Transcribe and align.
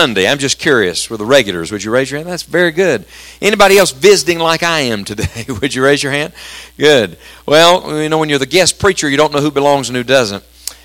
Sunday? 0.00 0.26
I'm 0.26 0.38
just 0.38 0.58
curious. 0.58 1.10
With 1.10 1.18
the 1.20 1.26
regulars, 1.26 1.70
would 1.70 1.84
you 1.84 1.90
raise 1.90 2.10
your 2.10 2.16
hand? 2.16 2.30
That's 2.30 2.42
very 2.42 2.70
good. 2.70 3.04
Anybody 3.42 3.76
else 3.76 3.90
visiting 3.90 4.38
like 4.38 4.62
I 4.62 4.80
am 4.80 5.04
today? 5.04 5.44
would 5.60 5.74
you 5.74 5.84
raise 5.84 6.02
your 6.02 6.10
hand? 6.10 6.32
Good. 6.78 7.18
Well, 7.44 8.00
you 8.00 8.08
know, 8.08 8.16
when 8.16 8.30
you're 8.30 8.38
the 8.38 8.46
guest 8.46 8.78
preacher, 8.78 9.10
you 9.10 9.18
don't 9.18 9.30
know 9.30 9.42
who 9.42 9.50
belongs 9.50 9.90
and 9.90 9.96
who 9.96 10.02
doesn't. 10.02 10.42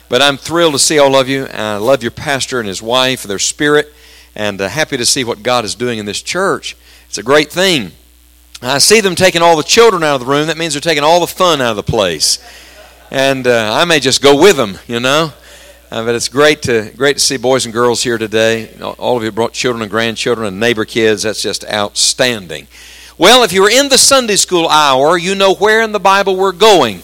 But 0.09 0.21
I'm 0.21 0.36
thrilled 0.36 0.73
to 0.73 0.79
see 0.79 0.99
all 0.99 1.15
of 1.15 1.29
you. 1.29 1.46
I 1.46 1.78
love 1.78 2.04
your 2.04 2.12
pastor 2.12 2.59
and 2.59 2.67
his 2.67 2.81
wife, 2.81 3.23
their 3.23 3.39
spirit, 3.39 3.93
and 4.36 4.59
uh, 4.59 4.67
happy 4.67 4.97
to 4.97 5.05
see 5.05 5.23
what 5.23 5.41
God 5.41 5.63
is 5.63 5.75
doing 5.75 5.97
in 5.97 6.05
this 6.05 6.21
church. 6.21 6.75
It's 7.07 7.18
a 7.18 7.23
great 7.23 7.50
thing. 7.50 7.93
I 8.61 8.79
see 8.79 9.00
them 9.00 9.16
taking 9.16 9.41
all 9.41 9.55
the 9.55 9.63
children 9.63 10.04
out 10.04 10.16
of 10.16 10.27
the 10.27 10.27
room. 10.27 10.47
That 10.47 10.57
means 10.57 10.73
they're 10.73 10.82
taking 10.82 11.05
all 11.05 11.21
the 11.21 11.27
fun 11.27 11.61
out 11.61 11.70
of 11.70 11.77
the 11.77 11.84
place. 11.84 12.39
And 13.11 13.47
uh, 13.47 13.79
I 13.79 13.86
may 13.86 14.02
just 14.02 14.21
go 14.21 14.38
with 14.38 14.57
them, 14.57 14.77
you 14.88 15.00
know. 15.00 15.32
Uh, 15.96 16.04
but 16.04 16.14
it's 16.14 16.27
great 16.27 16.62
to 16.62 16.91
great 16.98 17.14
to 17.14 17.21
see 17.21 17.38
boys 17.38 17.64
and 17.64 17.73
girls 17.73 18.04
here 18.04 18.18
today. 18.18 18.70
All 18.82 19.16
of 19.16 19.23
you 19.23 19.32
brought 19.32 19.54
children 19.54 19.82
and 19.82 19.89
grandchildren 19.89 20.46
and 20.46 20.60
neighbor 20.60 20.84
kids. 20.84 21.24
That's 21.24 21.42
just 21.42 21.64
outstanding. 21.64 22.68
Well, 23.18 23.43
if 23.43 23.54
you 23.54 23.61
were 23.61 23.69
in 23.69 23.88
the 23.88 23.97
Sunday 23.97 24.36
school 24.36 24.68
hour, 24.68 25.18
you 25.18 25.36
know 25.36 25.55
where 25.55 25.82
in 25.82 25.93
the 25.93 26.00
Bible 26.02 26.36
we're 26.36 26.52
going. 26.52 27.02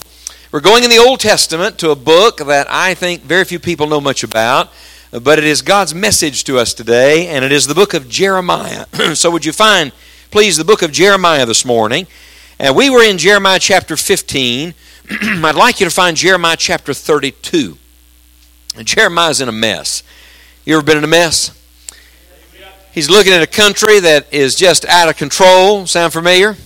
We're 0.52 0.60
going 0.60 0.84
in 0.84 0.90
the 0.90 0.98
Old 0.98 1.20
Testament 1.20 1.78
to 1.78 1.88
a 1.88 1.96
book 1.96 2.36
that 2.36 2.66
I 2.68 2.92
think 2.92 3.22
very 3.22 3.44
few 3.44 3.58
people 3.58 3.86
know 3.86 3.98
much 3.98 4.24
about, 4.24 4.68
but 5.10 5.38
it 5.38 5.44
is 5.44 5.62
God's 5.62 5.94
message 5.94 6.44
to 6.44 6.58
us 6.58 6.74
today, 6.74 7.28
and 7.28 7.46
it 7.46 7.50
is 7.50 7.66
the 7.66 7.74
book 7.74 7.94
of 7.94 8.10
Jeremiah. 8.10 8.84
so, 9.14 9.30
would 9.30 9.46
you 9.46 9.52
find, 9.52 9.92
please, 10.30 10.58
the 10.58 10.66
book 10.66 10.82
of 10.82 10.92
Jeremiah 10.92 11.46
this 11.46 11.64
morning? 11.64 12.06
And 12.58 12.76
we 12.76 12.90
were 12.90 13.02
in 13.02 13.16
Jeremiah 13.16 13.58
chapter 13.58 13.96
15. 13.96 14.74
I'd 15.10 15.54
like 15.54 15.80
you 15.80 15.86
to 15.86 15.90
find 15.90 16.14
Jeremiah 16.14 16.58
chapter 16.58 16.92
32. 16.92 17.78
And 18.76 18.86
Jeremiah's 18.86 19.40
in 19.40 19.48
a 19.48 19.52
mess. 19.52 20.02
You 20.64 20.76
ever 20.76 20.84
been 20.84 20.98
in 20.98 21.04
a 21.04 21.08
mess? 21.08 21.58
He's 22.92 23.10
looking 23.10 23.32
at 23.32 23.42
a 23.42 23.46
country 23.46 24.00
that 24.00 24.32
is 24.32 24.54
just 24.54 24.84
out 24.84 25.08
of 25.08 25.16
control. 25.16 25.86
Sound 25.86 26.12
familiar? 26.12 26.56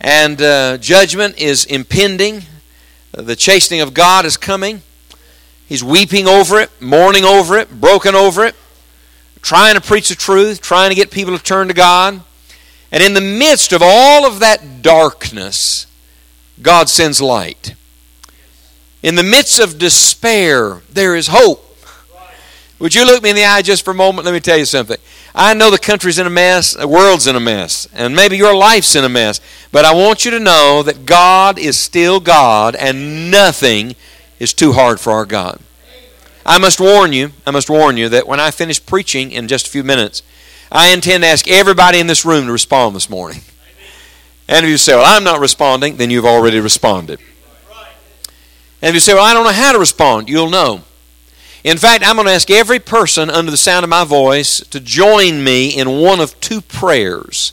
And 0.00 0.40
uh, 0.40 0.78
judgment 0.78 1.38
is 1.38 1.64
impending. 1.64 2.42
The 3.12 3.36
chastening 3.36 3.80
of 3.80 3.94
God 3.94 4.24
is 4.24 4.36
coming. 4.36 4.82
He's 5.66 5.84
weeping 5.84 6.26
over 6.26 6.60
it, 6.60 6.70
mourning 6.80 7.24
over 7.24 7.56
it, 7.56 7.80
broken 7.80 8.14
over 8.14 8.44
it, 8.44 8.54
trying 9.42 9.74
to 9.74 9.80
preach 9.80 10.08
the 10.08 10.14
truth, 10.14 10.60
trying 10.60 10.90
to 10.90 10.94
get 10.94 11.10
people 11.10 11.36
to 11.36 11.42
turn 11.42 11.68
to 11.68 11.74
God. 11.74 12.20
And 12.90 13.02
in 13.02 13.14
the 13.14 13.20
midst 13.20 13.72
of 13.72 13.80
all 13.82 14.26
of 14.26 14.40
that 14.40 14.82
darkness, 14.82 15.86
God 16.60 16.88
sends 16.88 17.20
light. 17.20 17.74
In 19.02 19.16
the 19.16 19.22
midst 19.22 19.58
of 19.58 19.78
despair, 19.78 20.82
there 20.90 21.16
is 21.16 21.28
hope. 21.28 21.68
Would 22.78 22.94
you 22.94 23.06
look 23.06 23.22
me 23.22 23.30
in 23.30 23.36
the 23.36 23.44
eye 23.44 23.62
just 23.62 23.84
for 23.84 23.92
a 23.92 23.94
moment? 23.94 24.24
Let 24.24 24.32
me 24.32 24.40
tell 24.40 24.58
you 24.58 24.64
something. 24.64 24.96
I 25.34 25.54
know 25.54 25.70
the 25.70 25.78
country's 25.78 26.18
in 26.18 26.26
a 26.26 26.30
mess, 26.30 26.72
the 26.72 26.88
world's 26.88 27.26
in 27.26 27.36
a 27.36 27.40
mess, 27.40 27.88
and 27.94 28.14
maybe 28.14 28.36
your 28.36 28.54
life's 28.54 28.96
in 28.96 29.04
a 29.04 29.08
mess, 29.08 29.40
but 29.70 29.84
I 29.84 29.94
want 29.94 30.24
you 30.24 30.30
to 30.32 30.40
know 30.40 30.82
that 30.82 31.06
God 31.06 31.58
is 31.58 31.78
still 31.78 32.20
God 32.20 32.74
and 32.76 33.30
nothing 33.30 33.94
is 34.38 34.52
too 34.52 34.72
hard 34.72 35.00
for 35.00 35.12
our 35.12 35.24
God. 35.24 35.60
I 36.44 36.58
must 36.58 36.80
warn 36.80 37.12
you, 37.12 37.30
I 37.46 37.52
must 37.52 37.70
warn 37.70 37.96
you 37.96 38.08
that 38.08 38.26
when 38.26 38.40
I 38.40 38.50
finish 38.50 38.84
preaching 38.84 39.30
in 39.30 39.48
just 39.48 39.68
a 39.68 39.70
few 39.70 39.84
minutes, 39.84 40.22
I 40.70 40.92
intend 40.92 41.22
to 41.22 41.28
ask 41.28 41.48
everybody 41.48 42.00
in 42.00 42.08
this 42.08 42.24
room 42.24 42.46
to 42.46 42.52
respond 42.52 42.96
this 42.96 43.08
morning. 43.08 43.42
And 44.48 44.66
if 44.66 44.70
you 44.70 44.76
say, 44.76 44.94
Well, 44.94 45.04
I'm 45.06 45.24
not 45.24 45.38
responding, 45.38 45.96
then 45.96 46.10
you've 46.10 46.26
already 46.26 46.58
responded. 46.58 47.20
And 48.82 48.88
if 48.88 48.94
you 48.94 49.00
say, 49.00 49.14
Well, 49.14 49.24
I 49.24 49.32
don't 49.32 49.44
know 49.44 49.52
how 49.52 49.72
to 49.72 49.78
respond, 49.78 50.28
you'll 50.28 50.50
know. 50.50 50.82
In 51.64 51.78
fact, 51.78 52.02
I'm 52.04 52.16
going 52.16 52.26
to 52.26 52.32
ask 52.32 52.50
every 52.50 52.80
person 52.80 53.30
under 53.30 53.50
the 53.50 53.56
sound 53.56 53.84
of 53.84 53.90
my 53.90 54.04
voice 54.04 54.58
to 54.58 54.80
join 54.80 55.44
me 55.44 55.68
in 55.68 56.00
one 56.00 56.18
of 56.18 56.38
two 56.40 56.60
prayers 56.60 57.52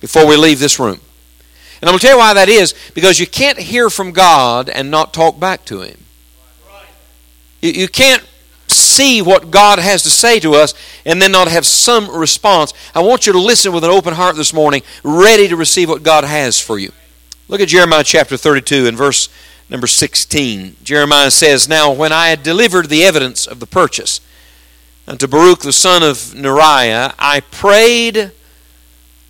before 0.00 0.26
we 0.26 0.36
leave 0.36 0.58
this 0.58 0.80
room. 0.80 1.00
And 1.80 1.88
I'm 1.88 1.92
going 1.92 1.98
to 1.98 2.06
tell 2.06 2.16
you 2.16 2.18
why 2.18 2.32
that 2.32 2.48
is 2.48 2.74
because 2.94 3.20
you 3.20 3.26
can't 3.26 3.58
hear 3.58 3.90
from 3.90 4.12
God 4.12 4.70
and 4.70 4.90
not 4.90 5.12
talk 5.12 5.38
back 5.38 5.66
to 5.66 5.82
Him. 5.82 5.98
You, 7.60 7.72
you 7.72 7.88
can't 7.88 8.26
see 8.68 9.20
what 9.20 9.50
God 9.50 9.78
has 9.78 10.02
to 10.04 10.10
say 10.10 10.40
to 10.40 10.54
us 10.54 10.72
and 11.04 11.20
then 11.20 11.32
not 11.32 11.48
have 11.48 11.66
some 11.66 12.10
response. 12.10 12.72
I 12.94 13.02
want 13.02 13.26
you 13.26 13.34
to 13.34 13.38
listen 13.38 13.74
with 13.74 13.84
an 13.84 13.90
open 13.90 14.14
heart 14.14 14.36
this 14.36 14.54
morning, 14.54 14.82
ready 15.02 15.48
to 15.48 15.56
receive 15.56 15.90
what 15.90 16.02
God 16.02 16.24
has 16.24 16.58
for 16.58 16.78
you. 16.78 16.92
Look 17.48 17.60
at 17.60 17.68
Jeremiah 17.68 18.04
chapter 18.04 18.38
32 18.38 18.86
and 18.86 18.96
verse 18.96 19.28
number 19.68 19.86
16. 19.86 20.76
Jeremiah 20.82 21.30
says, 21.30 21.68
Now 21.68 21.92
when 21.92 22.12
I 22.12 22.28
had 22.28 22.42
delivered 22.42 22.88
the 22.88 23.04
evidence 23.04 23.46
of 23.46 23.60
the 23.60 23.66
purchase 23.66 24.20
unto 25.06 25.26
Baruch 25.26 25.60
the 25.60 25.72
son 25.72 26.02
of 26.02 26.16
Neriah, 26.34 27.14
I 27.18 27.40
prayed 27.40 28.32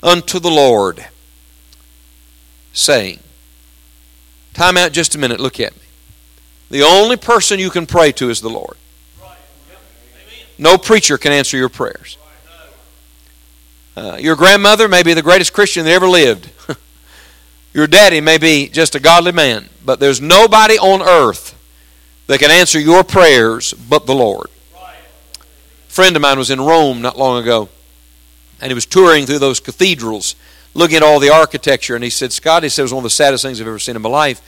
unto 0.02 0.38
the 0.38 0.50
Lord, 0.50 1.06
saying, 2.72 3.20
Time 4.52 4.76
out 4.76 4.92
just 4.92 5.14
a 5.14 5.18
minute, 5.18 5.40
look 5.40 5.58
at 5.58 5.74
me. 5.74 5.82
The 6.70 6.82
only 6.82 7.16
person 7.16 7.58
you 7.58 7.70
can 7.70 7.86
pray 7.86 8.12
to 8.12 8.30
is 8.30 8.40
the 8.40 8.50
Lord. 8.50 8.76
No 10.56 10.78
preacher 10.78 11.18
can 11.18 11.32
answer 11.32 11.56
your 11.56 11.68
prayers. 11.68 12.16
Uh, 13.96 14.16
your 14.20 14.36
grandmother 14.36 14.88
may 14.88 15.02
be 15.02 15.14
the 15.14 15.22
greatest 15.22 15.52
Christian 15.52 15.84
that 15.84 15.92
ever 15.92 16.08
lived. 16.08 16.50
Your 17.74 17.88
daddy 17.88 18.20
may 18.20 18.38
be 18.38 18.68
just 18.68 18.94
a 18.94 19.00
godly 19.00 19.32
man, 19.32 19.68
but 19.84 19.98
there's 19.98 20.20
nobody 20.20 20.78
on 20.78 21.02
earth 21.02 21.60
that 22.28 22.38
can 22.38 22.52
answer 22.52 22.78
your 22.78 23.02
prayers 23.02 23.74
but 23.74 24.06
the 24.06 24.14
Lord. 24.14 24.46
A 24.76 25.92
friend 25.92 26.14
of 26.14 26.22
mine 26.22 26.38
was 26.38 26.50
in 26.50 26.60
Rome 26.60 27.02
not 27.02 27.18
long 27.18 27.42
ago, 27.42 27.68
and 28.60 28.70
he 28.70 28.74
was 28.74 28.86
touring 28.86 29.26
through 29.26 29.40
those 29.40 29.58
cathedrals, 29.58 30.36
looking 30.72 30.98
at 30.98 31.02
all 31.02 31.18
the 31.18 31.34
architecture, 31.34 31.96
and 31.96 32.04
he 32.04 32.10
said, 32.10 32.32
Scott, 32.32 32.62
he 32.62 32.68
said, 32.68 32.82
it 32.82 32.84
was 32.84 32.94
one 32.94 33.00
of 33.00 33.04
the 33.04 33.10
saddest 33.10 33.42
things 33.42 33.60
I've 33.60 33.66
ever 33.66 33.80
seen 33.80 33.96
in 33.96 34.02
my 34.02 34.08
life. 34.08 34.40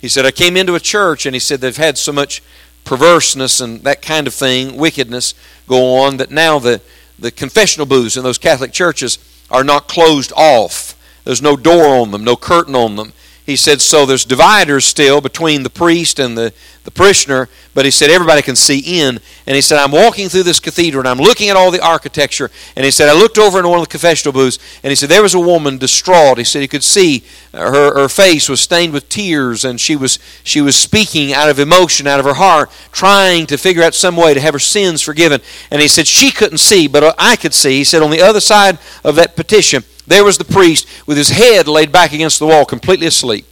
He 0.00 0.08
said, 0.08 0.24
I 0.24 0.30
came 0.30 0.56
into 0.56 0.76
a 0.76 0.80
church, 0.80 1.26
and 1.26 1.34
he 1.34 1.40
said, 1.40 1.60
they've 1.60 1.76
had 1.76 1.98
so 1.98 2.12
much 2.12 2.42
perverseness 2.84 3.60
and 3.60 3.82
that 3.82 4.02
kind 4.02 4.28
of 4.28 4.34
thing, 4.34 4.76
wickedness 4.76 5.34
go 5.66 5.96
on, 5.96 6.18
that 6.18 6.30
now 6.30 6.60
the, 6.60 6.80
the 7.18 7.32
confessional 7.32 7.86
booths 7.86 8.16
in 8.16 8.22
those 8.22 8.38
Catholic 8.38 8.72
churches 8.72 9.18
are 9.50 9.64
not 9.64 9.88
closed 9.88 10.32
off 10.36 10.94
there's 11.28 11.42
no 11.42 11.58
door 11.58 11.84
on 11.88 12.10
them, 12.10 12.24
no 12.24 12.36
curtain 12.36 12.74
on 12.74 12.96
them. 12.96 13.12
He 13.44 13.54
said, 13.54 13.82
so 13.82 14.06
there's 14.06 14.24
dividers 14.24 14.86
still 14.86 15.20
between 15.20 15.62
the 15.62 15.68
priest 15.68 16.18
and 16.18 16.38
the, 16.38 16.54
the 16.84 16.90
parishioner, 16.90 17.50
but 17.74 17.84
he 17.84 17.90
said 17.90 18.08
everybody 18.08 18.40
can 18.40 18.56
see 18.56 18.78
in. 18.98 19.20
And 19.46 19.54
he 19.54 19.60
said, 19.60 19.78
I'm 19.78 19.90
walking 19.90 20.30
through 20.30 20.44
this 20.44 20.58
cathedral 20.58 21.00
and 21.00 21.08
I'm 21.08 21.18
looking 21.18 21.50
at 21.50 21.56
all 21.56 21.70
the 21.70 21.84
architecture. 21.84 22.50
And 22.76 22.84
he 22.86 22.90
said, 22.90 23.10
I 23.10 23.12
looked 23.12 23.36
over 23.36 23.58
into 23.58 23.68
one 23.68 23.78
of 23.78 23.84
the 23.84 23.90
confessional 23.90 24.32
booths 24.32 24.58
and 24.82 24.90
he 24.90 24.94
said, 24.94 25.10
there 25.10 25.22
was 25.22 25.34
a 25.34 25.38
woman 25.38 25.76
distraught. 25.76 26.38
He 26.38 26.44
said 26.44 26.62
he 26.62 26.68
could 26.68 26.82
see 26.82 27.24
uh, 27.52 27.70
her, 27.70 27.94
her 28.00 28.08
face 28.08 28.48
was 28.48 28.62
stained 28.62 28.94
with 28.94 29.10
tears 29.10 29.66
and 29.66 29.78
she 29.78 29.96
was, 29.96 30.18
she 30.44 30.62
was 30.62 30.76
speaking 30.76 31.34
out 31.34 31.50
of 31.50 31.58
emotion, 31.58 32.06
out 32.06 32.20
of 32.20 32.24
her 32.24 32.34
heart, 32.34 32.70
trying 32.90 33.44
to 33.48 33.58
figure 33.58 33.82
out 33.82 33.94
some 33.94 34.16
way 34.16 34.32
to 34.32 34.40
have 34.40 34.54
her 34.54 34.58
sins 34.58 35.02
forgiven. 35.02 35.42
And 35.70 35.82
he 35.82 35.88
said 35.88 36.06
she 36.06 36.30
couldn't 36.30 36.56
see, 36.56 36.88
but 36.88 37.14
I 37.18 37.36
could 37.36 37.52
see. 37.52 37.76
He 37.76 37.84
said 37.84 38.00
on 38.00 38.10
the 38.10 38.22
other 38.22 38.40
side 38.40 38.78
of 39.04 39.14
that 39.16 39.36
petition, 39.36 39.84
there 40.08 40.24
was 40.24 40.38
the 40.38 40.44
priest 40.44 40.88
with 41.06 41.16
his 41.16 41.28
head 41.28 41.68
laid 41.68 41.92
back 41.92 42.12
against 42.12 42.38
the 42.38 42.46
wall, 42.46 42.64
completely 42.64 43.06
asleep. 43.06 43.46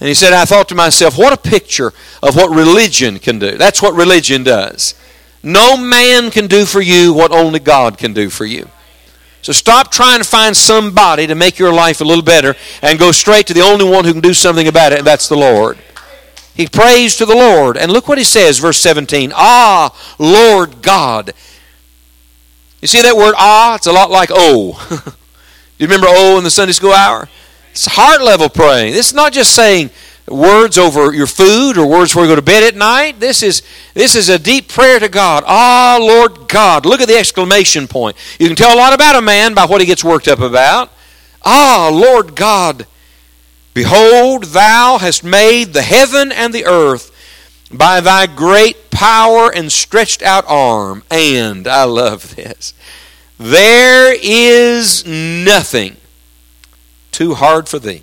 And 0.00 0.08
he 0.08 0.14
said, 0.14 0.32
I 0.32 0.44
thought 0.44 0.68
to 0.68 0.74
myself, 0.74 1.16
what 1.16 1.32
a 1.32 1.36
picture 1.36 1.92
of 2.22 2.36
what 2.36 2.50
religion 2.50 3.18
can 3.18 3.38
do. 3.38 3.56
That's 3.56 3.80
what 3.80 3.94
religion 3.94 4.44
does. 4.44 4.94
No 5.42 5.76
man 5.76 6.30
can 6.30 6.48
do 6.48 6.66
for 6.66 6.80
you 6.80 7.14
what 7.14 7.32
only 7.32 7.60
God 7.60 7.96
can 7.96 8.12
do 8.12 8.28
for 8.28 8.44
you. 8.44 8.68
So 9.42 9.52
stop 9.52 9.92
trying 9.92 10.18
to 10.18 10.28
find 10.28 10.56
somebody 10.56 11.26
to 11.28 11.34
make 11.34 11.58
your 11.58 11.72
life 11.72 12.00
a 12.00 12.04
little 12.04 12.24
better 12.24 12.56
and 12.82 12.98
go 12.98 13.12
straight 13.12 13.46
to 13.46 13.54
the 13.54 13.60
only 13.60 13.88
one 13.88 14.04
who 14.04 14.12
can 14.12 14.20
do 14.20 14.34
something 14.34 14.66
about 14.66 14.92
it, 14.92 14.98
and 14.98 15.06
that's 15.06 15.28
the 15.28 15.36
Lord. 15.36 15.78
He 16.54 16.66
prays 16.66 17.16
to 17.16 17.26
the 17.26 17.36
Lord. 17.36 17.76
And 17.76 17.92
look 17.92 18.08
what 18.08 18.18
he 18.18 18.24
says, 18.24 18.58
verse 18.58 18.78
17 18.78 19.32
Ah, 19.34 19.96
Lord 20.18 20.82
God, 20.82 21.32
you 22.86 22.88
see 22.88 23.02
that 23.02 23.16
word 23.16 23.34
ah? 23.36 23.74
It's 23.74 23.88
a 23.88 23.92
lot 23.92 24.12
like 24.12 24.30
oh. 24.32 24.78
You 25.78 25.88
remember 25.88 26.06
oh 26.08 26.38
in 26.38 26.44
the 26.44 26.52
Sunday 26.52 26.72
school 26.72 26.92
hour? 26.92 27.28
It's 27.72 27.84
heart 27.84 28.22
level 28.22 28.48
praying. 28.48 28.92
This 28.92 29.08
is 29.08 29.12
not 29.12 29.32
just 29.32 29.56
saying 29.56 29.90
words 30.28 30.78
over 30.78 31.12
your 31.12 31.26
food 31.26 31.78
or 31.78 31.86
words 31.88 32.12
before 32.12 32.22
you 32.22 32.30
go 32.30 32.36
to 32.36 32.42
bed 32.42 32.62
at 32.62 32.76
night. 32.76 33.18
This 33.18 33.42
is 33.42 33.62
this 33.94 34.14
is 34.14 34.28
a 34.28 34.38
deep 34.38 34.68
prayer 34.68 35.00
to 35.00 35.08
God. 35.08 35.42
Ah, 35.48 35.98
Lord 36.00 36.48
God. 36.48 36.86
Look 36.86 37.00
at 37.00 37.08
the 37.08 37.16
exclamation 37.16 37.88
point. 37.88 38.16
You 38.38 38.46
can 38.46 38.54
tell 38.54 38.72
a 38.72 38.78
lot 38.78 38.94
about 38.94 39.16
a 39.16 39.20
man 39.20 39.52
by 39.52 39.66
what 39.66 39.80
he 39.80 39.86
gets 39.88 40.04
worked 40.04 40.28
up 40.28 40.38
about. 40.38 40.92
Ah, 41.44 41.90
Lord 41.92 42.36
God. 42.36 42.86
Behold, 43.74 44.44
thou 44.44 44.98
hast 44.98 45.24
made 45.24 45.72
the 45.72 45.82
heaven 45.82 46.30
and 46.30 46.54
the 46.54 46.66
earth 46.66 47.10
by 47.70 48.00
thy 48.00 48.26
great 48.26 48.90
power 48.90 49.52
and 49.52 49.70
stretched 49.70 50.22
out 50.22 50.44
arm. 50.46 51.02
And, 51.10 51.66
I 51.66 51.84
love 51.84 52.36
this, 52.36 52.74
there 53.38 54.14
is 54.20 55.04
nothing 55.06 55.96
too 57.12 57.34
hard 57.34 57.68
for 57.68 57.78
thee. 57.78 58.02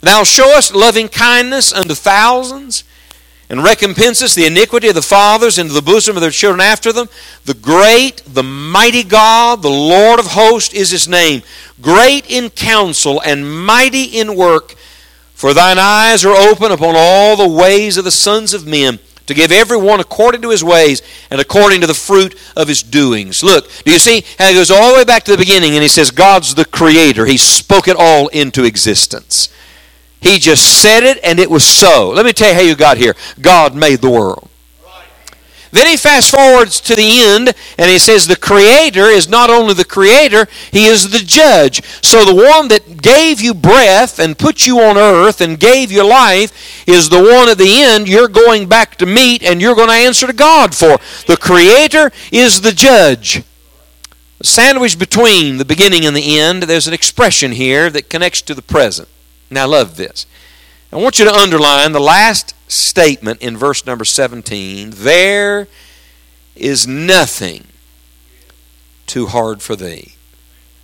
Thou 0.00 0.24
showest 0.24 0.74
loving 0.74 1.08
kindness 1.08 1.72
unto 1.72 1.94
thousands, 1.94 2.84
and 3.48 3.60
recompenseth 3.60 4.34
the 4.34 4.46
iniquity 4.46 4.88
of 4.88 4.94
the 4.94 5.02
fathers 5.02 5.58
into 5.58 5.74
the 5.74 5.82
bosom 5.82 6.16
of 6.16 6.22
their 6.22 6.30
children 6.30 6.60
after 6.60 6.90
them. 6.90 7.08
The 7.44 7.54
great, 7.54 8.22
the 8.26 8.42
mighty 8.42 9.04
God, 9.04 9.60
the 9.60 9.68
Lord 9.68 10.18
of 10.18 10.28
hosts 10.28 10.72
is 10.72 10.90
his 10.90 11.06
name. 11.06 11.42
Great 11.80 12.30
in 12.30 12.48
counsel 12.48 13.20
and 13.20 13.64
mighty 13.64 14.04
in 14.04 14.36
work. 14.36 14.74
For 15.42 15.52
thine 15.52 15.76
eyes 15.76 16.24
are 16.24 16.36
open 16.36 16.70
upon 16.70 16.94
all 16.96 17.34
the 17.34 17.48
ways 17.48 17.96
of 17.96 18.04
the 18.04 18.12
sons 18.12 18.54
of 18.54 18.64
men 18.64 19.00
to 19.26 19.34
give 19.34 19.50
every 19.50 19.76
one 19.76 19.98
according 19.98 20.40
to 20.42 20.50
his 20.50 20.62
ways 20.62 21.02
and 21.32 21.40
according 21.40 21.80
to 21.80 21.88
the 21.88 21.94
fruit 21.94 22.38
of 22.56 22.68
his 22.68 22.84
doings. 22.84 23.42
Look, 23.42 23.68
do 23.82 23.90
you 23.90 23.98
see 23.98 24.24
how 24.38 24.46
he 24.46 24.54
goes 24.54 24.70
all 24.70 24.92
the 24.92 24.98
way 24.98 25.04
back 25.04 25.24
to 25.24 25.32
the 25.32 25.36
beginning 25.36 25.72
and 25.72 25.82
he 25.82 25.88
says, 25.88 26.12
God's 26.12 26.54
the 26.54 26.64
creator. 26.64 27.26
He 27.26 27.38
spoke 27.38 27.88
it 27.88 27.96
all 27.98 28.28
into 28.28 28.62
existence. 28.62 29.52
He 30.20 30.38
just 30.38 30.80
said 30.80 31.02
it 31.02 31.18
and 31.24 31.40
it 31.40 31.50
was 31.50 31.64
so. 31.64 32.10
Let 32.10 32.24
me 32.24 32.32
tell 32.32 32.50
you 32.50 32.54
how 32.54 32.60
you 32.60 32.76
got 32.76 32.96
here. 32.96 33.16
God 33.40 33.74
made 33.74 34.00
the 34.00 34.10
world. 34.10 34.48
Then 35.72 35.86
he 35.86 35.96
fast 35.96 36.30
forwards 36.30 36.82
to 36.82 36.94
the 36.94 37.20
end 37.22 37.54
and 37.78 37.90
he 37.90 37.98
says 37.98 38.26
the 38.26 38.36
creator 38.36 39.06
is 39.06 39.26
not 39.26 39.48
only 39.48 39.72
the 39.72 39.86
creator, 39.86 40.46
he 40.70 40.84
is 40.84 41.10
the 41.10 41.18
judge. 41.18 41.82
So 42.02 42.26
the 42.26 42.34
one 42.34 42.68
that 42.68 43.00
gave 43.00 43.40
you 43.40 43.54
breath 43.54 44.18
and 44.18 44.38
put 44.38 44.66
you 44.66 44.80
on 44.80 44.98
earth 44.98 45.40
and 45.40 45.58
gave 45.58 45.90
you 45.90 46.06
life 46.06 46.86
is 46.86 47.08
the 47.08 47.22
one 47.22 47.48
at 47.48 47.56
the 47.56 47.80
end 47.82 48.06
you're 48.06 48.28
going 48.28 48.68
back 48.68 48.96
to 48.96 49.06
meet 49.06 49.42
and 49.42 49.62
you're 49.62 49.74
going 49.74 49.88
to 49.88 49.94
answer 49.94 50.26
to 50.26 50.34
God 50.34 50.74
for. 50.74 50.98
The 51.26 51.38
creator 51.38 52.12
is 52.30 52.60
the 52.60 52.72
judge. 52.72 53.42
Sandwiched 54.42 54.98
between 54.98 55.56
the 55.56 55.64
beginning 55.64 56.04
and 56.04 56.14
the 56.14 56.38
end, 56.38 56.64
there's 56.64 56.88
an 56.88 56.94
expression 56.94 57.52
here 57.52 57.88
that 57.88 58.10
connects 58.10 58.42
to 58.42 58.54
the 58.54 58.62
present. 58.62 59.08
Now, 59.50 59.62
I 59.62 59.66
love 59.66 59.96
this. 59.96 60.26
I 60.92 60.96
want 60.96 61.18
you 61.18 61.24
to 61.24 61.34
underline 61.34 61.92
the 61.92 62.00
last 62.00 62.54
statement 62.70 63.40
in 63.40 63.56
verse 63.56 63.86
number 63.86 64.04
17. 64.04 64.90
There 64.90 65.66
is 66.54 66.86
nothing 66.86 67.64
too 69.06 69.26
hard 69.26 69.62
for 69.62 69.74
thee. 69.74 70.12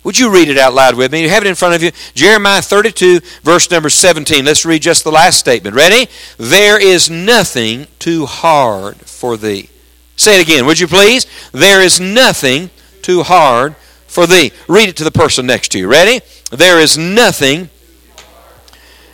Would 0.03 0.17
you 0.17 0.33
read 0.33 0.49
it 0.49 0.57
out 0.57 0.73
loud 0.73 0.95
with 0.95 1.11
me? 1.11 1.21
You 1.21 1.29
have 1.29 1.43
it 1.43 1.49
in 1.49 1.53
front 1.53 1.75
of 1.75 1.83
you. 1.83 1.91
Jeremiah 2.15 2.63
32, 2.63 3.19
verse 3.43 3.69
number 3.69 3.89
17. 3.89 4.43
Let's 4.45 4.65
read 4.65 4.81
just 4.81 5.03
the 5.03 5.11
last 5.11 5.37
statement. 5.37 5.75
Ready? 5.75 6.09
There 6.39 6.81
is 6.81 7.11
nothing 7.11 7.85
too 7.99 8.25
hard 8.25 8.95
for 9.01 9.37
thee. 9.37 9.69
Say 10.15 10.39
it 10.39 10.47
again, 10.47 10.65
would 10.65 10.79
you 10.79 10.87
please? 10.87 11.27
There 11.51 11.81
is 11.81 11.99
nothing 11.99 12.71
too 13.03 13.21
hard 13.21 13.75
for 14.07 14.25
thee. 14.25 14.53
Read 14.67 14.89
it 14.89 14.97
to 14.97 15.03
the 15.03 15.11
person 15.11 15.45
next 15.45 15.71
to 15.73 15.77
you. 15.79 15.87
Ready? 15.87 16.21
There 16.51 16.79
is 16.79 16.97
nothing 16.97 17.69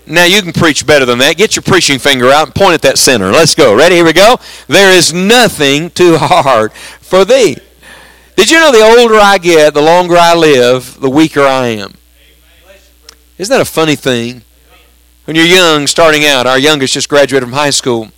now 0.07 0.25
you 0.25 0.41
can 0.41 0.53
preach 0.53 0.85
better 0.85 1.05
than 1.05 1.17
that. 1.19 1.37
Get 1.37 1.55
your 1.55 1.63
preaching 1.63 1.99
finger 1.99 2.29
out 2.29 2.47
and 2.47 2.55
point 2.55 2.73
at 2.73 2.81
that 2.83 2.97
center. 2.97 3.31
Let's 3.31 3.55
go. 3.55 3.75
Ready? 3.75 3.95
Here 3.95 4.05
we 4.05 4.13
go. 4.13 4.37
There 4.67 4.95
is 4.95 5.13
nothing 5.13 5.89
too 5.89 6.17
hard 6.17 6.71
for 6.73 7.25
thee. 7.25 7.57
Did 8.35 8.49
you 8.51 8.59
know 8.59 8.71
the 8.71 8.81
older 8.81 9.15
I 9.15 9.37
get, 9.37 9.73
the 9.73 9.81
longer 9.81 10.15
I 10.17 10.35
live, 10.35 10.99
the 10.99 11.09
weaker 11.09 11.41
I 11.41 11.67
am? 11.67 11.93
Isn't 13.37 13.53
that 13.53 13.61
a 13.61 13.65
funny 13.65 13.95
thing? 13.95 14.43
When 15.25 15.35
you're 15.35 15.45
young, 15.45 15.87
starting 15.87 16.25
out, 16.25 16.45
our 16.45 16.59
youngest 16.59 16.93
just 16.93 17.09
graduated 17.09 17.47
from 17.47 17.53
high 17.53 17.69
school. 17.69 18.09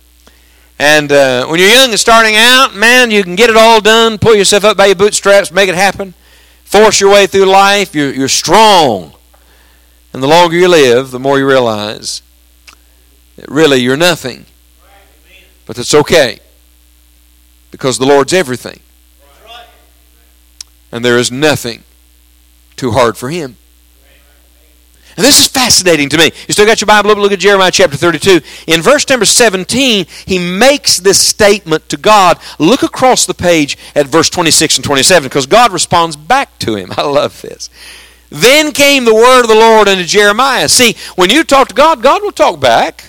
And 0.78 1.10
uh, 1.10 1.46
when 1.46 1.58
you're 1.58 1.70
young 1.70 1.90
and 1.90 1.98
starting 1.98 2.34
out, 2.36 2.74
man, 2.74 3.10
you 3.10 3.24
can 3.24 3.34
get 3.34 3.50
it 3.50 3.56
all 3.56 3.80
done, 3.80 4.18
pull 4.18 4.34
yourself 4.34 4.64
up 4.64 4.76
by 4.76 4.86
your 4.86 4.94
bootstraps, 4.94 5.50
make 5.50 5.68
it 5.68 5.74
happen, 5.74 6.14
force 6.64 7.00
your 7.00 7.10
way 7.10 7.26
through 7.26 7.46
life. 7.46 7.94
You're, 7.94 8.12
you're 8.12 8.28
strong. 8.28 9.12
And 10.12 10.22
the 10.22 10.26
longer 10.26 10.56
you 10.56 10.68
live, 10.68 11.10
the 11.10 11.18
more 11.18 11.38
you 11.38 11.46
realize 11.46 12.22
that 13.36 13.48
really 13.48 13.78
you're 13.78 13.96
nothing. 13.96 14.46
But 15.66 15.76
that's 15.76 15.94
okay. 15.94 16.40
Because 17.70 17.98
the 17.98 18.06
Lord's 18.06 18.32
everything. 18.32 18.80
And 20.90 21.04
there 21.04 21.18
is 21.18 21.30
nothing 21.30 21.82
too 22.76 22.92
hard 22.92 23.18
for 23.18 23.28
Him. 23.28 23.56
And 25.18 25.26
this 25.26 25.40
is 25.40 25.48
fascinating 25.48 26.08
to 26.10 26.16
me. 26.16 26.30
You 26.46 26.52
still 26.52 26.64
got 26.64 26.80
your 26.80 26.86
Bible? 26.86 27.12
Look 27.16 27.32
at 27.32 27.40
Jeremiah 27.40 27.72
chapter 27.72 27.96
32. 27.96 28.40
In 28.68 28.80
verse 28.82 29.08
number 29.08 29.24
17, 29.24 30.06
he 30.24 30.38
makes 30.38 30.98
this 30.98 31.20
statement 31.20 31.88
to 31.88 31.96
God. 31.96 32.38
Look 32.60 32.84
across 32.84 33.26
the 33.26 33.34
page 33.34 33.76
at 33.96 34.06
verse 34.06 34.30
26 34.30 34.76
and 34.76 34.84
27 34.84 35.28
because 35.28 35.46
God 35.46 35.72
responds 35.72 36.14
back 36.14 36.56
to 36.60 36.76
him. 36.76 36.92
I 36.96 37.02
love 37.02 37.42
this. 37.42 37.68
Then 38.30 38.72
came 38.72 39.04
the 39.04 39.14
word 39.14 39.42
of 39.42 39.48
the 39.48 39.54
Lord 39.54 39.88
unto 39.88 40.04
Jeremiah. 40.04 40.68
See, 40.68 40.96
when 41.16 41.30
you 41.30 41.44
talk 41.44 41.68
to 41.68 41.74
God, 41.74 42.02
God 42.02 42.22
will 42.22 42.32
talk 42.32 42.60
back. 42.60 43.04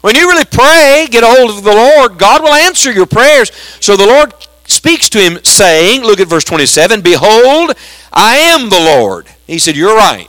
When 0.00 0.14
you 0.14 0.28
really 0.28 0.44
pray, 0.44 1.08
get 1.10 1.24
a 1.24 1.26
hold 1.26 1.50
of 1.50 1.64
the 1.64 1.72
Lord, 1.72 2.18
God 2.18 2.42
will 2.42 2.54
answer 2.54 2.92
your 2.92 3.06
prayers. 3.06 3.50
So 3.80 3.96
the 3.96 4.06
Lord 4.06 4.32
speaks 4.64 5.08
to 5.10 5.18
him, 5.18 5.42
saying, 5.44 6.02
Look 6.02 6.20
at 6.20 6.28
verse 6.28 6.44
27 6.44 7.00
Behold, 7.00 7.72
I 8.12 8.36
am 8.36 8.70
the 8.70 8.78
Lord. 8.78 9.26
He 9.46 9.58
said, 9.58 9.76
You're 9.76 9.96
right. 9.96 10.28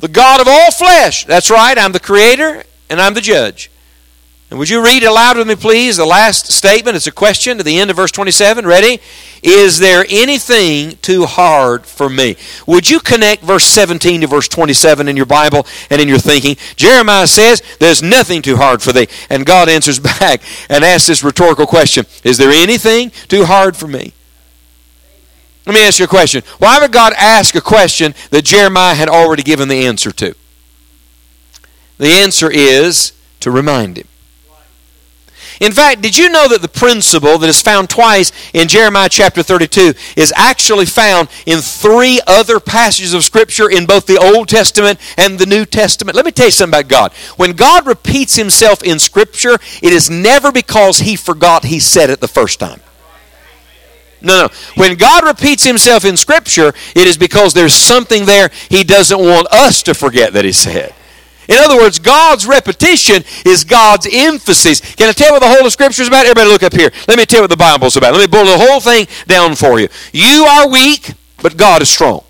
The 0.00 0.08
God 0.08 0.40
of 0.40 0.48
all 0.48 0.70
flesh. 0.70 1.24
That's 1.24 1.50
right. 1.50 1.78
I'm 1.78 1.92
the 1.92 2.00
creator 2.00 2.64
and 2.90 3.00
I'm 3.00 3.14
the 3.14 3.20
judge. 3.20 3.70
And 4.52 4.58
would 4.58 4.68
you 4.68 4.84
read 4.84 5.02
aloud 5.02 5.38
with 5.38 5.48
me, 5.48 5.56
please, 5.56 5.96
the 5.96 6.04
last 6.04 6.52
statement? 6.52 6.94
It's 6.94 7.06
a 7.06 7.10
question 7.10 7.56
to 7.56 7.64
the 7.64 7.78
end 7.78 7.90
of 7.90 7.96
verse 7.96 8.10
27. 8.10 8.66
Ready? 8.66 9.00
Is 9.42 9.78
there 9.78 10.04
anything 10.10 10.98
too 11.00 11.24
hard 11.24 11.86
for 11.86 12.10
me? 12.10 12.36
Would 12.66 12.90
you 12.90 13.00
connect 13.00 13.42
verse 13.44 13.64
17 13.64 14.20
to 14.20 14.26
verse 14.26 14.48
27 14.48 15.08
in 15.08 15.16
your 15.16 15.24
Bible 15.24 15.66
and 15.88 16.02
in 16.02 16.06
your 16.06 16.18
thinking? 16.18 16.58
Jeremiah 16.76 17.26
says, 17.26 17.62
There's 17.80 18.02
nothing 18.02 18.42
too 18.42 18.56
hard 18.56 18.82
for 18.82 18.92
thee. 18.92 19.08
And 19.30 19.46
God 19.46 19.70
answers 19.70 19.98
back 20.20 20.42
and 20.68 20.84
asks 20.84 21.06
this 21.06 21.24
rhetorical 21.24 21.66
question 21.66 22.04
Is 22.22 22.36
there 22.36 22.50
anything 22.50 23.08
too 23.28 23.46
hard 23.46 23.74
for 23.74 23.88
me? 23.88 24.12
Let 25.64 25.72
me 25.72 25.82
ask 25.82 25.98
you 25.98 26.04
a 26.04 26.08
question. 26.08 26.42
Why 26.58 26.78
would 26.78 26.92
God 26.92 27.14
ask 27.16 27.54
a 27.54 27.62
question 27.62 28.14
that 28.28 28.44
Jeremiah 28.44 28.96
had 28.96 29.08
already 29.08 29.44
given 29.44 29.68
the 29.68 29.86
answer 29.86 30.12
to? 30.12 30.34
The 31.96 32.12
answer 32.12 32.50
is 32.50 33.14
to 33.40 33.50
remind 33.50 33.96
him. 33.96 34.08
In 35.62 35.70
fact, 35.70 36.02
did 36.02 36.18
you 36.18 36.28
know 36.28 36.48
that 36.48 36.60
the 36.60 36.66
principle 36.66 37.38
that 37.38 37.48
is 37.48 37.62
found 37.62 37.88
twice 37.88 38.32
in 38.52 38.66
Jeremiah 38.66 39.08
chapter 39.08 39.44
32 39.44 39.94
is 40.16 40.32
actually 40.34 40.86
found 40.86 41.28
in 41.46 41.60
three 41.60 42.20
other 42.26 42.58
passages 42.58 43.14
of 43.14 43.22
Scripture 43.22 43.70
in 43.70 43.86
both 43.86 44.06
the 44.06 44.18
Old 44.18 44.48
Testament 44.48 44.98
and 45.16 45.38
the 45.38 45.46
New 45.46 45.64
Testament? 45.64 46.16
Let 46.16 46.24
me 46.24 46.32
tell 46.32 46.46
you 46.46 46.50
something 46.50 46.80
about 46.80 46.88
God. 46.88 47.12
When 47.36 47.52
God 47.52 47.86
repeats 47.86 48.34
himself 48.34 48.82
in 48.82 48.98
Scripture, 48.98 49.54
it 49.80 49.92
is 49.92 50.10
never 50.10 50.50
because 50.50 50.98
he 50.98 51.14
forgot 51.14 51.64
he 51.64 51.78
said 51.78 52.10
it 52.10 52.18
the 52.18 52.26
first 52.26 52.58
time. 52.58 52.80
No, 54.20 54.46
no. 54.46 54.48
When 54.74 54.96
God 54.96 55.24
repeats 55.24 55.62
himself 55.62 56.04
in 56.04 56.16
Scripture, 56.16 56.74
it 56.96 57.06
is 57.06 57.16
because 57.16 57.54
there's 57.54 57.74
something 57.74 58.26
there 58.26 58.50
he 58.68 58.82
doesn't 58.82 59.18
want 59.20 59.46
us 59.52 59.84
to 59.84 59.94
forget 59.94 60.32
that 60.32 60.44
he 60.44 60.50
said. 60.50 60.92
In 61.52 61.58
other 61.58 61.76
words, 61.76 61.98
God's 61.98 62.46
repetition 62.46 63.22
is 63.44 63.62
God's 63.62 64.08
emphasis. 64.10 64.80
Can 64.94 65.10
I 65.10 65.12
tell 65.12 65.26
you 65.26 65.32
what 65.34 65.40
the 65.40 65.48
whole 65.48 65.66
of 65.66 65.72
Scripture 65.72 66.00
is 66.00 66.08
about? 66.08 66.24
Everybody 66.24 66.48
look 66.48 66.62
up 66.62 66.72
here. 66.72 66.90
Let 67.06 67.18
me 67.18 67.26
tell 67.26 67.40
you 67.40 67.42
what 67.42 67.50
the 67.50 67.58
Bible's 67.58 67.94
about. 67.94 68.14
Let 68.14 68.20
me 68.20 68.26
boil 68.26 68.46
the 68.46 68.56
whole 68.56 68.80
thing 68.80 69.06
down 69.26 69.54
for 69.54 69.78
you. 69.78 69.88
You 70.14 70.44
are 70.44 70.66
weak, 70.66 71.12
but 71.42 71.58
God 71.58 71.82
is 71.82 71.90
strong. 71.90 72.24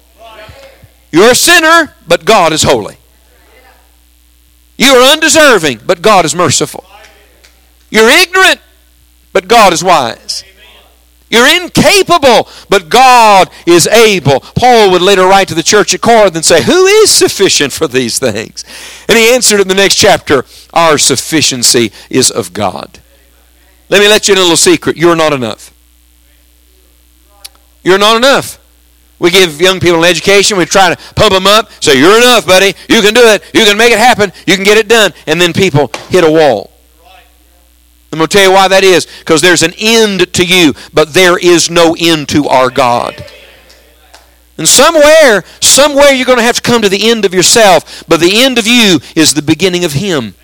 You're 1.12 1.31
a 1.31 1.37
sinner, 1.37 1.95
but 2.09 2.25
God 2.25 2.52
is 2.52 2.64
holy. 2.64 2.97
You 4.76 4.88
are 4.88 5.12
undeserving, 5.12 5.83
but 5.87 6.02
God 6.02 6.25
is 6.25 6.35
merciful. 6.35 6.85
You're 7.91 8.09
ignorant, 8.09 8.61
but 9.33 9.47
God 9.47 9.73
is 9.73 9.85
wise. 9.85 10.43
You're 11.33 11.62
incapable, 11.62 12.47
but 12.69 12.91
God 12.91 13.49
is 13.67 13.87
able. 13.87 14.41
Paul 14.41 14.91
would 14.91 15.01
later 15.01 15.23
write 15.23 15.49
to 15.49 15.55
the 15.55 15.62
church 15.62 15.95
at 15.95 16.03
Corinth 16.03 16.37
and 16.37 16.45
say, 16.45 16.62
Who 16.62 16.85
is 16.85 17.11
sufficient 17.11 17.73
for 17.73 17.89
these 17.89 18.19
things? 18.19 18.65
And 19.09 19.17
he 19.17 19.33
answered 19.33 19.59
in 19.59 19.67
the 19.67 19.75
next 19.75 19.95
chapter, 19.95 20.45
Our 20.75 20.99
sufficiency 20.99 21.91
is 22.11 22.31
of 22.31 22.53
God. 22.53 23.01
Let 23.89 24.01
me 24.01 24.09
let 24.09 24.29
you 24.29 24.35
in 24.35 24.39
a 24.39 24.43
little 24.43 24.59
secret. 24.59 24.99
You're 24.99 25.17
not 25.17 25.33
enough. 25.33 25.73
You're 27.83 27.99
not 27.99 28.19
enough. 28.19 28.59
We 29.19 29.31
give 29.31 29.59
young 29.59 29.81
people 29.81 30.05
an 30.05 30.11
education. 30.11 30.59
We 30.59 30.67
try 30.67 30.95
to 30.95 31.15
pump 31.15 31.33
them 31.33 31.47
up. 31.47 31.71
Say, 31.83 31.99
You're 31.99 32.19
enough, 32.19 32.45
buddy. 32.45 32.75
You 32.91 33.01
can 33.01 33.15
do 33.15 33.23
it. 33.23 33.43
You 33.55 33.65
can 33.65 33.79
make 33.79 33.93
it 33.93 33.99
happen. 33.99 34.33
You 34.47 34.57
can 34.57 34.65
get 34.65 34.77
it 34.77 34.87
done. 34.87 35.15
And 35.27 35.41
then 35.41 35.55
people 35.55 35.91
hit 36.11 36.25
a 36.25 36.31
wall. 36.31 36.72
I'm 38.12 38.19
going 38.19 38.28
to 38.28 38.37
tell 38.37 38.49
you 38.49 38.52
why 38.52 38.69
that 38.69 38.85
is. 38.85 39.07
Because 39.21 39.40
there's 39.40 39.62
an 39.62 39.73
end 39.78 40.33
to 40.35 40.45
you, 40.45 40.75
but 40.92 41.14
there 41.14 41.38
is 41.38 41.71
no 41.71 41.97
end 41.99 42.28
to 42.28 42.47
our 42.47 42.71
God. 42.71 43.25
And 44.59 44.69
somewhere, 44.69 45.45
somewhere 45.61 46.12
you're 46.12 46.26
going 46.26 46.38
to 46.38 46.45
have 46.45 46.57
to 46.57 46.62
come 46.62 46.83
to 46.83 46.88
the 46.90 47.11
end 47.11 47.25
of 47.25 47.33
yourself, 47.33 48.04
but 48.07 48.21
the 48.21 48.42
end 48.42 48.59
of 48.59 48.66
you 48.66 49.00
is 49.16 49.33
the 49.33 49.42
beginning 49.42 49.85
of 49.85 49.95
Him. 49.95 50.35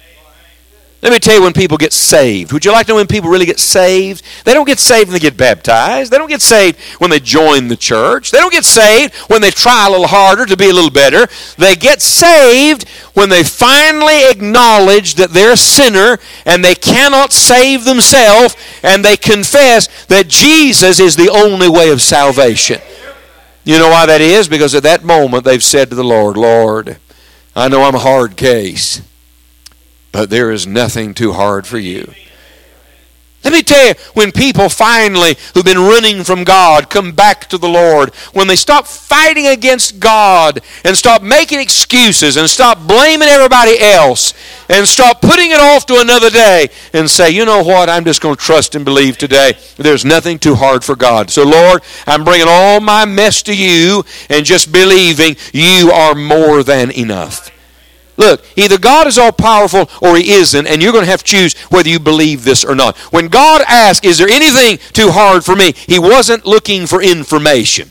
Let 1.00 1.12
me 1.12 1.20
tell 1.20 1.36
you 1.36 1.42
when 1.42 1.52
people 1.52 1.76
get 1.76 1.92
saved. 1.92 2.52
Would 2.52 2.64
you 2.64 2.72
like 2.72 2.86
to 2.86 2.92
know 2.92 2.96
when 2.96 3.06
people 3.06 3.30
really 3.30 3.46
get 3.46 3.60
saved? 3.60 4.24
They 4.44 4.52
don't 4.52 4.66
get 4.66 4.80
saved 4.80 5.08
when 5.08 5.12
they 5.12 5.20
get 5.20 5.36
baptized. 5.36 6.10
They 6.10 6.18
don't 6.18 6.28
get 6.28 6.42
saved 6.42 6.76
when 6.98 7.10
they 7.10 7.20
join 7.20 7.68
the 7.68 7.76
church. 7.76 8.32
They 8.32 8.38
don't 8.38 8.52
get 8.52 8.64
saved 8.64 9.14
when 9.28 9.40
they 9.40 9.52
try 9.52 9.86
a 9.86 9.90
little 9.90 10.08
harder 10.08 10.44
to 10.46 10.56
be 10.56 10.70
a 10.70 10.72
little 10.72 10.90
better. 10.90 11.28
They 11.56 11.76
get 11.76 12.02
saved 12.02 12.88
when 13.14 13.28
they 13.28 13.44
finally 13.44 14.28
acknowledge 14.28 15.14
that 15.14 15.30
they're 15.30 15.52
a 15.52 15.56
sinner 15.56 16.18
and 16.44 16.64
they 16.64 16.74
cannot 16.74 17.32
save 17.32 17.84
themselves 17.84 18.56
and 18.82 19.04
they 19.04 19.16
confess 19.16 20.06
that 20.06 20.26
Jesus 20.26 20.98
is 20.98 21.14
the 21.14 21.28
only 21.28 21.68
way 21.68 21.90
of 21.90 22.02
salvation. 22.02 22.80
You 23.62 23.78
know 23.78 23.90
why 23.90 24.06
that 24.06 24.20
is? 24.20 24.48
Because 24.48 24.74
at 24.74 24.82
that 24.82 25.04
moment 25.04 25.44
they've 25.44 25.62
said 25.62 25.90
to 25.90 25.94
the 25.94 26.02
Lord, 26.02 26.36
Lord, 26.36 26.98
I 27.54 27.68
know 27.68 27.84
I'm 27.84 27.94
a 27.94 28.00
hard 28.00 28.36
case. 28.36 29.00
But 30.18 30.30
there 30.30 30.50
is 30.50 30.66
nothing 30.66 31.14
too 31.14 31.32
hard 31.32 31.64
for 31.64 31.78
you. 31.78 32.12
Let 33.44 33.52
me 33.52 33.62
tell 33.62 33.86
you, 33.86 33.94
when 34.14 34.32
people 34.32 34.68
finally, 34.68 35.36
who've 35.54 35.64
been 35.64 35.78
running 35.78 36.24
from 36.24 36.42
God, 36.42 36.90
come 36.90 37.12
back 37.12 37.48
to 37.50 37.56
the 37.56 37.68
Lord, 37.68 38.12
when 38.32 38.48
they 38.48 38.56
stop 38.56 38.88
fighting 38.88 39.46
against 39.46 40.00
God 40.00 40.60
and 40.82 40.96
stop 40.96 41.22
making 41.22 41.60
excuses 41.60 42.36
and 42.36 42.50
stop 42.50 42.84
blaming 42.84 43.28
everybody 43.28 43.78
else 43.78 44.34
and 44.68 44.88
stop 44.88 45.22
putting 45.22 45.52
it 45.52 45.60
off 45.60 45.86
to 45.86 46.00
another 46.00 46.30
day 46.30 46.66
and 46.92 47.08
say, 47.08 47.30
you 47.30 47.44
know 47.44 47.62
what, 47.62 47.88
I'm 47.88 48.04
just 48.04 48.20
going 48.20 48.34
to 48.34 48.42
trust 48.42 48.74
and 48.74 48.84
believe 48.84 49.18
today. 49.18 49.52
There's 49.76 50.04
nothing 50.04 50.40
too 50.40 50.56
hard 50.56 50.82
for 50.82 50.96
God. 50.96 51.30
So, 51.30 51.44
Lord, 51.44 51.80
I'm 52.08 52.24
bringing 52.24 52.48
all 52.48 52.80
my 52.80 53.04
mess 53.04 53.40
to 53.44 53.56
you 53.56 54.04
and 54.28 54.44
just 54.44 54.72
believing 54.72 55.36
you 55.52 55.92
are 55.92 56.16
more 56.16 56.64
than 56.64 56.90
enough. 56.90 57.52
Look, 58.18 58.44
either 58.56 58.78
God 58.78 59.06
is 59.06 59.16
all 59.16 59.32
powerful 59.32 59.88
or 60.02 60.16
He 60.16 60.32
isn't, 60.32 60.66
and 60.66 60.82
you're 60.82 60.92
going 60.92 61.04
to 61.04 61.10
have 61.10 61.22
to 61.22 61.32
choose 61.32 61.54
whether 61.70 61.88
you 61.88 61.98
believe 61.98 62.44
this 62.44 62.64
or 62.64 62.74
not. 62.74 62.98
When 63.12 63.28
God 63.28 63.62
asked, 63.66 64.04
Is 64.04 64.18
there 64.18 64.28
anything 64.28 64.78
too 64.92 65.10
hard 65.10 65.44
for 65.44 65.56
me? 65.56 65.72
He 65.72 65.98
wasn't 65.98 66.44
looking 66.44 66.86
for 66.86 67.00
information. 67.00 67.90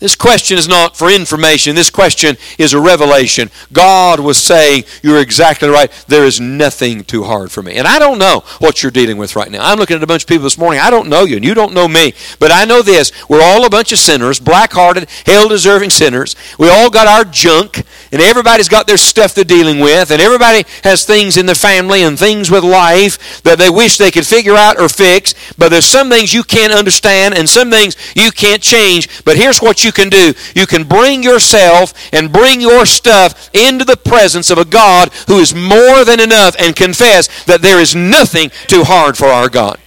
This 0.00 0.14
question 0.14 0.58
is 0.58 0.68
not 0.68 0.96
for 0.96 1.10
information. 1.10 1.74
This 1.74 1.90
question 1.90 2.36
is 2.56 2.72
a 2.72 2.80
revelation. 2.80 3.50
God 3.72 4.20
was 4.20 4.38
saying, 4.38 4.84
You're 5.02 5.20
exactly 5.20 5.68
right. 5.68 5.90
There 6.06 6.24
is 6.24 6.40
nothing 6.40 7.02
too 7.02 7.24
hard 7.24 7.50
for 7.50 7.62
me. 7.62 7.76
And 7.76 7.88
I 7.88 7.98
don't 7.98 8.18
know 8.18 8.44
what 8.60 8.80
you're 8.80 8.92
dealing 8.92 9.16
with 9.16 9.34
right 9.34 9.50
now. 9.50 9.68
I'm 9.68 9.78
looking 9.78 9.96
at 9.96 10.02
a 10.02 10.06
bunch 10.06 10.22
of 10.22 10.28
people 10.28 10.44
this 10.44 10.56
morning. 10.56 10.80
I 10.80 10.90
don't 10.90 11.08
know 11.08 11.24
you, 11.24 11.36
and 11.36 11.44
you 11.44 11.52
don't 11.52 11.74
know 11.74 11.88
me. 11.88 12.14
But 12.38 12.52
I 12.52 12.64
know 12.64 12.80
this. 12.80 13.10
We're 13.28 13.42
all 13.42 13.66
a 13.66 13.70
bunch 13.70 13.90
of 13.90 13.98
sinners, 13.98 14.38
black 14.38 14.72
hearted, 14.72 15.08
hell 15.26 15.48
deserving 15.48 15.90
sinners. 15.90 16.36
We 16.58 16.70
all 16.70 16.90
got 16.90 17.08
our 17.08 17.24
junk, 17.24 17.82
and 18.12 18.22
everybody's 18.22 18.68
got 18.68 18.86
their 18.86 18.96
stuff 18.96 19.34
they're 19.34 19.42
dealing 19.42 19.80
with, 19.80 20.12
and 20.12 20.22
everybody 20.22 20.64
has 20.84 21.04
things 21.04 21.36
in 21.36 21.46
their 21.46 21.56
family 21.56 22.02
and 22.02 22.16
things 22.18 22.50
with 22.50 22.62
life 22.62 23.42
that 23.42 23.58
they 23.58 23.70
wish 23.70 23.98
they 23.98 24.12
could 24.12 24.26
figure 24.26 24.54
out 24.54 24.80
or 24.80 24.88
fix. 24.88 25.34
But 25.58 25.70
there's 25.70 25.86
some 25.86 26.08
things 26.08 26.32
you 26.32 26.44
can't 26.44 26.72
understand, 26.72 27.34
and 27.34 27.48
some 27.48 27.70
things 27.70 27.96
you 28.14 28.30
can't 28.30 28.62
change. 28.62 29.24
But 29.24 29.36
here's 29.36 29.60
what 29.60 29.84
you 29.84 29.88
you 29.88 29.92
can 29.92 30.10
do. 30.10 30.34
You 30.54 30.66
can 30.66 30.84
bring 30.84 31.22
yourself 31.22 31.94
and 32.12 32.30
bring 32.30 32.60
your 32.60 32.84
stuff 32.84 33.48
into 33.54 33.86
the 33.86 33.96
presence 33.96 34.50
of 34.50 34.58
a 34.58 34.64
God 34.66 35.08
who 35.26 35.38
is 35.38 35.54
more 35.54 36.04
than 36.04 36.20
enough 36.20 36.54
and 36.60 36.76
confess 36.76 37.44
that 37.46 37.62
there 37.62 37.80
is 37.80 37.96
nothing 37.96 38.50
too 38.66 38.84
hard 38.84 39.16
for 39.16 39.26
our 39.26 39.48
God. 39.48 39.80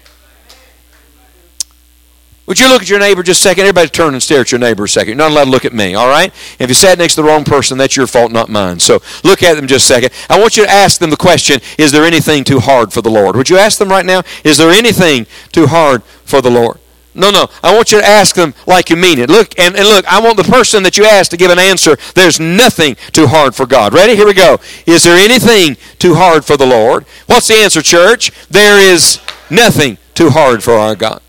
Would 2.47 2.59
you 2.59 2.67
look 2.67 2.81
at 2.81 2.89
your 2.89 2.99
neighbor 2.99 3.23
just 3.23 3.39
a 3.39 3.43
second? 3.43 3.61
Everybody 3.61 3.89
turn 3.89 4.13
and 4.13 4.21
stare 4.21 4.41
at 4.41 4.51
your 4.51 4.59
neighbor 4.59 4.85
a 4.85 4.89
second. 4.89 5.09
You're 5.09 5.17
not 5.17 5.31
allowed 5.31 5.45
to 5.45 5.51
look 5.51 5.63
at 5.63 5.73
me, 5.73 5.93
all 5.93 6.09
right? 6.09 6.33
If 6.59 6.69
you 6.69 6.73
sat 6.73 6.97
next 6.97 7.15
to 7.15 7.21
the 7.21 7.27
wrong 7.27 7.43
person, 7.43 7.77
that's 7.77 7.95
your 7.95 8.07
fault, 8.07 8.31
not 8.31 8.49
mine. 8.49 8.79
So 8.79 8.99
look 9.23 9.43
at 9.43 9.55
them 9.55 9.67
just 9.67 9.85
a 9.85 9.93
second. 9.93 10.11
I 10.29 10.39
want 10.39 10.57
you 10.57 10.65
to 10.65 10.69
ask 10.69 10.99
them 10.99 11.11
the 11.11 11.17
question 11.17 11.61
Is 11.77 11.91
there 11.91 12.03
anything 12.03 12.43
too 12.43 12.59
hard 12.59 12.91
for 12.91 13.01
the 13.01 13.11
Lord? 13.11 13.35
Would 13.35 13.49
you 13.49 13.57
ask 13.57 13.77
them 13.77 13.89
right 13.89 14.05
now? 14.05 14.23
Is 14.43 14.57
there 14.57 14.71
anything 14.71 15.27
too 15.51 15.67
hard 15.67 16.03
for 16.03 16.41
the 16.41 16.49
Lord? 16.49 16.79
No, 17.13 17.29
no. 17.29 17.47
I 17.61 17.75
want 17.75 17.91
you 17.91 17.99
to 17.99 18.05
ask 18.05 18.35
them 18.35 18.53
like 18.65 18.89
you 18.89 18.95
mean 18.95 19.19
it. 19.19 19.29
Look, 19.29 19.57
and, 19.59 19.75
and 19.75 19.87
look, 19.87 20.05
I 20.05 20.21
want 20.21 20.37
the 20.37 20.43
person 20.43 20.81
that 20.83 20.97
you 20.97 21.05
ask 21.05 21.29
to 21.31 21.37
give 21.37 21.51
an 21.51 21.59
answer. 21.59 21.97
There's 22.15 22.39
nothing 22.39 22.95
too 23.11 23.27
hard 23.27 23.53
for 23.53 23.65
God. 23.65 23.93
Ready? 23.93 24.15
Here 24.15 24.25
we 24.25 24.33
go. 24.33 24.59
Is 24.85 25.03
there 25.03 25.17
anything 25.17 25.75
too 25.99 26.15
hard 26.15 26.45
for 26.45 26.55
the 26.55 26.65
Lord? 26.65 27.05
What's 27.27 27.49
the 27.49 27.55
answer, 27.55 27.81
church? 27.81 28.31
There 28.49 28.79
is 28.79 29.19
nothing 29.49 29.97
too 30.15 30.29
hard 30.29 30.63
for 30.63 30.73
our 30.73 30.95
God. 30.95 31.21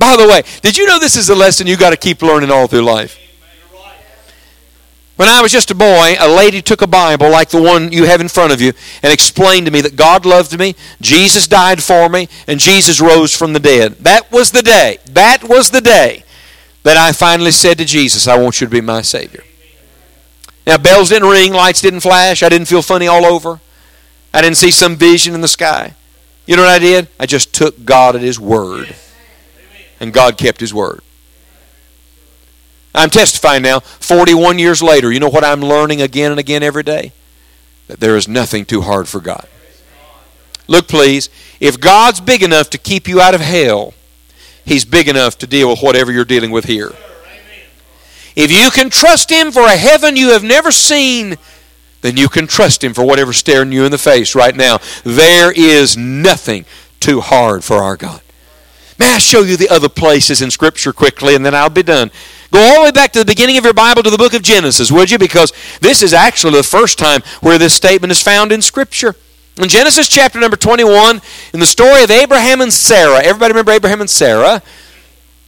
By 0.00 0.16
the 0.16 0.26
way, 0.26 0.42
did 0.62 0.78
you 0.78 0.86
know 0.86 0.98
this 0.98 1.14
is 1.14 1.28
a 1.28 1.34
lesson 1.34 1.66
you 1.66 1.76
got 1.76 1.90
to 1.90 1.96
keep 1.96 2.22
learning 2.22 2.50
all 2.50 2.66
through 2.66 2.82
life? 2.82 3.18
When 5.16 5.28
I 5.28 5.42
was 5.42 5.52
just 5.52 5.70
a 5.70 5.74
boy, 5.74 6.14
a 6.18 6.26
lady 6.26 6.62
took 6.62 6.80
a 6.80 6.86
Bible 6.86 7.28
like 7.28 7.50
the 7.50 7.60
one 7.60 7.92
you 7.92 8.04
have 8.04 8.22
in 8.22 8.28
front 8.28 8.54
of 8.54 8.62
you 8.62 8.72
and 9.02 9.12
explained 9.12 9.66
to 9.66 9.72
me 9.72 9.82
that 9.82 9.96
God 9.96 10.24
loved 10.24 10.58
me, 10.58 10.74
Jesus 11.02 11.46
died 11.46 11.82
for 11.82 12.08
me, 12.08 12.26
and 12.46 12.58
Jesus 12.58 13.02
rose 13.02 13.36
from 13.36 13.52
the 13.52 13.60
dead. 13.60 13.96
That 13.96 14.32
was 14.32 14.50
the 14.52 14.62
day. 14.62 14.96
That 15.10 15.44
was 15.44 15.70
the 15.70 15.82
day 15.82 16.24
that 16.84 16.96
I 16.96 17.12
finally 17.12 17.50
said 17.50 17.76
to 17.76 17.84
Jesus, 17.84 18.26
I 18.26 18.38
want 18.38 18.62
you 18.62 18.66
to 18.66 18.70
be 18.70 18.80
my 18.80 19.02
Savior. 19.02 19.44
Now, 20.66 20.78
bells 20.78 21.10
didn't 21.10 21.28
ring, 21.28 21.52
lights 21.52 21.82
didn't 21.82 22.00
flash, 22.00 22.42
I 22.42 22.48
didn't 22.48 22.68
feel 22.68 22.80
funny 22.80 23.06
all 23.06 23.26
over, 23.26 23.60
I 24.32 24.40
didn't 24.40 24.56
see 24.56 24.70
some 24.70 24.96
vision 24.96 25.34
in 25.34 25.42
the 25.42 25.48
sky. 25.48 25.94
You 26.46 26.56
know 26.56 26.62
what 26.62 26.70
I 26.70 26.78
did? 26.78 27.08
I 27.18 27.26
just 27.26 27.52
took 27.52 27.84
God 27.84 28.16
at 28.16 28.22
His 28.22 28.40
word, 28.40 28.94
and 30.00 30.12
God 30.12 30.36
kept 30.36 30.60
His 30.60 30.74
word. 30.74 31.00
I'm 32.94 33.10
testifying 33.10 33.62
now, 33.62 33.80
41 33.80 34.58
years 34.58 34.82
later. 34.82 35.12
You 35.12 35.20
know 35.20 35.28
what 35.28 35.44
I'm 35.44 35.60
learning 35.60 36.02
again 36.02 36.32
and 36.32 36.40
again 36.40 36.62
every 36.62 36.82
day? 36.82 37.12
That 37.86 38.00
there 38.00 38.16
is 38.16 38.26
nothing 38.26 38.64
too 38.64 38.80
hard 38.80 39.06
for 39.08 39.20
God. 39.20 39.46
Look, 40.66 40.88
please, 40.88 41.28
if 41.60 41.78
God's 41.78 42.20
big 42.20 42.42
enough 42.42 42.70
to 42.70 42.78
keep 42.78 43.06
you 43.06 43.20
out 43.20 43.34
of 43.34 43.40
hell, 43.40 43.94
He's 44.64 44.84
big 44.84 45.08
enough 45.08 45.38
to 45.38 45.46
deal 45.46 45.68
with 45.68 45.80
whatever 45.80 46.12
you're 46.12 46.24
dealing 46.24 46.50
with 46.50 46.64
here. 46.64 46.92
If 48.36 48.52
you 48.52 48.70
can 48.70 48.90
trust 48.90 49.30
Him 49.30 49.50
for 49.50 49.62
a 49.62 49.76
heaven 49.76 50.16
you 50.16 50.30
have 50.30 50.44
never 50.44 50.70
seen, 50.70 51.36
then 52.02 52.16
you 52.16 52.28
can 52.28 52.46
trust 52.46 52.82
Him 52.82 52.94
for 52.94 53.04
whatever's 53.04 53.36
staring 53.36 53.72
you 53.72 53.84
in 53.84 53.90
the 53.90 53.98
face 53.98 54.34
right 54.34 54.54
now. 54.54 54.78
There 55.04 55.52
is 55.52 55.96
nothing 55.96 56.64
too 57.00 57.20
hard 57.20 57.64
for 57.64 57.76
our 57.78 57.96
God. 57.96 58.20
May 59.00 59.14
I 59.14 59.18
show 59.18 59.40
you 59.40 59.56
the 59.56 59.70
other 59.70 59.88
places 59.88 60.42
in 60.42 60.50
Scripture 60.50 60.92
quickly, 60.92 61.34
and 61.34 61.44
then 61.44 61.54
I'll 61.54 61.70
be 61.70 61.82
done. 61.82 62.10
Go 62.50 62.60
all 62.60 62.74
the 62.74 62.82
way 62.82 62.90
back 62.90 63.12
to 63.12 63.18
the 63.18 63.24
beginning 63.24 63.56
of 63.56 63.64
your 63.64 63.72
Bible 63.72 64.02
to 64.02 64.10
the 64.10 64.18
book 64.18 64.34
of 64.34 64.42
Genesis, 64.42 64.92
would 64.92 65.10
you? 65.10 65.16
Because 65.16 65.54
this 65.80 66.02
is 66.02 66.12
actually 66.12 66.52
the 66.52 66.62
first 66.62 66.98
time 66.98 67.22
where 67.40 67.56
this 67.56 67.72
statement 67.72 68.12
is 68.12 68.20
found 68.20 68.52
in 68.52 68.60
Scripture. 68.60 69.16
In 69.56 69.70
Genesis 69.70 70.06
chapter 70.06 70.38
number 70.38 70.58
21, 70.58 71.22
in 71.54 71.60
the 71.60 71.66
story 71.66 72.02
of 72.02 72.10
Abraham 72.10 72.60
and 72.60 72.70
Sarah, 72.70 73.22
everybody 73.24 73.52
remember 73.52 73.72
Abraham 73.72 74.02
and 74.02 74.10
Sarah? 74.10 74.62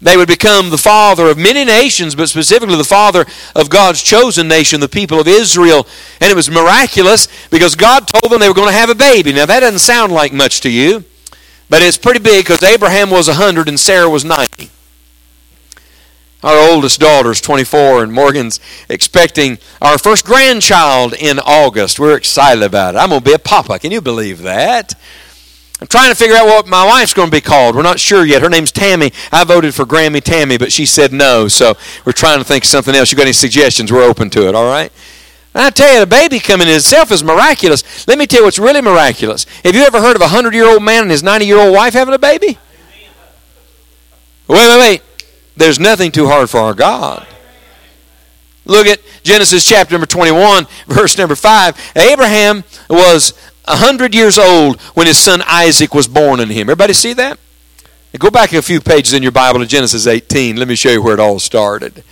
They 0.01 0.17
would 0.17 0.29
become 0.29 0.71
the 0.71 0.79
father 0.79 1.27
of 1.27 1.37
many 1.37 1.67
nations, 1.67 2.15
but 2.15 2.31
specifically 2.31 2.77
the 2.77 2.85
father 2.85 3.27
of 3.55 3.69
God's 3.69 4.03
chosen 4.03 4.49
nation, 4.49 4.81
the 4.81 4.89
people 4.89 5.21
of 5.21 5.29
Israel. 5.29 5.87
And 6.23 6.31
it 6.31 6.35
was 6.35 6.51
miraculous 6.51 7.29
because 7.51 7.75
God 7.75 8.09
told 8.09 8.33
them 8.33 8.41
they 8.41 8.49
were 8.49 8.55
going 8.55 8.69
to 8.69 8.75
have 8.75 8.89
a 8.89 8.95
baby. 8.95 9.35
Now, 9.35 9.45
that 9.45 9.61
doesn't 9.61 9.81
sound 9.81 10.11
like 10.11 10.33
much 10.33 10.63
to 10.63 10.71
you, 10.71 11.05
but 11.73 11.81
it's 11.81 11.97
pretty 11.97 12.21
big 12.21 12.45
because 12.45 12.63
Abraham 12.63 13.09
was 13.09 13.29
100 13.29 13.67
and 13.67 13.81
Sarah 13.81 14.07
was 14.07 14.27
90. 14.27 14.69
Our 16.43 16.71
oldest 16.71 17.01
daughter's 17.01 17.41
24, 17.41 18.03
and 18.03 18.13
Morgan's 18.13 18.61
expecting 18.91 19.57
our 19.81 19.97
first 19.97 20.27
grandchild 20.27 21.15
in 21.15 21.39
August. 21.39 21.99
We're 21.99 22.15
excited 22.15 22.63
about 22.63 22.95
it. 22.95 22.99
I'm 22.99 23.09
going 23.09 23.23
to 23.23 23.25
be 23.25 23.33
a 23.33 23.39
papa. 23.39 23.79
Can 23.79 23.91
you 23.91 24.03
believe 24.03 24.43
that? 24.43 24.93
I'm 25.81 25.87
trying 25.87 26.11
to 26.11 26.15
figure 26.15 26.37
out 26.37 26.45
what 26.45 26.69
my 26.69 26.85
wife's 26.85 27.15
going 27.15 27.31
to 27.31 27.35
be 27.35 27.41
called. 27.41 27.75
We're 27.75 27.81
not 27.81 27.99
sure 27.99 28.27
yet. 28.27 28.43
Her 28.43 28.51
name's 28.51 28.71
Tammy. 28.71 29.11
I 29.33 29.45
voted 29.45 29.75
for 29.75 29.87
Grammy 29.87 30.21
Tammy, 30.21 30.59
but 30.59 30.73
she 30.73 30.85
said 30.85 31.11
no, 31.11 31.49
so 31.49 31.79
we're 32.05 32.13
trying 32.13 32.37
to 32.37 32.45
think 32.45 32.65
of 32.65 32.69
something 32.69 32.95
else. 32.95 33.11
You 33.11 33.17
got 33.17 33.23
any 33.23 33.33
suggestions? 33.33 33.91
We're 33.91 34.07
open 34.07 34.29
to 34.29 34.47
it, 34.47 34.55
all 34.55 34.67
right? 34.67 34.93
I 35.55 35.71
tell 35.71 35.93
you, 35.93 36.01
the 36.01 36.07
baby 36.07 36.39
coming 36.39 36.67
in 36.67 36.75
itself 36.75 37.13
is 37.13 37.23
miraculous. 37.23 38.09
Let 38.09 38.19
me 38.19 38.27
tell 38.27 38.41
you 38.41 38.45
what's 38.47 38.59
really 38.59 38.81
miraculous. 38.81 39.45
Have 39.65 39.75
you 39.75 39.83
ever 39.83 40.01
heard 40.01 40.17
of 40.17 40.23
a 40.23 40.33
100 40.33 40.55
year 40.55 40.67
old 40.67 40.83
man 40.83 41.03
and 41.03 41.11
his 41.11 41.23
90 41.23 41.45
year 41.45 41.59
old 41.59 41.75
wife 41.75 41.93
having 41.93 42.15
a 42.15 42.19
baby? 42.19 42.59
Wait, 44.49 44.59
wait, 44.59 44.79
wait. 44.79 45.03
There's 45.57 45.79
nothing 45.79 46.11
too 46.11 46.27
hard 46.27 46.49
for 46.49 46.61
our 46.61 46.75
God. 46.75 47.27
Look 48.65 48.87
at 48.87 49.01
Genesis 49.23 49.69
chapter 49.69 49.93
number 49.93 50.07
21, 50.07 50.67
verse 50.87 51.19
number 51.19 51.35
5. 51.35 51.93
Abraham 51.97 52.65
was 52.89 53.33
100 53.67 54.15
years 54.15 54.39
old 54.39 54.81
when 54.95 55.07
his 55.07 55.19
son 55.19 55.43
Isaac 55.47 55.95
was 55.95 56.09
born 56.09 56.41
in 56.41 56.49
him. 56.49 56.63
Everybody 56.63 56.93
see 56.93 57.13
that? 57.15 57.39
Go 58.19 58.31
back 58.31 58.53
a 58.53 58.61
few 58.61 58.81
pages 58.81 59.15
in 59.15 59.23
your 59.23 59.33
Bible 59.33 59.61
to 59.61 59.67
Genesis 59.67 60.07
18. 60.07 60.57
Let 60.57 60.69
me 60.69 60.75
show 60.75 60.91
you 60.91 61.03
where 61.03 61.15
it 61.15 61.21
all 61.21 61.39
started. 61.39 62.05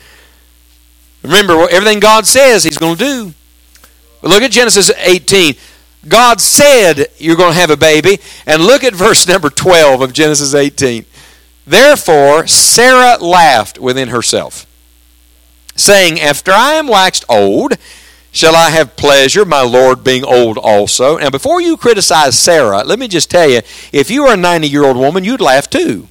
Remember, 1.23 1.69
everything 1.71 2.01
God 2.01 2.27
says 2.27 2.65
He's 2.65 2.79
going 2.79 2.97
to 2.97 3.05
do. 3.05 3.35
But 4.21 4.31
look 4.31 4.43
at 4.43 4.51
Genesis 4.51 4.91
18. 4.97 5.55
God 6.09 6.41
said 6.41 7.07
you're 7.19 7.37
going 7.37 7.53
to 7.53 7.61
have 7.61 7.71
a 7.71 7.77
baby. 7.77 8.19
And 8.47 8.63
look 8.63 8.85
at 8.85 8.95
verse 8.95 9.27
number 9.29 9.51
12 9.51 10.01
of 10.01 10.13
Genesis 10.13 10.55
18. 10.55 11.05
Therefore, 11.67 12.47
Sarah 12.47 13.19
laughed 13.23 13.79
within 13.79 14.09
herself, 14.09 14.67
saying, 15.77 16.19
After 16.19 16.51
I 16.51 16.73
am 16.73 16.89
waxed 16.89 17.25
old, 17.29 17.75
shall 18.33 18.57
I 18.57 18.71
have 18.71 18.97
pleasure, 18.97 19.45
my 19.45 19.63
Lord 19.63 20.03
being 20.03 20.25
old 20.25 20.59
also? 20.59 21.19
Now, 21.19 21.31
before 21.31 21.61
you 21.61 21.77
criticize 21.77 22.37
Sarah, 22.37 22.83
let 22.83 22.99
me 22.99 23.09
just 23.09 23.31
tell 23.31 23.49
you 23.49 23.61
if 23.93 24.11
you 24.11 24.25
were 24.25 24.33
a 24.33 24.37
90 24.37 24.69
year 24.69 24.85
old 24.85 24.97
woman, 24.97 25.23
you'd 25.23 25.41
laugh 25.41 25.71
too. 25.71 26.09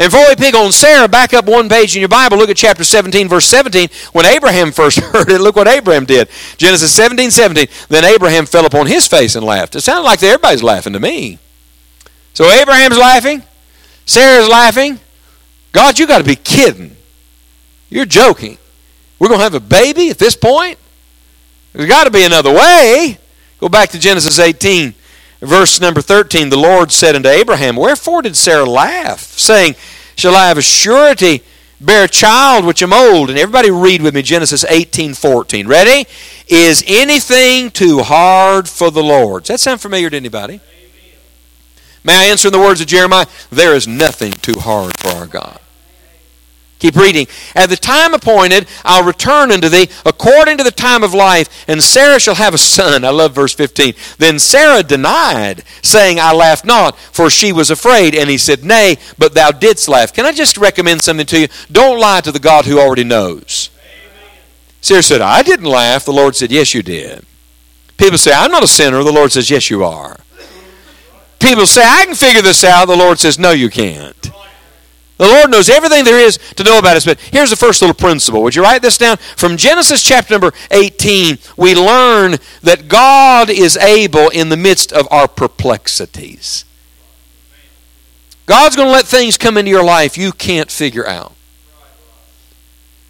And 0.00 0.10
before 0.10 0.26
we 0.30 0.34
pick 0.34 0.54
on 0.54 0.72
Sarah, 0.72 1.06
back 1.08 1.34
up 1.34 1.44
one 1.44 1.68
page 1.68 1.94
in 1.94 2.00
your 2.00 2.08
Bible, 2.08 2.38
look 2.38 2.48
at 2.48 2.56
chapter 2.56 2.84
17, 2.84 3.28
verse 3.28 3.44
17. 3.44 3.90
When 4.12 4.24
Abraham 4.24 4.72
first 4.72 4.98
heard 5.12 5.28
it, 5.28 5.42
look 5.42 5.56
what 5.56 5.68
Abraham 5.68 6.06
did. 6.06 6.30
Genesis 6.56 6.90
17, 6.94 7.30
17. 7.30 7.66
Then 7.90 8.06
Abraham 8.06 8.46
fell 8.46 8.64
upon 8.64 8.86
his 8.86 9.06
face 9.06 9.36
and 9.36 9.44
laughed. 9.44 9.76
It 9.76 9.82
sounded 9.82 10.04
like 10.04 10.22
everybody's 10.22 10.62
laughing 10.62 10.94
to 10.94 11.00
me. 11.00 11.38
So 12.32 12.50
Abraham's 12.50 12.96
laughing, 12.96 13.42
Sarah's 14.06 14.48
laughing. 14.48 14.98
God, 15.72 15.98
you 15.98 16.06
got 16.06 16.18
to 16.18 16.24
be 16.24 16.36
kidding. 16.36 16.96
You're 17.90 18.06
joking. 18.06 18.56
We're 19.18 19.28
going 19.28 19.40
to 19.40 19.44
have 19.44 19.54
a 19.54 19.60
baby 19.60 20.08
at 20.08 20.16
this 20.16 20.34
point? 20.34 20.78
There's 21.74 21.90
got 21.90 22.04
to 22.04 22.10
be 22.10 22.24
another 22.24 22.54
way. 22.54 23.18
Go 23.58 23.68
back 23.68 23.90
to 23.90 23.98
Genesis 23.98 24.38
18, 24.38 24.94
verse 25.40 25.80
number 25.80 26.00
13. 26.00 26.50
The 26.50 26.56
Lord 26.58 26.92
said 26.92 27.16
unto 27.16 27.28
Abraham, 27.28 27.76
Wherefore 27.76 28.22
did 28.22 28.36
Sarah 28.36 28.64
laugh, 28.64 29.20
saying, 29.20 29.74
Shall 30.16 30.34
I 30.34 30.48
have 30.48 30.58
a 30.58 30.62
surety 30.62 31.42
bear 31.80 32.04
a 32.04 32.08
child 32.08 32.64
which 32.64 32.82
am 32.82 32.92
old? 32.92 33.30
And 33.30 33.38
everybody 33.38 33.70
read 33.70 34.02
with 34.02 34.14
me 34.14 34.22
Genesis 34.22 34.64
18, 34.64 35.14
14. 35.14 35.66
Ready? 35.66 36.08
Is 36.48 36.84
anything 36.86 37.70
too 37.70 38.00
hard 38.00 38.68
for 38.68 38.90
the 38.90 39.02
Lord? 39.02 39.44
Does 39.44 39.48
that 39.48 39.60
sound 39.60 39.80
familiar 39.80 40.10
to 40.10 40.16
anybody? 40.16 40.60
May 42.02 42.16
I 42.16 42.30
answer 42.30 42.48
in 42.48 42.52
the 42.52 42.58
words 42.58 42.80
of 42.80 42.86
Jeremiah? 42.86 43.26
There 43.50 43.74
is 43.74 43.86
nothing 43.86 44.32
too 44.32 44.58
hard 44.58 44.96
for 44.98 45.08
our 45.08 45.26
God. 45.26 45.58
Keep 46.80 46.96
reading. 46.96 47.26
At 47.54 47.68
the 47.68 47.76
time 47.76 48.14
appointed, 48.14 48.66
I'll 48.86 49.04
return 49.04 49.52
unto 49.52 49.68
thee 49.68 49.90
according 50.06 50.56
to 50.56 50.64
the 50.64 50.70
time 50.70 51.04
of 51.04 51.12
life, 51.12 51.64
and 51.68 51.82
Sarah 51.82 52.18
shall 52.18 52.36
have 52.36 52.54
a 52.54 52.58
son. 52.58 53.04
I 53.04 53.10
love 53.10 53.34
verse 53.34 53.54
15. 53.54 53.94
Then 54.16 54.38
Sarah 54.38 54.82
denied, 54.82 55.62
saying, 55.82 56.18
I 56.18 56.32
laughed 56.32 56.64
not, 56.64 56.98
for 56.98 57.28
she 57.28 57.52
was 57.52 57.70
afraid. 57.70 58.14
And 58.14 58.30
he 58.30 58.38
said, 58.38 58.64
Nay, 58.64 58.96
but 59.18 59.34
thou 59.34 59.50
didst 59.50 59.88
laugh. 59.88 60.14
Can 60.14 60.24
I 60.24 60.32
just 60.32 60.56
recommend 60.56 61.02
something 61.02 61.26
to 61.26 61.40
you? 61.40 61.48
Don't 61.70 62.00
lie 62.00 62.22
to 62.22 62.32
the 62.32 62.38
God 62.38 62.64
who 62.64 62.80
already 62.80 63.04
knows. 63.04 63.68
Sarah 64.80 65.02
said, 65.02 65.20
I 65.20 65.42
didn't 65.42 65.66
laugh. 65.66 66.06
The 66.06 66.12
Lord 66.12 66.34
said, 66.34 66.50
Yes, 66.50 66.72
you 66.72 66.82
did. 66.82 67.26
People 67.98 68.16
say, 68.16 68.32
I'm 68.32 68.50
not 68.50 68.64
a 68.64 68.66
sinner. 68.66 69.02
The 69.02 69.12
Lord 69.12 69.32
says, 69.32 69.50
Yes, 69.50 69.68
you 69.68 69.84
are. 69.84 70.16
People 71.38 71.66
say, 71.66 71.82
I 71.84 72.06
can 72.06 72.14
figure 72.14 72.40
this 72.40 72.64
out. 72.64 72.86
The 72.86 72.96
Lord 72.96 73.18
says, 73.18 73.38
No, 73.38 73.50
you 73.50 73.68
can't. 73.68 74.30
The 75.20 75.28
Lord 75.28 75.50
knows 75.50 75.68
everything 75.68 76.06
there 76.06 76.18
is 76.18 76.38
to 76.56 76.64
know 76.64 76.78
about 76.78 76.96
us. 76.96 77.04
But 77.04 77.20
here's 77.20 77.50
the 77.50 77.56
first 77.56 77.82
little 77.82 77.92
principle. 77.94 78.42
Would 78.42 78.54
you 78.54 78.62
write 78.62 78.80
this 78.80 78.96
down? 78.96 79.18
From 79.18 79.58
Genesis 79.58 80.02
chapter 80.02 80.32
number 80.32 80.54
18, 80.70 81.36
we 81.58 81.74
learn 81.74 82.36
that 82.62 82.88
God 82.88 83.50
is 83.50 83.76
able 83.76 84.30
in 84.30 84.48
the 84.48 84.56
midst 84.56 84.94
of 84.94 85.06
our 85.10 85.28
perplexities. 85.28 86.64
God's 88.46 88.76
going 88.76 88.88
to 88.88 88.92
let 88.92 89.04
things 89.04 89.36
come 89.36 89.58
into 89.58 89.70
your 89.70 89.84
life 89.84 90.16
you 90.16 90.32
can't 90.32 90.70
figure 90.70 91.06
out. 91.06 91.34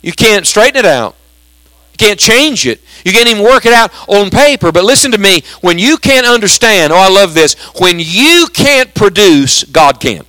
You 0.02 0.10
can't 0.10 0.48
straighten 0.48 0.80
it 0.80 0.86
out. 0.86 1.14
You 1.92 1.98
can't 1.98 2.18
change 2.18 2.66
it. 2.66 2.80
You 3.04 3.12
can't 3.12 3.28
even 3.28 3.44
work 3.44 3.66
it 3.66 3.72
out 3.72 3.92
on 4.08 4.30
paper. 4.30 4.72
But 4.72 4.82
listen 4.82 5.12
to 5.12 5.18
me. 5.18 5.44
When 5.60 5.78
you 5.78 5.96
can't 5.96 6.26
understand, 6.26 6.92
oh, 6.92 6.96
I 6.96 7.08
love 7.08 7.34
this. 7.34 7.54
When 7.78 7.98
you 8.00 8.48
can't 8.52 8.92
produce, 8.96 9.62
God 9.62 10.00
can. 10.00 10.24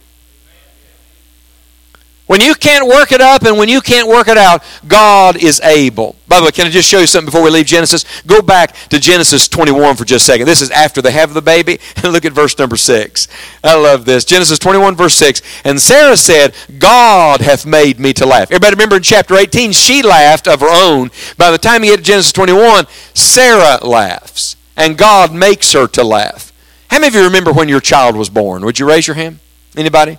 When 2.31 2.39
you 2.39 2.55
can't 2.55 2.87
work 2.87 3.11
it 3.11 3.19
up 3.19 3.43
and 3.43 3.57
when 3.57 3.67
you 3.67 3.81
can't 3.81 4.07
work 4.07 4.29
it 4.29 4.37
out, 4.37 4.63
God 4.87 5.35
is 5.35 5.59
able. 5.59 6.15
By 6.29 6.39
the 6.39 6.45
way, 6.45 6.51
can 6.51 6.65
I 6.65 6.69
just 6.69 6.87
show 6.87 6.99
you 6.99 7.05
something 7.05 7.25
before 7.25 7.43
we 7.43 7.49
leave 7.49 7.65
Genesis? 7.65 8.05
Go 8.25 8.41
back 8.41 8.73
to 8.87 9.01
Genesis 9.01 9.49
21 9.49 9.97
for 9.97 10.05
just 10.05 10.23
a 10.23 10.31
second. 10.31 10.47
This 10.47 10.61
is 10.61 10.71
after 10.71 11.01
they 11.01 11.11
have 11.11 11.33
the 11.33 11.41
baby. 11.41 11.79
Look 12.05 12.23
at 12.23 12.31
verse 12.31 12.57
number 12.57 12.77
6. 12.77 13.27
I 13.65 13.75
love 13.75 14.05
this. 14.05 14.23
Genesis 14.23 14.59
21, 14.59 14.95
verse 14.95 15.13
6. 15.15 15.41
And 15.65 15.77
Sarah 15.77 16.15
said, 16.15 16.55
God 16.79 17.41
hath 17.41 17.65
made 17.65 17.99
me 17.99 18.13
to 18.13 18.25
laugh. 18.25 18.43
Everybody 18.43 18.75
remember 18.75 18.95
in 18.95 19.03
chapter 19.03 19.35
18, 19.35 19.73
she 19.73 20.01
laughed 20.01 20.47
of 20.47 20.61
her 20.61 20.71
own. 20.71 21.11
By 21.37 21.51
the 21.51 21.57
time 21.57 21.83
you 21.83 21.91
get 21.91 21.97
to 21.97 22.03
Genesis 22.03 22.31
21, 22.31 22.85
Sarah 23.13 23.85
laughs. 23.85 24.55
And 24.77 24.97
God 24.97 25.33
makes 25.33 25.73
her 25.73 25.85
to 25.87 26.03
laugh. 26.05 26.53
How 26.91 26.99
many 26.99 27.09
of 27.09 27.13
you 27.13 27.25
remember 27.25 27.51
when 27.51 27.67
your 27.67 27.81
child 27.81 28.15
was 28.15 28.29
born? 28.29 28.63
Would 28.63 28.79
you 28.79 28.87
raise 28.87 29.05
your 29.05 29.15
hand? 29.15 29.39
Anybody? 29.75 30.17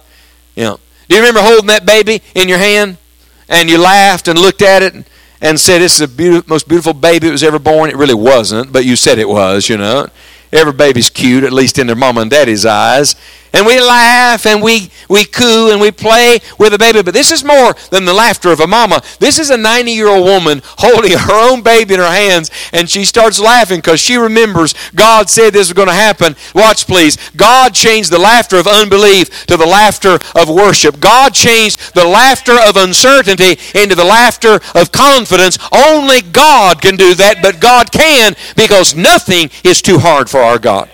Yeah. 0.54 0.76
Do 1.12 1.16
you 1.16 1.24
remember 1.24 1.42
holding 1.42 1.66
that 1.66 1.84
baby 1.84 2.22
in 2.34 2.48
your 2.48 2.56
hand 2.56 2.96
and 3.46 3.68
you 3.68 3.76
laughed 3.76 4.28
and 4.28 4.38
looked 4.38 4.62
at 4.62 4.82
it 4.82 4.94
and, 5.42 5.60
said, 5.60 5.80
This 5.80 6.00
is 6.00 6.08
the 6.08 6.42
most 6.46 6.66
beautiful 6.66 6.94
baby 6.94 7.26
that 7.26 7.32
was 7.32 7.42
ever 7.42 7.58
born? 7.58 7.90
It 7.90 7.96
really 7.96 8.14
wasn't, 8.14 8.72
but 8.72 8.86
you 8.86 8.96
said 8.96 9.18
it 9.18 9.28
was, 9.28 9.68
you 9.68 9.76
know. 9.76 10.08
Every 10.54 10.72
baby's 10.72 11.10
cute, 11.10 11.44
at 11.44 11.52
least 11.52 11.78
in 11.78 11.86
their 11.86 11.96
mama 11.96 12.22
and 12.22 12.30
daddy's 12.30 12.64
eyes 12.64 13.14
and 13.52 13.66
we 13.66 13.80
laugh 13.80 14.46
and 14.46 14.62
we, 14.62 14.90
we 15.08 15.24
coo 15.24 15.70
and 15.70 15.80
we 15.80 15.90
play 15.90 16.40
with 16.58 16.72
a 16.72 16.78
baby. 16.78 17.02
But 17.02 17.14
this 17.14 17.30
is 17.30 17.44
more 17.44 17.74
than 17.90 18.04
the 18.04 18.14
laughter 18.14 18.50
of 18.50 18.60
a 18.60 18.66
mama. 18.66 19.02
This 19.18 19.38
is 19.38 19.50
a 19.50 19.56
90 19.56 19.92
year 19.92 20.08
old 20.08 20.24
woman 20.24 20.62
holding 20.64 21.12
her 21.18 21.50
own 21.50 21.62
baby 21.62 21.94
in 21.94 22.00
her 22.00 22.06
hands 22.10 22.50
and 22.72 22.88
she 22.88 23.04
starts 23.04 23.38
laughing 23.38 23.78
because 23.78 24.00
she 24.00 24.16
remembers 24.16 24.74
God 24.94 25.28
said 25.28 25.52
this 25.52 25.68
was 25.68 25.74
going 25.74 25.88
to 25.88 25.94
happen. 25.94 26.34
Watch, 26.54 26.86
please. 26.86 27.18
God 27.36 27.74
changed 27.74 28.10
the 28.10 28.18
laughter 28.18 28.56
of 28.56 28.66
unbelief 28.66 29.46
to 29.46 29.56
the 29.56 29.66
laughter 29.66 30.18
of 30.34 30.48
worship. 30.48 31.00
God 31.00 31.34
changed 31.34 31.94
the 31.94 32.06
laughter 32.06 32.56
of 32.58 32.76
uncertainty 32.76 33.58
into 33.78 33.94
the 33.94 34.04
laughter 34.04 34.60
of 34.74 34.92
confidence. 34.92 35.58
Only 35.72 36.22
God 36.22 36.80
can 36.80 36.96
do 36.96 37.14
that, 37.14 37.42
but 37.42 37.60
God 37.60 37.92
can 37.92 38.34
because 38.56 38.94
nothing 38.94 39.50
is 39.64 39.82
too 39.82 39.98
hard 39.98 40.30
for 40.30 40.40
our 40.40 40.58
God. 40.58 40.88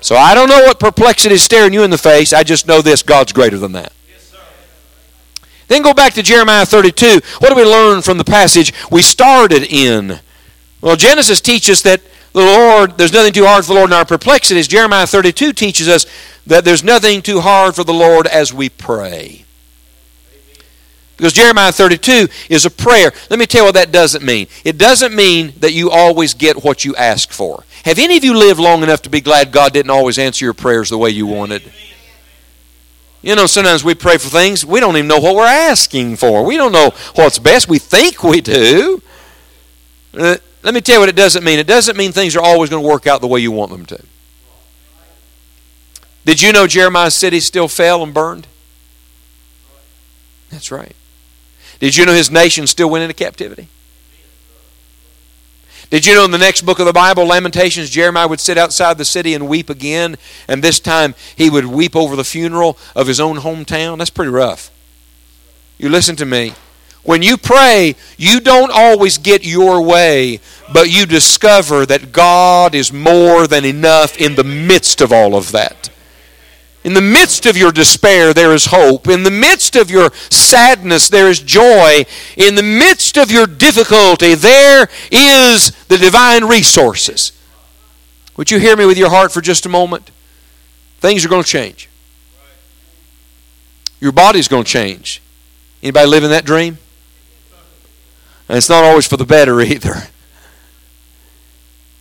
So 0.00 0.16
I 0.16 0.34
don't 0.34 0.48
know 0.48 0.62
what 0.62 0.80
perplexity 0.80 1.34
is 1.34 1.42
staring 1.42 1.72
you 1.72 1.82
in 1.82 1.90
the 1.90 1.98
face. 1.98 2.32
I 2.32 2.42
just 2.42 2.66
know 2.66 2.80
this 2.80 3.02
God's 3.02 3.32
greater 3.32 3.58
than 3.58 3.72
that. 3.72 3.92
then 5.68 5.82
go 5.82 5.94
back 5.94 6.14
to 6.14 6.22
Jeremiah 6.22 6.66
32. 6.66 7.20
What 7.38 7.50
do 7.50 7.54
we 7.54 7.64
learn 7.64 8.02
from 8.02 8.18
the 8.18 8.24
passage 8.24 8.72
we 8.90 9.02
started 9.02 9.62
in? 9.62 10.20
Well, 10.80 10.96
Genesis 10.96 11.40
teaches 11.40 11.82
that 11.82 12.00
the 12.32 12.40
Lord, 12.40 12.96
there's 12.96 13.12
nothing 13.12 13.32
too 13.32 13.44
hard 13.44 13.64
for 13.64 13.74
the 13.74 13.78
Lord 13.78 13.90
in 13.90 13.94
our 13.94 14.04
perplexities. 14.04 14.68
Jeremiah 14.68 15.06
32 15.06 15.52
teaches 15.52 15.88
us 15.88 16.06
that 16.46 16.64
there's 16.64 16.84
nothing 16.84 17.22
too 17.22 17.40
hard 17.40 17.74
for 17.74 17.84
the 17.84 17.92
Lord 17.92 18.26
as 18.26 18.52
we 18.52 18.68
pray. 18.68 19.44
Because 21.20 21.34
Jeremiah 21.34 21.70
32 21.70 22.28
is 22.48 22.64
a 22.64 22.70
prayer. 22.70 23.12
Let 23.28 23.38
me 23.38 23.44
tell 23.44 23.60
you 23.60 23.64
what 23.66 23.74
that 23.74 23.92
doesn't 23.92 24.24
mean. 24.24 24.46
It 24.64 24.78
doesn't 24.78 25.14
mean 25.14 25.52
that 25.58 25.74
you 25.74 25.90
always 25.90 26.32
get 26.32 26.64
what 26.64 26.82
you 26.82 26.96
ask 26.96 27.30
for. 27.30 27.62
Have 27.84 27.98
any 27.98 28.16
of 28.16 28.24
you 28.24 28.34
lived 28.34 28.58
long 28.58 28.82
enough 28.82 29.02
to 29.02 29.10
be 29.10 29.20
glad 29.20 29.52
God 29.52 29.74
didn't 29.74 29.90
always 29.90 30.18
answer 30.18 30.46
your 30.46 30.54
prayers 30.54 30.88
the 30.88 30.96
way 30.96 31.10
you 31.10 31.26
wanted? 31.26 31.70
You 33.20 33.36
know, 33.36 33.44
sometimes 33.44 33.84
we 33.84 33.94
pray 33.94 34.16
for 34.16 34.30
things 34.30 34.64
we 34.64 34.80
don't 34.80 34.96
even 34.96 35.08
know 35.08 35.18
what 35.18 35.34
we're 35.34 35.44
asking 35.44 36.16
for. 36.16 36.42
We 36.42 36.56
don't 36.56 36.72
know 36.72 36.94
what's 37.16 37.38
best. 37.38 37.68
We 37.68 37.78
think 37.78 38.24
we 38.24 38.40
do. 38.40 39.02
Uh, 40.14 40.38
let 40.62 40.72
me 40.72 40.80
tell 40.80 40.94
you 40.94 41.00
what 41.00 41.10
it 41.10 41.16
doesn't 41.16 41.44
mean. 41.44 41.58
It 41.58 41.66
doesn't 41.66 41.98
mean 41.98 42.12
things 42.12 42.34
are 42.34 42.42
always 42.42 42.70
going 42.70 42.82
to 42.82 42.88
work 42.88 43.06
out 43.06 43.20
the 43.20 43.26
way 43.26 43.40
you 43.40 43.52
want 43.52 43.72
them 43.72 43.84
to. 43.84 44.02
Did 46.24 46.40
you 46.40 46.50
know 46.50 46.66
Jeremiah's 46.66 47.14
city 47.14 47.40
still 47.40 47.68
fell 47.68 48.02
and 48.02 48.14
burned? 48.14 48.46
That's 50.48 50.72
right. 50.72 50.96
Did 51.80 51.96
you 51.96 52.06
know 52.06 52.14
his 52.14 52.30
nation 52.30 52.66
still 52.66 52.88
went 52.88 53.02
into 53.02 53.14
captivity? 53.14 53.68
Did 55.90 56.06
you 56.06 56.14
know 56.14 56.24
in 56.24 56.30
the 56.30 56.38
next 56.38 56.62
book 56.62 56.78
of 56.78 56.86
the 56.86 56.92
Bible, 56.92 57.26
Lamentations, 57.26 57.90
Jeremiah 57.90 58.28
would 58.28 58.38
sit 58.38 58.56
outside 58.56 58.96
the 58.96 59.04
city 59.04 59.34
and 59.34 59.48
weep 59.48 59.68
again, 59.68 60.16
and 60.46 60.62
this 60.62 60.78
time 60.78 61.16
he 61.34 61.50
would 61.50 61.66
weep 61.66 61.96
over 61.96 62.14
the 62.14 62.22
funeral 62.22 62.78
of 62.94 63.08
his 63.08 63.18
own 63.18 63.38
hometown? 63.38 63.98
That's 63.98 64.10
pretty 64.10 64.30
rough. 64.30 64.70
You 65.78 65.88
listen 65.88 66.14
to 66.16 66.26
me. 66.26 66.54
When 67.02 67.22
you 67.22 67.36
pray, 67.36 67.96
you 68.18 68.40
don't 68.40 68.70
always 68.70 69.18
get 69.18 69.44
your 69.44 69.82
way, 69.82 70.38
but 70.72 70.90
you 70.90 71.06
discover 71.06 71.86
that 71.86 72.12
God 72.12 72.74
is 72.74 72.92
more 72.92 73.46
than 73.46 73.64
enough 73.64 74.16
in 74.18 74.34
the 74.34 74.44
midst 74.44 75.00
of 75.00 75.12
all 75.12 75.34
of 75.34 75.50
that. 75.52 75.88
In 76.82 76.94
the 76.94 77.02
midst 77.02 77.44
of 77.44 77.58
your 77.58 77.72
despair, 77.72 78.32
there 78.32 78.54
is 78.54 78.66
hope. 78.66 79.06
In 79.06 79.22
the 79.22 79.30
midst 79.30 79.76
of 79.76 79.90
your 79.90 80.10
sadness, 80.30 81.10
there 81.10 81.28
is 81.28 81.40
joy. 81.40 82.06
In 82.36 82.54
the 82.54 82.62
midst 82.62 83.18
of 83.18 83.30
your 83.30 83.46
difficulty, 83.46 84.34
there 84.34 84.88
is 85.10 85.72
the 85.88 85.98
divine 85.98 86.44
resources. 86.44 87.32
Would 88.36 88.50
you 88.50 88.58
hear 88.58 88.76
me 88.76 88.86
with 88.86 88.96
your 88.96 89.10
heart 89.10 89.30
for 89.30 89.42
just 89.42 89.66
a 89.66 89.68
moment? 89.68 90.10
Things 91.00 91.22
are 91.24 91.28
going 91.28 91.42
to 91.42 91.48
change. 91.48 91.90
Your 94.00 94.12
body's 94.12 94.48
going 94.48 94.64
to 94.64 94.70
change. 94.70 95.20
Anybody 95.82 96.06
living 96.06 96.30
that 96.30 96.46
dream? 96.46 96.78
And 98.48 98.56
it's 98.56 98.70
not 98.70 98.84
always 98.84 99.06
for 99.06 99.18
the 99.18 99.26
better 99.26 99.60
either. 99.60 100.04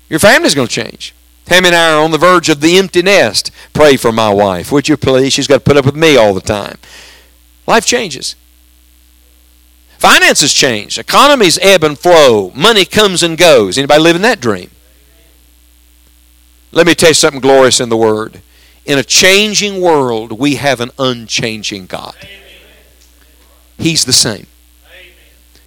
Your 0.10 0.20
family's 0.20 0.56
going 0.56 0.70
to 0.70 0.74
change. 0.74 1.14
Tammy 1.50 1.70
and 1.70 1.76
I 1.76 1.94
are 1.94 2.04
on 2.04 2.12
the 2.12 2.20
verge 2.20 2.48
of 2.48 2.62
the 2.62 2.78
empty 2.78 3.02
nest. 3.02 3.50
Pray 3.74 3.98
for 3.98 4.12
my 4.12 4.32
wife, 4.32 4.72
would 4.72 4.88
you 4.88 4.96
please? 4.96 5.34
She's 5.34 5.48
got 5.48 5.56
to 5.56 5.60
put 5.62 5.78
up 5.78 5.86
with 5.86 5.96
me 5.96 6.16
all 6.16 6.36
the 6.36 6.42
time. 6.42 6.78
Life 7.66 7.88
changes. 7.88 8.36
Finances 9.98 10.54
change. 10.54 11.00
Economies 11.00 11.58
ebb 11.64 11.84
and 11.84 11.98
flow. 11.98 12.52
Money 12.52 12.86
comes 12.86 13.24
and 13.24 13.36
goes. 13.36 13.80
Anybody 13.80 14.00
living 14.00 14.22
that 14.22 14.40
dream? 14.40 14.70
Let 16.72 16.86
me 16.86 16.94
tell 16.94 17.10
you 17.10 17.16
something 17.16 17.42
glorious 17.42 17.80
in 17.80 17.90
the 17.90 17.98
Word. 17.98 18.42
In 18.86 19.00
a 19.00 19.04
changing 19.04 19.82
world, 19.82 20.38
we 20.38 20.56
have 20.56 20.80
an 20.80 20.92
unchanging 21.00 21.88
God. 21.88 22.16
He's 23.80 24.06
the 24.06 24.14
same. 24.14 24.46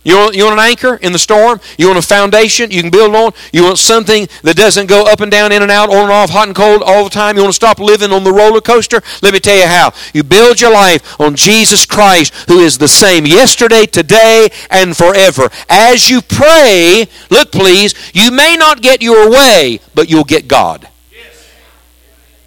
You 0.04 0.16
want, 0.16 0.34
you 0.34 0.44
want 0.44 0.58
an 0.58 0.66
anchor 0.66 0.94
in 0.96 1.12
the 1.12 1.18
storm? 1.18 1.60
You 1.78 1.86
want 1.86 1.98
a 1.98 2.02
foundation 2.02 2.72
you 2.72 2.80
can 2.80 2.90
build 2.90 3.14
on? 3.14 3.32
You 3.52 3.62
want 3.62 3.78
something 3.78 4.28
that 4.42 4.56
doesn't 4.56 4.86
go 4.86 5.06
up 5.06 5.20
and 5.20 5.30
down, 5.30 5.52
in 5.52 5.62
and 5.62 5.70
out, 5.70 5.90
on 5.90 6.02
and 6.02 6.10
off, 6.10 6.30
hot 6.30 6.48
and 6.48 6.56
cold 6.56 6.82
all 6.82 7.04
the 7.04 7.10
time? 7.10 7.36
You 7.36 7.42
want 7.42 7.52
to 7.52 7.56
stop 7.56 7.78
living 7.78 8.10
on 8.10 8.24
the 8.24 8.32
roller 8.32 8.60
coaster? 8.60 9.00
Let 9.22 9.32
me 9.32 9.38
tell 9.38 9.56
you 9.56 9.66
how. 9.66 9.92
You 10.12 10.24
build 10.24 10.60
your 10.60 10.72
life 10.72 11.20
on 11.20 11.36
Jesus 11.36 11.86
Christ, 11.86 12.34
who 12.48 12.58
is 12.58 12.78
the 12.78 12.88
same 12.88 13.26
yesterday, 13.26 13.86
today, 13.86 14.48
and 14.70 14.96
forever. 14.96 15.50
As 15.68 16.10
you 16.10 16.20
pray, 16.20 17.06
look 17.30 17.52
please, 17.52 17.94
you 18.12 18.32
may 18.32 18.56
not 18.56 18.82
get 18.82 19.02
your 19.02 19.30
way, 19.30 19.78
but 19.94 20.10
you'll 20.10 20.24
get 20.24 20.48
God. 20.48 20.88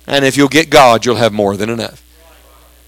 And 0.08 0.26
if 0.26 0.38
you'll 0.38 0.50
get 0.50 0.70
God, 0.70 1.06
you'll 1.06 1.16
have 1.16 1.34
more 1.34 1.58
than 1.58 1.70
enough. 1.70 2.05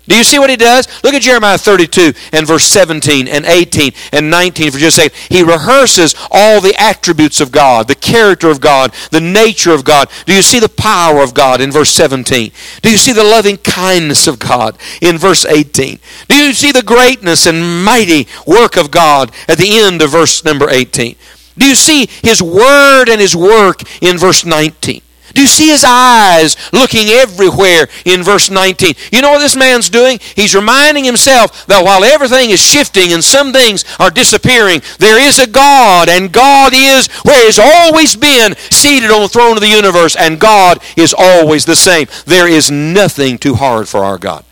Do 0.07 0.15
you 0.15 0.23
see 0.23 0.39
what 0.39 0.49
he 0.49 0.55
does? 0.55 0.87
Look 1.03 1.13
at 1.13 1.21
Jeremiah 1.21 1.57
32 1.57 2.13
and 2.31 2.47
verse 2.47 2.63
17 2.63 3.27
and 3.27 3.45
18 3.45 3.91
and 4.13 4.29
19 4.29 4.71
for 4.71 4.77
just 4.77 4.97
a 4.97 5.01
second. 5.01 5.17
He 5.29 5.43
rehearses 5.43 6.15
all 6.31 6.61
the 6.61 6.75
attributes 6.79 7.41
of 7.41 7.51
God, 7.51 7.87
the 7.89 7.95
character 7.95 8.49
of 8.49 8.61
God, 8.61 8.93
the 9.11 9.19
nature 9.19 9.73
of 9.73 9.83
God. 9.83 10.09
Do 10.25 10.33
you 10.33 10.41
see 10.41 10.59
the 10.59 10.69
power 10.69 11.21
of 11.21 11.33
God 11.33 11.59
in 11.59 11.71
verse 11.71 11.89
17? 11.89 12.51
Do 12.81 12.89
you 12.89 12.97
see 12.97 13.11
the 13.11 13.23
loving 13.23 13.57
kindness 13.57 14.27
of 14.27 14.39
God 14.39 14.77
in 15.01 15.17
verse 15.17 15.45
18? 15.45 15.99
Do 16.29 16.37
you 16.37 16.53
see 16.53 16.71
the 16.71 16.83
greatness 16.83 17.45
and 17.45 17.83
mighty 17.83 18.27
work 18.45 18.77
of 18.77 18.91
God 18.91 19.31
at 19.49 19.57
the 19.57 19.77
end 19.77 20.01
of 20.01 20.11
verse 20.11 20.45
number 20.45 20.69
18? 20.69 21.15
Do 21.57 21.67
you 21.67 21.75
see 21.75 22.07
his 22.23 22.41
word 22.41 23.09
and 23.09 23.19
his 23.19 23.35
work 23.35 23.81
in 24.01 24.17
verse 24.17 24.45
19? 24.45 25.01
Do 25.37 25.41
you 25.41 25.47
see 25.47 25.67
his 25.67 25.85
eyes 25.87 26.57
looking 26.73 27.09
everywhere 27.09 27.87
in 28.05 28.23
verse 28.23 28.49
19? 28.49 28.95
You 29.11 29.21
know 29.21 29.33
what 29.33 29.37
this 29.37 29.55
man's 29.55 29.87
doing? 29.87 30.17
He's 30.33 30.55
reminding 30.55 31.03
himself 31.03 31.67
that 31.67 31.85
while 31.85 32.03
everything 32.03 32.49
is 32.49 32.59
shifting 32.59 33.13
and 33.13 33.23
some 33.23 33.53
things 33.53 33.85
are 33.99 34.09
disappearing, 34.09 34.81
there 34.97 35.19
is 35.19 35.37
a 35.37 35.45
God, 35.45 36.09
and 36.09 36.31
God 36.31 36.73
is 36.73 37.05
where 37.21 37.45
He's 37.45 37.59
always 37.59 38.15
been, 38.15 38.55
seated 38.71 39.11
on 39.11 39.21
the 39.21 39.27
throne 39.27 39.55
of 39.55 39.61
the 39.61 39.67
universe, 39.67 40.15
and 40.15 40.39
God 40.39 40.79
is 40.95 41.13
always 41.15 41.65
the 41.65 41.75
same. 41.75 42.07
There 42.25 42.47
is 42.47 42.71
nothing 42.71 43.37
too 43.37 43.53
hard 43.53 43.87
for 43.87 43.99
our 44.03 44.17
God. 44.17 44.43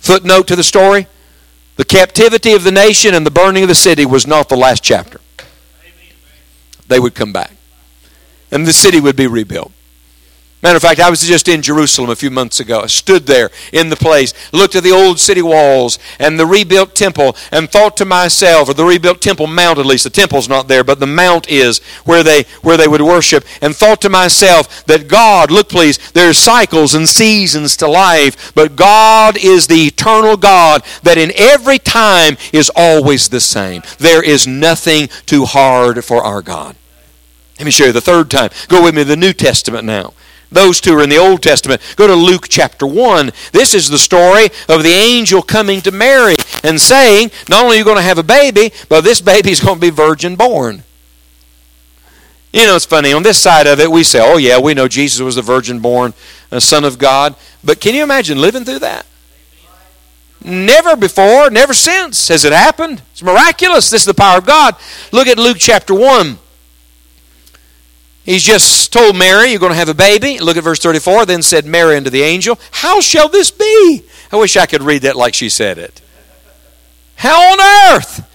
Footnote 0.00 0.48
to 0.48 0.56
the 0.56 0.64
story 0.64 1.06
the 1.76 1.84
captivity 1.84 2.54
of 2.54 2.64
the 2.64 2.72
nation 2.72 3.14
and 3.14 3.24
the 3.24 3.30
burning 3.30 3.62
of 3.62 3.68
the 3.68 3.76
city 3.76 4.04
was 4.04 4.26
not 4.26 4.48
the 4.48 4.56
last 4.56 4.82
chapter. 4.82 5.20
They 6.88 6.98
would 6.98 7.14
come 7.14 7.32
back 7.32 7.52
and 8.50 8.66
the 8.66 8.72
city 8.72 9.00
would 9.00 9.16
be 9.16 9.26
rebuilt. 9.26 9.72
Matter 10.64 10.76
of 10.78 10.82
fact, 10.82 10.98
I 10.98 11.10
was 11.10 11.20
just 11.20 11.46
in 11.46 11.60
Jerusalem 11.60 12.08
a 12.08 12.16
few 12.16 12.30
months 12.30 12.58
ago. 12.58 12.80
I 12.80 12.86
stood 12.86 13.26
there 13.26 13.50
in 13.70 13.90
the 13.90 13.96
place, 13.96 14.32
looked 14.50 14.74
at 14.74 14.82
the 14.82 14.92
old 14.92 15.20
city 15.20 15.42
walls 15.42 15.98
and 16.18 16.40
the 16.40 16.46
rebuilt 16.46 16.94
temple, 16.94 17.36
and 17.52 17.68
thought 17.68 17.98
to 17.98 18.06
myself, 18.06 18.70
or 18.70 18.72
the 18.72 18.82
rebuilt 18.82 19.20
temple 19.20 19.46
mount 19.46 19.78
at 19.78 19.84
least, 19.84 20.04
the 20.04 20.08
temple's 20.10 20.48
not 20.48 20.66
there, 20.66 20.82
but 20.82 21.00
the 21.00 21.06
mount 21.06 21.50
is 21.50 21.80
where 22.06 22.22
they 22.22 22.44
where 22.62 22.78
they 22.78 22.88
would 22.88 23.02
worship, 23.02 23.44
and 23.60 23.76
thought 23.76 24.00
to 24.00 24.08
myself 24.08 24.86
that 24.86 25.06
God, 25.06 25.50
look 25.50 25.68
please, 25.68 25.98
there's 26.12 26.38
cycles 26.38 26.94
and 26.94 27.06
seasons 27.06 27.76
to 27.76 27.86
life, 27.86 28.54
but 28.54 28.74
God 28.74 29.36
is 29.36 29.66
the 29.66 29.84
eternal 29.84 30.38
God 30.38 30.82
that 31.02 31.18
in 31.18 31.30
every 31.36 31.78
time 31.78 32.38
is 32.54 32.72
always 32.74 33.28
the 33.28 33.38
same. 33.38 33.82
There 33.98 34.22
is 34.22 34.46
nothing 34.46 35.08
too 35.26 35.44
hard 35.44 36.06
for 36.06 36.24
our 36.24 36.40
God. 36.40 36.74
Let 37.58 37.64
me 37.64 37.70
show 37.70 37.84
you 37.86 37.92
the 37.92 38.00
third 38.00 38.30
time. 38.30 38.50
Go 38.68 38.82
with 38.82 38.94
me 38.94 39.02
to 39.02 39.08
the 39.08 39.16
New 39.16 39.32
Testament 39.32 39.84
now. 39.84 40.12
Those 40.50 40.80
two 40.80 40.96
are 40.98 41.02
in 41.02 41.08
the 41.08 41.18
Old 41.18 41.42
Testament. 41.42 41.82
Go 41.96 42.06
to 42.06 42.14
Luke 42.14 42.46
chapter 42.48 42.86
1. 42.86 43.32
This 43.52 43.74
is 43.74 43.88
the 43.88 43.98
story 43.98 44.46
of 44.68 44.82
the 44.82 44.92
angel 44.92 45.42
coming 45.42 45.80
to 45.82 45.90
Mary 45.90 46.36
and 46.62 46.80
saying, 46.80 47.30
Not 47.48 47.64
only 47.64 47.76
are 47.76 47.78
you 47.80 47.84
going 47.84 47.96
to 47.96 48.02
have 48.02 48.18
a 48.18 48.22
baby, 48.22 48.72
but 48.88 49.02
this 49.02 49.20
baby 49.20 49.50
is 49.50 49.60
going 49.60 49.76
to 49.76 49.80
be 49.80 49.90
virgin 49.90 50.36
born. 50.36 50.84
You 52.52 52.66
know, 52.66 52.76
it's 52.76 52.84
funny. 52.84 53.12
On 53.12 53.24
this 53.24 53.38
side 53.40 53.66
of 53.66 53.80
it, 53.80 53.90
we 53.90 54.04
say, 54.04 54.20
Oh, 54.22 54.36
yeah, 54.36 54.60
we 54.60 54.74
know 54.74 54.86
Jesus 54.86 55.20
was 55.20 55.34
the 55.34 55.42
virgin 55.42 55.80
born 55.80 56.14
a 56.52 56.60
Son 56.60 56.84
of 56.84 56.98
God. 56.98 57.34
But 57.64 57.80
can 57.80 57.94
you 57.94 58.02
imagine 58.04 58.40
living 58.40 58.64
through 58.64 58.78
that? 58.80 59.06
Never 60.44 60.94
before, 60.94 61.50
never 61.50 61.72
since 61.72 62.28
has 62.28 62.44
it 62.44 62.52
happened. 62.52 63.02
It's 63.12 63.22
miraculous. 63.22 63.90
This 63.90 64.02
is 64.02 64.06
the 64.06 64.14
power 64.14 64.38
of 64.38 64.46
God. 64.46 64.76
Look 65.10 65.26
at 65.26 65.38
Luke 65.38 65.56
chapter 65.58 65.94
1. 65.94 66.38
He's 68.24 68.42
just 68.42 68.92
told 68.92 69.16
Mary, 69.16 69.50
You're 69.50 69.60
going 69.60 69.72
to 69.72 69.78
have 69.78 69.88
a 69.88 69.94
baby. 69.94 70.38
Look 70.38 70.56
at 70.56 70.64
verse 70.64 70.80
34. 70.80 71.26
Then 71.26 71.42
said 71.42 71.66
Mary 71.66 71.96
unto 71.96 72.10
the 72.10 72.22
angel, 72.22 72.58
How 72.70 73.00
shall 73.00 73.28
this 73.28 73.50
be? 73.50 74.04
I 74.32 74.36
wish 74.36 74.56
I 74.56 74.66
could 74.66 74.82
read 74.82 75.02
that 75.02 75.16
like 75.16 75.34
she 75.34 75.48
said 75.48 75.78
it. 75.78 76.00
How 77.16 77.52
on 77.52 77.96
earth? 77.96 78.30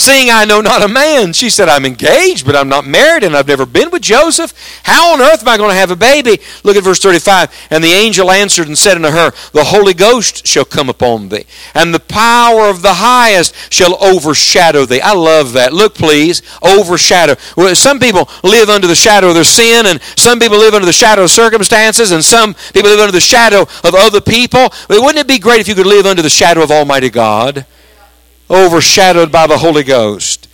Seeing 0.00 0.30
I 0.30 0.46
know 0.46 0.62
not 0.62 0.82
a 0.82 0.88
man, 0.88 1.34
she 1.34 1.50
said, 1.50 1.68
I'm 1.68 1.84
engaged, 1.84 2.46
but 2.46 2.56
I'm 2.56 2.70
not 2.70 2.86
married, 2.86 3.22
and 3.22 3.36
I've 3.36 3.46
never 3.46 3.66
been 3.66 3.90
with 3.90 4.00
Joseph. 4.00 4.54
How 4.82 5.12
on 5.12 5.20
earth 5.20 5.42
am 5.42 5.48
I 5.48 5.58
going 5.58 5.68
to 5.68 5.76
have 5.76 5.90
a 5.90 5.96
baby? 5.96 6.40
Look 6.64 6.76
at 6.76 6.84
verse 6.84 7.00
35. 7.00 7.68
And 7.68 7.84
the 7.84 7.92
angel 7.92 8.30
answered 8.30 8.66
and 8.66 8.78
said 8.78 8.96
unto 8.96 9.10
her, 9.10 9.30
The 9.52 9.64
Holy 9.64 9.92
Ghost 9.92 10.46
shall 10.46 10.64
come 10.64 10.88
upon 10.88 11.28
thee, 11.28 11.44
and 11.74 11.92
the 11.92 12.00
power 12.00 12.70
of 12.70 12.80
the 12.80 12.94
highest 12.94 13.54
shall 13.70 14.02
overshadow 14.02 14.86
thee. 14.86 15.02
I 15.02 15.12
love 15.12 15.52
that. 15.52 15.74
Look, 15.74 15.96
please, 15.96 16.40
overshadow. 16.62 17.36
Well, 17.54 17.74
some 17.74 17.98
people 17.98 18.26
live 18.42 18.70
under 18.70 18.86
the 18.86 18.94
shadow 18.94 19.28
of 19.28 19.34
their 19.34 19.44
sin, 19.44 19.84
and 19.84 20.00
some 20.16 20.38
people 20.38 20.56
live 20.56 20.72
under 20.72 20.86
the 20.86 20.94
shadow 20.94 21.24
of 21.24 21.30
circumstances, 21.30 22.10
and 22.10 22.24
some 22.24 22.54
people 22.72 22.88
live 22.88 23.00
under 23.00 23.12
the 23.12 23.20
shadow 23.20 23.66
of 23.84 23.94
other 23.94 24.22
people. 24.22 24.72
But 24.88 25.02
wouldn't 25.02 25.18
it 25.18 25.28
be 25.28 25.38
great 25.38 25.60
if 25.60 25.68
you 25.68 25.74
could 25.74 25.84
live 25.84 26.06
under 26.06 26.22
the 26.22 26.30
shadow 26.30 26.62
of 26.62 26.70
Almighty 26.70 27.10
God? 27.10 27.66
Overshadowed 28.50 29.30
by 29.30 29.46
the 29.46 29.58
Holy 29.58 29.82
Ghost. 29.82 30.48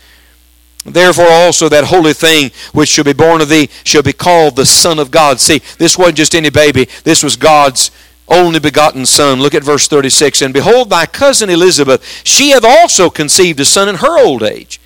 Therefore, 0.85 1.29
also 1.29 1.69
that 1.69 1.85
holy 1.85 2.13
thing 2.13 2.53
which 2.73 2.91
shall 2.91 3.05
be 3.05 3.13
born 3.13 3.41
of 3.41 3.49
thee 3.49 3.69
shall 3.83 4.03
be 4.03 4.13
called 4.13 4.55
the 4.55 4.67
Son 4.67 4.99
of 4.99 5.11
God. 5.11 5.41
See, 5.41 5.61
this 5.79 5.99
wasn't 5.99 6.19
just 6.19 6.35
any 6.35 6.51
baby, 6.51 6.89
this 7.03 7.23
was 7.23 7.37
God's 7.37 7.91
only 8.29 8.61
begotten 8.61 9.07
Son. 9.07 9.41
Look 9.41 9.55
at 9.55 9.65
verse 9.65 9.89
36. 9.89 10.43
And 10.43 10.55
behold, 10.55 10.91
thy 10.91 11.07
cousin 11.07 11.51
Elizabeth, 11.51 12.05
she 12.25 12.51
hath 12.51 12.65
also 12.65 13.11
conceived 13.11 13.61
a 13.61 13.65
son 13.65 13.89
in 13.89 13.97
her 13.97 14.19
old 14.19 14.43
age. 14.43 14.81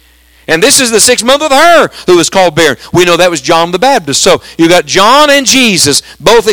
And 0.46 0.62
this 0.62 0.80
is 0.80 0.90
the 0.90 1.00
sixth 1.00 1.24
month 1.24 1.42
of 1.42 1.52
her 1.52 1.88
who 2.06 2.16
was 2.16 2.28
called 2.28 2.56
barren. 2.56 2.76
We 2.92 3.04
know 3.04 3.16
that 3.16 3.30
was 3.30 3.40
John 3.40 3.70
the 3.70 3.78
Baptist. 3.78 4.22
So 4.22 4.42
you 4.58 4.68
got 4.68 4.84
John 4.84 5.30
and 5.30 5.46
Jesus 5.46 6.02
both 6.18 6.48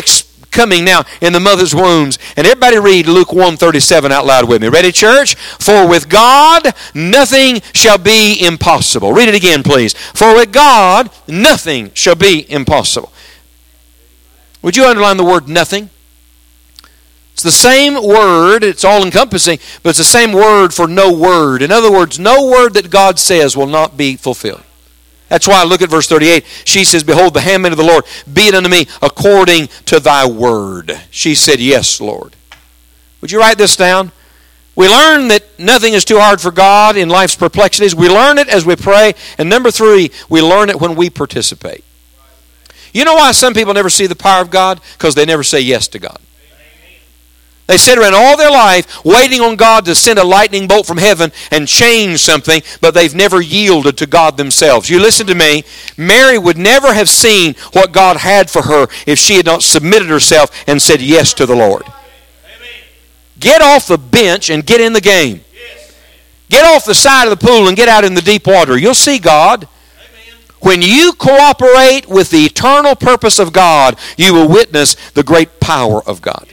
coming 0.50 0.84
now 0.84 1.04
in 1.20 1.32
the 1.32 1.40
mother's 1.40 1.74
wombs. 1.74 2.18
And 2.36 2.46
everybody 2.46 2.78
read 2.78 3.06
Luke 3.06 3.32
137 3.32 4.12
out 4.12 4.26
loud 4.26 4.48
with 4.48 4.62
me. 4.62 4.68
Ready, 4.68 4.92
church? 4.92 5.34
For 5.34 5.88
with 5.88 6.08
God 6.08 6.74
nothing 6.94 7.60
shall 7.72 7.98
be 7.98 8.44
impossible. 8.44 9.12
Read 9.12 9.28
it 9.28 9.34
again, 9.34 9.62
please. 9.62 9.94
For 9.94 10.34
with 10.34 10.52
God 10.52 11.10
nothing 11.26 11.92
shall 11.94 12.16
be 12.16 12.50
impossible. 12.50 13.12
Would 14.62 14.76
you 14.76 14.86
underline 14.86 15.16
the 15.16 15.24
word 15.24 15.48
nothing? 15.48 15.90
It's 17.32 17.44
the 17.44 17.52
same 17.52 17.94
word, 17.94 18.64
it's 18.64 18.84
all 18.84 19.04
encompassing, 19.04 19.60
but 19.84 19.90
it's 19.90 19.98
the 19.98 20.04
same 20.04 20.32
word 20.32 20.74
for 20.74 20.88
no 20.88 21.12
word. 21.12 21.62
In 21.62 21.70
other 21.70 21.88
words, 21.88 22.18
no 22.18 22.50
word 22.50 22.74
that 22.74 22.90
God 22.90 23.16
says 23.20 23.56
will 23.56 23.68
not 23.68 23.96
be 23.96 24.16
fulfilled. 24.16 24.64
That's 25.28 25.46
why 25.46 25.60
I 25.60 25.64
look 25.64 25.82
at 25.82 25.90
verse 25.90 26.06
38. 26.06 26.44
She 26.64 26.84
says, 26.84 27.04
Behold, 27.04 27.34
the 27.34 27.40
handmaid 27.40 27.72
of 27.72 27.78
the 27.78 27.84
Lord, 27.84 28.04
be 28.32 28.48
it 28.48 28.54
unto 28.54 28.68
me 28.68 28.86
according 29.02 29.68
to 29.86 30.00
thy 30.00 30.26
word. 30.26 30.98
She 31.10 31.34
said, 31.34 31.60
Yes, 31.60 32.00
Lord. 32.00 32.34
Would 33.20 33.30
you 33.30 33.38
write 33.38 33.58
this 33.58 33.76
down? 33.76 34.12
We 34.74 34.88
learn 34.88 35.26
that 35.28 35.42
nothing 35.58 35.94
is 35.94 36.04
too 36.04 36.20
hard 36.20 36.40
for 36.40 36.52
God 36.52 36.96
in 36.96 37.08
life's 37.08 37.34
perplexities. 37.34 37.96
We 37.96 38.08
learn 38.08 38.38
it 38.38 38.48
as 38.48 38.64
we 38.64 38.76
pray. 38.76 39.14
And 39.36 39.50
number 39.50 39.72
three, 39.72 40.12
we 40.28 40.40
learn 40.40 40.70
it 40.70 40.80
when 40.80 40.94
we 40.94 41.10
participate. 41.10 41.84
You 42.92 43.04
know 43.04 43.14
why 43.14 43.32
some 43.32 43.54
people 43.54 43.74
never 43.74 43.90
see 43.90 44.06
the 44.06 44.14
power 44.14 44.40
of 44.40 44.50
God? 44.50 44.80
Because 44.92 45.16
they 45.16 45.24
never 45.26 45.42
say 45.42 45.60
yes 45.60 45.88
to 45.88 45.98
God. 45.98 46.18
They 47.68 47.76
sit 47.76 47.98
around 47.98 48.14
all 48.14 48.38
their 48.38 48.50
life 48.50 49.04
waiting 49.04 49.42
on 49.42 49.54
God 49.54 49.84
to 49.84 49.94
send 49.94 50.18
a 50.18 50.24
lightning 50.24 50.66
bolt 50.66 50.86
from 50.86 50.96
heaven 50.96 51.30
and 51.50 51.68
change 51.68 52.20
something, 52.20 52.62
but 52.80 52.94
they've 52.94 53.14
never 53.14 53.42
yielded 53.42 53.98
to 53.98 54.06
God 54.06 54.38
themselves. 54.38 54.88
You 54.88 54.98
listen 54.98 55.26
to 55.26 55.34
me. 55.34 55.64
Mary 55.98 56.38
would 56.38 56.56
never 56.56 56.94
have 56.94 57.10
seen 57.10 57.54
what 57.74 57.92
God 57.92 58.16
had 58.16 58.50
for 58.50 58.62
her 58.62 58.88
if 59.06 59.18
she 59.18 59.36
had 59.36 59.44
not 59.44 59.62
submitted 59.62 60.08
herself 60.08 60.50
and 60.66 60.80
said 60.80 61.02
yes 61.02 61.34
to 61.34 61.44
the 61.44 61.54
Lord. 61.54 61.84
Get 63.38 63.60
off 63.60 63.86
the 63.86 63.98
bench 63.98 64.48
and 64.48 64.64
get 64.64 64.80
in 64.80 64.94
the 64.94 65.00
game. 65.02 65.42
Get 66.48 66.64
off 66.64 66.86
the 66.86 66.94
side 66.94 67.28
of 67.28 67.38
the 67.38 67.46
pool 67.46 67.68
and 67.68 67.76
get 67.76 67.90
out 67.90 68.02
in 68.02 68.14
the 68.14 68.22
deep 68.22 68.46
water. 68.46 68.78
You'll 68.78 68.94
see 68.94 69.18
God. 69.18 69.68
When 70.60 70.80
you 70.80 71.12
cooperate 71.12 72.08
with 72.08 72.30
the 72.30 72.46
eternal 72.46 72.96
purpose 72.96 73.38
of 73.38 73.52
God, 73.52 73.98
you 74.16 74.32
will 74.32 74.48
witness 74.48 74.96
the 75.10 75.22
great 75.22 75.60
power 75.60 76.02
of 76.02 76.22
God. 76.22 76.48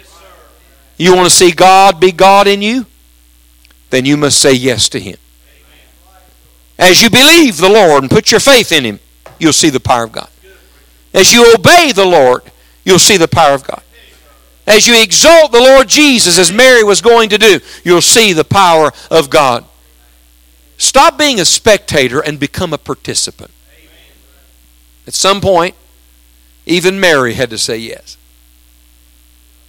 You 0.97 1.15
want 1.15 1.29
to 1.29 1.35
see 1.35 1.51
God 1.51 1.99
be 1.99 2.11
God 2.11 2.47
in 2.47 2.61
you? 2.61 2.85
Then 3.89 4.05
you 4.05 4.17
must 4.17 4.39
say 4.39 4.53
yes 4.53 4.89
to 4.89 4.99
Him. 4.99 5.17
As 6.77 7.01
you 7.01 7.09
believe 7.09 7.57
the 7.57 7.69
Lord 7.69 8.03
and 8.03 8.11
put 8.11 8.31
your 8.31 8.39
faith 8.39 8.71
in 8.71 8.83
Him, 8.83 8.99
you'll 9.39 9.53
see 9.53 9.69
the 9.69 9.79
power 9.79 10.05
of 10.05 10.11
God. 10.11 10.29
As 11.13 11.33
you 11.33 11.53
obey 11.53 11.91
the 11.93 12.05
Lord, 12.05 12.43
you'll 12.83 12.99
see 12.99 13.17
the 13.17 13.27
power 13.27 13.53
of 13.53 13.63
God. 13.63 13.81
As 14.67 14.87
you 14.87 15.01
exalt 15.01 15.51
the 15.51 15.59
Lord 15.59 15.87
Jesus, 15.87 16.39
as 16.39 16.51
Mary 16.51 16.83
was 16.83 16.99
going 17.01 17.29
to 17.29 17.37
do, 17.37 17.59
you'll 17.83 18.01
see 18.01 18.33
the 18.33 18.43
power 18.43 18.91
of 19.11 19.29
God. 19.29 19.63
Stop 20.77 21.17
being 21.17 21.39
a 21.39 21.45
spectator 21.45 22.19
and 22.19 22.39
become 22.39 22.73
a 22.73 22.77
participant. 22.77 23.51
At 25.07 25.13
some 25.13 25.39
point, 25.39 25.75
even 26.65 26.99
Mary 26.99 27.35
had 27.35 27.51
to 27.51 27.57
say 27.57 27.77
yes. 27.77 28.17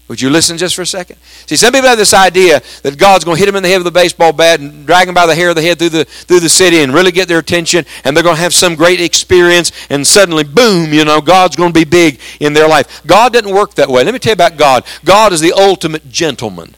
Would 0.08 0.20
you 0.20 0.30
listen 0.30 0.56
just 0.56 0.76
for 0.76 0.82
a 0.82 0.86
second? 0.86 1.16
See, 1.46 1.56
some 1.56 1.72
people 1.72 1.88
have 1.88 1.98
this 1.98 2.14
idea 2.14 2.62
that 2.82 2.96
God's 2.96 3.24
going 3.24 3.36
to 3.36 3.40
hit 3.40 3.46
them 3.46 3.56
in 3.56 3.64
the 3.64 3.68
head 3.68 3.78
with 3.78 3.88
a 3.88 3.90
baseball 3.92 4.32
bat 4.32 4.60
and 4.60 4.86
drag 4.86 5.06
them 5.06 5.16
by 5.16 5.26
the 5.26 5.34
hair 5.34 5.48
of 5.48 5.56
the 5.56 5.62
head 5.62 5.80
through 5.80 5.88
the, 5.88 6.04
through 6.04 6.40
the 6.40 6.48
city 6.48 6.82
and 6.82 6.94
really 6.94 7.10
get 7.10 7.26
their 7.26 7.40
attention, 7.40 7.84
and 8.04 8.16
they're 8.16 8.22
going 8.22 8.36
to 8.36 8.40
have 8.40 8.54
some 8.54 8.76
great 8.76 9.00
experience, 9.00 9.72
and 9.90 10.06
suddenly, 10.06 10.44
boom, 10.44 10.92
you 10.92 11.04
know, 11.04 11.20
God's 11.20 11.56
going 11.56 11.72
to 11.72 11.78
be 11.78 11.84
big 11.84 12.20
in 12.38 12.52
their 12.52 12.68
life. 12.68 13.04
God 13.04 13.32
doesn't 13.32 13.52
work 13.52 13.74
that 13.74 13.88
way. 13.88 14.04
Let 14.04 14.14
me 14.14 14.20
tell 14.20 14.30
you 14.30 14.34
about 14.34 14.56
God. 14.56 14.84
God 15.04 15.32
is 15.32 15.40
the 15.40 15.52
ultimate 15.52 16.08
gentleman. 16.08 16.76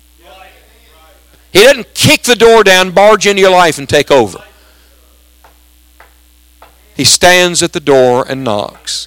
He 1.52 1.60
doesn't 1.60 1.92
kick 1.94 2.22
the 2.22 2.36
door 2.36 2.64
down, 2.64 2.92
barge 2.92 3.26
into 3.26 3.42
your 3.42 3.50
life, 3.50 3.78
and 3.78 3.86
take 3.88 4.10
over. 4.10 4.42
He 6.96 7.04
stands 7.04 7.62
at 7.62 7.74
the 7.74 7.80
door 7.80 8.24
and 8.26 8.42
knocks. 8.42 9.06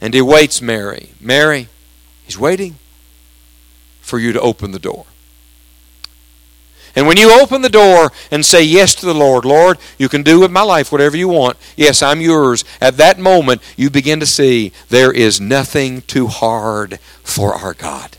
And 0.00 0.12
he 0.12 0.22
waits 0.22 0.60
Mary. 0.60 1.10
Mary, 1.20 1.68
he's 2.24 2.38
waiting 2.38 2.79
for 4.10 4.18
you 4.18 4.32
to 4.32 4.40
open 4.40 4.72
the 4.72 4.78
door. 4.78 5.06
And 6.96 7.06
when 7.06 7.16
you 7.16 7.40
open 7.40 7.62
the 7.62 7.68
door 7.68 8.10
and 8.30 8.44
say 8.44 8.62
yes 8.62 8.94
to 8.96 9.06
the 9.06 9.14
Lord, 9.14 9.44
Lord, 9.44 9.78
you 9.96 10.08
can 10.08 10.24
do 10.24 10.40
with 10.40 10.50
my 10.50 10.62
life 10.62 10.90
whatever 10.90 11.16
you 11.16 11.28
want. 11.28 11.56
Yes, 11.76 12.02
I'm 12.02 12.20
yours. 12.20 12.64
At 12.80 12.96
that 12.96 13.18
moment, 13.18 13.62
you 13.76 13.90
begin 13.90 14.18
to 14.20 14.26
see 14.26 14.72
there 14.88 15.12
is 15.12 15.40
nothing 15.40 16.02
too 16.02 16.26
hard 16.26 16.98
for 17.22 17.54
our 17.54 17.74
God. 17.74 18.16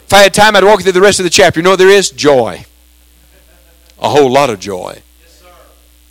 If 0.00 0.12
I 0.12 0.22
had 0.22 0.34
time, 0.34 0.56
I'd 0.56 0.64
walk 0.64 0.82
through 0.82 0.92
the 0.92 1.00
rest 1.00 1.20
of 1.20 1.24
the 1.24 1.30
chapter. 1.30 1.60
You 1.60 1.64
know 1.64 1.70
what 1.70 1.78
there 1.78 1.88
is? 1.88 2.10
Joy. 2.10 2.64
A 4.00 4.08
whole 4.08 4.30
lot 4.30 4.50
of 4.50 4.58
joy. 4.58 5.02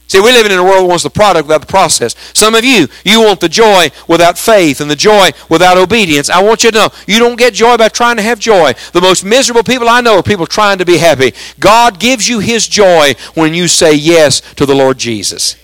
See, 0.07 0.21
we 0.21 0.31
live 0.31 0.45
in 0.45 0.53
a 0.53 0.63
world 0.63 0.83
that 0.83 0.87
wants 0.87 1.03
the 1.03 1.09
product 1.09 1.47
without 1.47 1.59
the 1.59 1.67
process. 1.67 2.15
Some 2.33 2.55
of 2.55 2.63
you, 2.63 2.87
you 3.03 3.19
want 3.21 3.41
the 3.41 3.49
joy 3.49 3.89
without 4.07 4.37
faith 4.37 4.79
and 4.79 4.89
the 4.89 4.95
joy 4.95 5.31
without 5.49 5.77
obedience. 5.77 6.29
I 6.29 6.41
want 6.41 6.63
you 6.63 6.71
to 6.71 6.77
know, 6.77 6.89
you 7.07 7.19
don't 7.19 7.37
get 7.37 7.53
joy 7.53 7.75
by 7.75 7.89
trying 7.89 8.15
to 8.15 8.21
have 8.21 8.39
joy. 8.39 8.73
The 8.93 9.01
most 9.01 9.25
miserable 9.25 9.63
people 9.63 9.89
I 9.89 9.99
know 9.99 10.19
are 10.19 10.23
people 10.23 10.47
trying 10.47 10.77
to 10.77 10.85
be 10.85 10.97
happy. 10.97 11.33
God 11.59 11.99
gives 11.99 12.29
you 12.29 12.39
His 12.39 12.67
joy 12.67 13.15
when 13.33 13.53
you 13.53 13.67
say 13.67 13.93
yes 13.93 14.39
to 14.53 14.65
the 14.65 14.73
Lord 14.73 14.97
Jesus. 14.97 15.57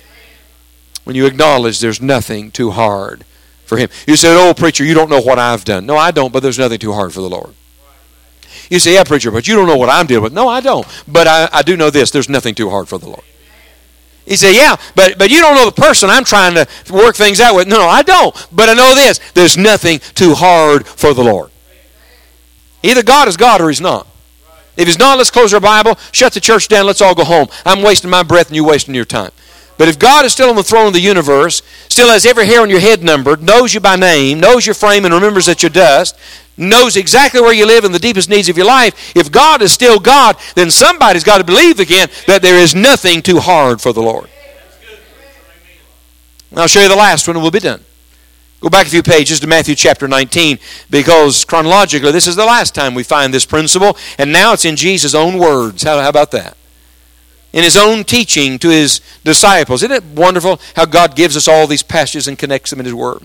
When 1.06 1.16
you 1.16 1.26
acknowledge 1.26 1.80
there's 1.80 2.02
nothing 2.02 2.52
too 2.52 2.72
hard 2.72 3.24
for 3.66 3.78
Him. 3.78 3.90
You 4.06 4.18
said, 4.18 4.36
oh, 4.36 4.54
preacher, 4.54 4.84
you 4.84 4.94
don't 4.94 5.10
know 5.10 5.22
what 5.22 5.40
I've 5.40 5.64
done. 5.64 5.86
No, 5.86 5.96
I 5.96 6.12
don't, 6.12 6.34
but 6.34 6.44
there's 6.44 6.60
nothing 6.60 6.80
too 6.80 6.92
hard 6.92 7.14
for 7.14 7.22
the 7.22 7.30
Lord. 7.30 7.54
You 8.70 8.80
say, 8.80 8.96
yeah, 8.96 9.06
preacher, 9.06 9.32
but 9.32 9.48
you 9.48 9.56
don't 9.56 9.68
know 9.68 9.78
what 9.78 9.90
I'm 9.90 10.06
dealing 10.06 10.24
with. 10.24 10.34
No, 10.34 10.50
I 10.50 10.60
don't. 10.60 10.86
But 11.08 11.28
I, 11.28 11.48
I 11.54 11.62
do 11.62 11.78
know 11.78 11.90
this 11.90 12.12
there's 12.12 12.28
nothing 12.28 12.56
too 12.56 12.70
hard 12.70 12.90
for 12.90 12.98
the 12.98 13.08
Lord. 13.08 13.24
He 14.26 14.36
said, 14.36 14.56
Yeah, 14.56 14.76
but, 14.96 15.18
but 15.18 15.30
you 15.30 15.40
don't 15.40 15.56
know 15.56 15.66
the 15.66 15.82
person 15.82 16.10
I'm 16.10 16.24
trying 16.24 16.56
to 16.56 16.68
work 16.92 17.16
things 17.16 17.42
out 17.42 17.56
with. 17.56 17.68
No, 17.68 17.78
no, 17.78 17.88
I 17.88 18.02
don't. 18.02 18.36
But 18.52 18.70
I 18.70 18.74
know 18.74 18.96
this 18.96 19.20
there's 19.34 19.58
nothing 19.58 20.00
too 20.16 20.34
hard 20.34 20.88
for 20.88 21.14
the 21.14 21.24
Lord. 21.24 21.52
Either 22.82 23.04
God 23.04 23.28
is 23.28 23.38
God 23.38 23.62
or 23.62 23.70
He's 23.70 23.82
not. 23.82 24.08
If 24.76 24.88
He's 24.88 25.00
not, 25.00 25.18
let's 25.18 25.32
close 25.32 25.54
our 25.54 25.60
Bible, 25.60 25.98
shut 26.12 26.34
the 26.34 26.40
church 26.40 26.68
down, 26.68 26.86
let's 26.86 27.02
all 27.02 27.16
go 27.16 27.24
home. 27.24 27.48
I'm 27.66 27.82
wasting 27.82 28.10
my 28.10 28.24
breath 28.24 28.48
and 28.48 28.56
you're 28.56 28.66
wasting 28.66 28.96
your 28.96 29.06
time. 29.06 29.32
But 29.78 29.88
if 29.88 29.98
God 29.98 30.26
is 30.26 30.34
still 30.34 30.50
on 30.50 30.56
the 30.56 30.64
throne 30.64 30.88
of 30.88 30.94
the 30.94 31.00
universe, 31.00 31.62
still 31.90 32.10
has 32.10 32.26
every 32.26 32.46
hair 32.46 32.62
on 32.62 32.70
your 32.70 32.80
head 32.80 33.04
numbered, 33.04 33.42
knows 33.42 33.74
you 33.74 33.80
by 33.80 33.96
name, 33.96 34.40
knows 34.40 34.66
your 34.66 34.76
frame, 34.76 35.04
and 35.04 35.14
remembers 35.14 35.48
that 35.48 35.64
you're 35.64 35.70
dust, 35.70 36.18
knows 36.58 36.96
exactly 36.98 37.42
where 37.42 37.54
you 37.54 37.66
live 37.66 37.84
and 37.84 37.94
the 37.94 38.00
deepest 38.00 38.30
needs 38.30 38.50
of 38.50 38.58
your 38.58 38.66
life, 38.66 39.16
if 39.16 39.32
God 39.32 39.62
is 39.62 39.72
still 39.72 40.00
God, 40.00 40.38
then 40.56 40.70
somebody's 40.70 41.24
got 41.24 41.40
to 41.40 41.44
believe 41.44 41.80
again 41.80 42.10
that 42.28 42.42
there 42.42 42.58
is 42.58 42.76
nothing 42.76 43.22
too 43.22 43.40
hard 43.40 43.82
for 43.82 43.94
the 43.94 44.02
Lord. 44.02 44.30
I'll 46.56 46.68
show 46.68 46.82
you 46.82 46.90
the 46.90 46.96
last 46.96 47.28
one 47.28 47.36
and 47.36 47.44
we'll 47.44 47.52
be 47.52 47.60
done. 47.60 47.84
Go 48.62 48.70
back 48.70 48.88
a 48.88 48.90
few 48.90 49.04
pages 49.04 49.40
to 49.42 49.48
Matthew 49.48 49.76
chapter 49.76 50.08
19 50.08 50.58
because 50.90 51.44
chronologically 51.44 52.12
this 52.12 52.28
is 52.28 52.36
the 52.36 52.46
last 52.46 52.74
time 52.74 52.94
we 52.94 53.04
find 53.04 53.34
this 53.34 53.46
principle 53.46 53.98
and 54.18 54.32
now 54.32 54.54
it's 54.54 54.64
in 54.64 54.76
Jesus' 54.76 55.14
own 55.14 55.38
words. 55.38 55.84
How, 55.84 56.00
how 56.00 56.10
about 56.10 56.32
that? 56.32 56.56
In 57.52 57.64
his 57.64 57.76
own 57.76 58.04
teaching 58.04 58.58
to 58.60 58.70
his 58.70 59.02
disciples. 59.24 59.84
Isn't 59.84 59.96
it 59.96 60.04
wonderful 60.18 60.62
how 60.76 60.86
God 60.86 61.16
gives 61.16 61.36
us 61.36 61.48
all 61.48 61.68
these 61.68 61.84
passages 61.84 62.28
and 62.28 62.38
connects 62.38 62.70
them 62.70 62.80
in 62.80 62.86
his 62.86 62.96
word? 62.96 63.24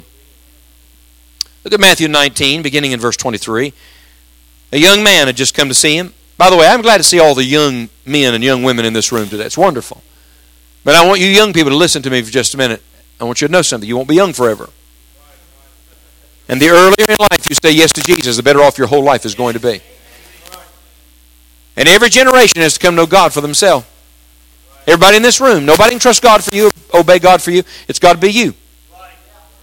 Look 1.68 1.74
at 1.74 1.80
Matthew 1.80 2.08
19, 2.08 2.62
beginning 2.62 2.92
in 2.92 2.98
verse 2.98 3.18
23. 3.18 3.74
A 4.72 4.78
young 4.78 5.02
man 5.02 5.26
had 5.26 5.36
just 5.36 5.52
come 5.52 5.68
to 5.68 5.74
see 5.74 5.98
him. 5.98 6.14
By 6.38 6.48
the 6.48 6.56
way, 6.56 6.66
I'm 6.66 6.80
glad 6.80 6.96
to 6.96 7.02
see 7.02 7.18
all 7.18 7.34
the 7.34 7.44
young 7.44 7.90
men 8.06 8.32
and 8.32 8.42
young 8.42 8.62
women 8.62 8.86
in 8.86 8.94
this 8.94 9.12
room 9.12 9.28
today. 9.28 9.44
It's 9.44 9.58
wonderful. 9.58 10.02
But 10.82 10.94
I 10.94 11.06
want 11.06 11.20
you 11.20 11.26
young 11.26 11.52
people 11.52 11.68
to 11.68 11.76
listen 11.76 12.00
to 12.04 12.08
me 12.08 12.22
for 12.22 12.30
just 12.30 12.54
a 12.54 12.56
minute. 12.56 12.82
I 13.20 13.24
want 13.24 13.42
you 13.42 13.48
to 13.48 13.52
know 13.52 13.60
something. 13.60 13.86
You 13.86 13.98
won't 13.98 14.08
be 14.08 14.14
young 14.14 14.32
forever. 14.32 14.70
And 16.48 16.58
the 16.58 16.70
earlier 16.70 17.04
in 17.06 17.16
life 17.30 17.46
you 17.50 17.54
say 17.62 17.72
yes 17.72 17.92
to 17.92 18.00
Jesus, 18.00 18.38
the 18.38 18.42
better 18.42 18.62
off 18.62 18.78
your 18.78 18.86
whole 18.86 19.04
life 19.04 19.26
is 19.26 19.34
going 19.34 19.52
to 19.52 19.60
be. 19.60 19.82
And 21.76 21.86
every 21.86 22.08
generation 22.08 22.62
has 22.62 22.78
to 22.78 22.80
come 22.80 22.92
to 22.92 23.02
know 23.02 23.06
God 23.06 23.34
for 23.34 23.42
themselves. 23.42 23.84
Everybody 24.86 25.18
in 25.18 25.22
this 25.22 25.38
room, 25.38 25.66
nobody 25.66 25.90
can 25.90 25.98
trust 25.98 26.22
God 26.22 26.42
for 26.42 26.54
you, 26.54 26.70
obey 26.94 27.18
God 27.18 27.42
for 27.42 27.50
you. 27.50 27.62
It's 27.88 27.98
got 27.98 28.14
to 28.14 28.18
be 28.18 28.30
you. 28.30 28.54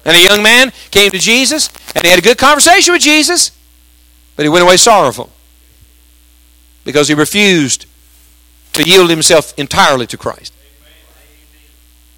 And 0.05 0.15
a 0.15 0.21
young 0.21 0.43
man 0.43 0.71
came 0.91 1.09
to 1.11 1.17
Jesus, 1.17 1.69
and 1.95 2.03
he 2.03 2.09
had 2.09 2.19
a 2.19 2.21
good 2.21 2.37
conversation 2.37 2.93
with 2.93 3.01
Jesus, 3.01 3.51
but 4.35 4.43
he 4.43 4.49
went 4.49 4.63
away 4.63 4.77
sorrowful 4.77 5.31
because 6.83 7.07
he 7.07 7.15
refused 7.15 7.87
to 8.73 8.83
yield 8.83 9.09
himself 9.09 9.53
entirely 9.57 10.05
to 10.07 10.17
Christ. 10.17 10.53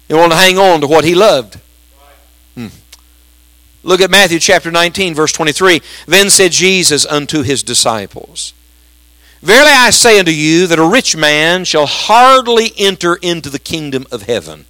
He 0.06 0.14
wanted 0.14 0.30
to 0.30 0.36
hang 0.36 0.58
on 0.58 0.80
to 0.82 0.86
what 0.86 1.04
he 1.04 1.14
loved. 1.14 1.58
Hmm. 2.54 2.68
Look 3.82 4.00
at 4.00 4.10
Matthew 4.10 4.38
chapter 4.38 4.70
19, 4.70 5.14
verse 5.14 5.32
23. 5.32 5.80
Then 6.06 6.30
said 6.30 6.52
Jesus 6.52 7.06
unto 7.06 7.42
his 7.42 7.62
disciples, 7.62 8.52
Verily 9.40 9.70
I 9.70 9.90
say 9.90 10.18
unto 10.18 10.32
you 10.32 10.66
that 10.66 10.78
a 10.78 10.84
rich 10.84 11.16
man 11.16 11.64
shall 11.64 11.86
hardly 11.86 12.72
enter 12.76 13.14
into 13.16 13.50
the 13.50 13.58
kingdom 13.58 14.06
of 14.10 14.22
heaven. 14.22 14.66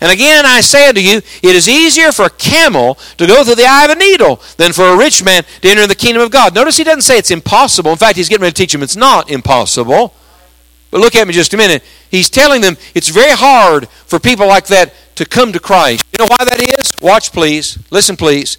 And 0.00 0.10
again, 0.10 0.46
I 0.46 0.62
say 0.62 0.88
unto 0.88 1.00
you, 1.00 1.18
it 1.18 1.56
is 1.56 1.68
easier 1.68 2.10
for 2.10 2.24
a 2.24 2.30
camel 2.30 2.94
to 3.18 3.26
go 3.26 3.44
through 3.44 3.56
the 3.56 3.66
eye 3.66 3.84
of 3.84 3.90
a 3.90 3.94
needle 3.94 4.40
than 4.56 4.72
for 4.72 4.86
a 4.86 4.96
rich 4.96 5.22
man 5.22 5.44
to 5.60 5.68
enter 5.68 5.86
the 5.86 5.94
kingdom 5.94 6.22
of 6.22 6.30
God. 6.30 6.54
Notice 6.54 6.78
he 6.78 6.84
doesn't 6.84 7.02
say 7.02 7.18
it's 7.18 7.30
impossible. 7.30 7.90
In 7.90 7.98
fact, 7.98 8.16
he's 8.16 8.28
getting 8.28 8.42
ready 8.42 8.52
to 8.52 8.62
teach 8.62 8.72
them 8.72 8.82
it's 8.82 8.96
not 8.96 9.30
impossible. 9.30 10.14
But 10.90 11.00
look 11.00 11.14
at 11.14 11.26
me 11.26 11.34
just 11.34 11.52
a 11.54 11.56
minute. 11.56 11.84
He's 12.10 12.30
telling 12.30 12.62
them 12.62 12.76
it's 12.94 13.08
very 13.08 13.32
hard 13.32 13.88
for 14.06 14.18
people 14.18 14.46
like 14.46 14.66
that 14.68 14.94
to 15.16 15.26
come 15.26 15.52
to 15.52 15.60
Christ. 15.60 16.04
You 16.12 16.24
know 16.24 16.30
why 16.30 16.44
that 16.46 16.60
is? 16.60 16.92
Watch, 17.02 17.30
please. 17.30 17.78
Listen, 17.90 18.16
please. 18.16 18.56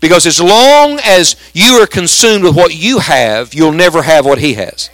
Because 0.00 0.26
as 0.26 0.40
long 0.40 0.98
as 1.04 1.36
you 1.52 1.74
are 1.82 1.86
consumed 1.86 2.44
with 2.44 2.56
what 2.56 2.74
you 2.74 3.00
have, 3.00 3.52
you'll 3.52 3.72
never 3.72 4.02
have 4.02 4.24
what 4.24 4.38
he 4.38 4.54
has. 4.54 4.90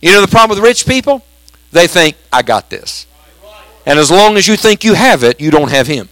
You 0.00 0.12
know 0.12 0.20
the 0.20 0.28
problem 0.28 0.56
with 0.56 0.64
rich 0.64 0.86
people? 0.86 1.24
They 1.72 1.86
think, 1.86 2.16
I 2.32 2.42
got 2.42 2.70
this. 2.70 3.06
And 3.86 3.98
as 3.98 4.10
long 4.10 4.36
as 4.36 4.48
you 4.48 4.56
think 4.56 4.84
you 4.84 4.94
have 4.94 5.22
it, 5.22 5.40
you 5.40 5.50
don't 5.50 5.70
have 5.70 5.86
Him. 5.86 6.08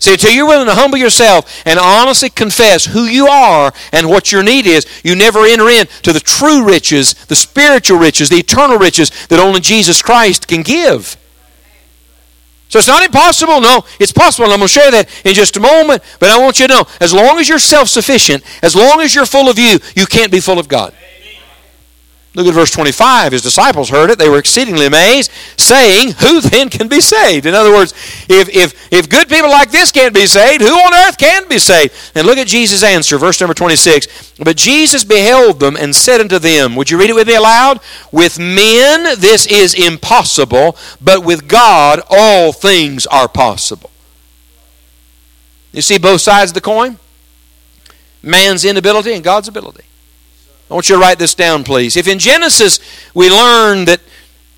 See, 0.00 0.12
until 0.12 0.30
you're 0.30 0.46
willing 0.46 0.68
to 0.68 0.74
humble 0.74 0.96
yourself 0.96 1.62
and 1.66 1.78
honestly 1.78 2.30
confess 2.30 2.84
who 2.84 3.04
you 3.04 3.26
are 3.26 3.72
and 3.92 4.08
what 4.08 4.30
your 4.30 4.44
need 4.44 4.64
is, 4.66 4.86
you 5.02 5.16
never 5.16 5.44
enter 5.44 5.68
into 5.68 6.12
the 6.12 6.20
true 6.20 6.64
riches, 6.64 7.14
the 7.26 7.34
spiritual 7.34 7.98
riches, 7.98 8.28
the 8.28 8.36
eternal 8.36 8.78
riches 8.78 9.10
that 9.26 9.40
only 9.40 9.60
Jesus 9.60 10.00
Christ 10.00 10.46
can 10.46 10.62
give. 10.62 11.16
So 12.68 12.78
it's 12.78 12.86
not 12.86 13.02
impossible. 13.02 13.60
No, 13.60 13.84
it's 13.98 14.12
possible. 14.12 14.44
And 14.44 14.52
I'm 14.52 14.60
going 14.60 14.68
to 14.68 14.74
share 14.74 14.90
that 14.90 15.08
in 15.24 15.34
just 15.34 15.56
a 15.56 15.60
moment. 15.60 16.02
But 16.20 16.30
I 16.30 16.38
want 16.38 16.60
you 16.60 16.68
to 16.68 16.74
know, 16.74 16.84
as 17.00 17.12
long 17.12 17.38
as 17.38 17.48
you're 17.48 17.58
self-sufficient, 17.58 18.44
as 18.62 18.76
long 18.76 19.00
as 19.00 19.14
you're 19.14 19.26
full 19.26 19.48
of 19.48 19.58
you, 19.58 19.78
you 19.96 20.06
can't 20.06 20.30
be 20.30 20.38
full 20.38 20.58
of 20.58 20.68
God. 20.68 20.94
Look 22.38 22.46
at 22.46 22.54
verse 22.54 22.70
25. 22.70 23.32
His 23.32 23.42
disciples 23.42 23.90
heard 23.90 24.10
it. 24.10 24.18
They 24.20 24.28
were 24.28 24.38
exceedingly 24.38 24.86
amazed, 24.86 25.32
saying, 25.56 26.12
Who 26.20 26.40
then 26.40 26.68
can 26.68 26.86
be 26.86 27.00
saved? 27.00 27.46
In 27.46 27.54
other 27.54 27.72
words, 27.72 27.92
if, 28.28 28.48
if, 28.50 28.92
if 28.92 29.08
good 29.08 29.28
people 29.28 29.50
like 29.50 29.72
this 29.72 29.90
can't 29.90 30.14
be 30.14 30.24
saved, 30.24 30.62
who 30.62 30.72
on 30.72 30.94
earth 30.94 31.18
can 31.18 31.48
be 31.48 31.58
saved? 31.58 31.92
And 32.14 32.28
look 32.28 32.38
at 32.38 32.46
Jesus' 32.46 32.84
answer, 32.84 33.18
verse 33.18 33.40
number 33.40 33.54
26. 33.54 34.34
But 34.38 34.56
Jesus 34.56 35.02
beheld 35.02 35.58
them 35.58 35.74
and 35.74 35.96
said 35.96 36.20
unto 36.20 36.38
them, 36.38 36.76
Would 36.76 36.92
you 36.92 37.00
read 37.00 37.10
it 37.10 37.14
with 37.14 37.26
me 37.26 37.34
aloud? 37.34 37.80
With 38.12 38.38
men 38.38 39.18
this 39.18 39.44
is 39.44 39.74
impossible, 39.74 40.76
but 41.00 41.24
with 41.24 41.48
God 41.48 42.02
all 42.08 42.52
things 42.52 43.04
are 43.08 43.26
possible. 43.26 43.90
You 45.72 45.82
see 45.82 45.98
both 45.98 46.20
sides 46.20 46.52
of 46.52 46.54
the 46.54 46.60
coin? 46.60 46.98
Man's 48.22 48.64
inability 48.64 49.12
and 49.12 49.24
God's 49.24 49.48
ability. 49.48 49.87
I 50.70 50.74
want 50.74 50.88
you 50.88 50.96
to 50.96 51.00
write 51.00 51.18
this 51.18 51.34
down, 51.34 51.64
please. 51.64 51.96
If 51.96 52.08
in 52.08 52.18
Genesis 52.18 52.80
we 53.14 53.30
learn 53.30 53.86
that 53.86 54.00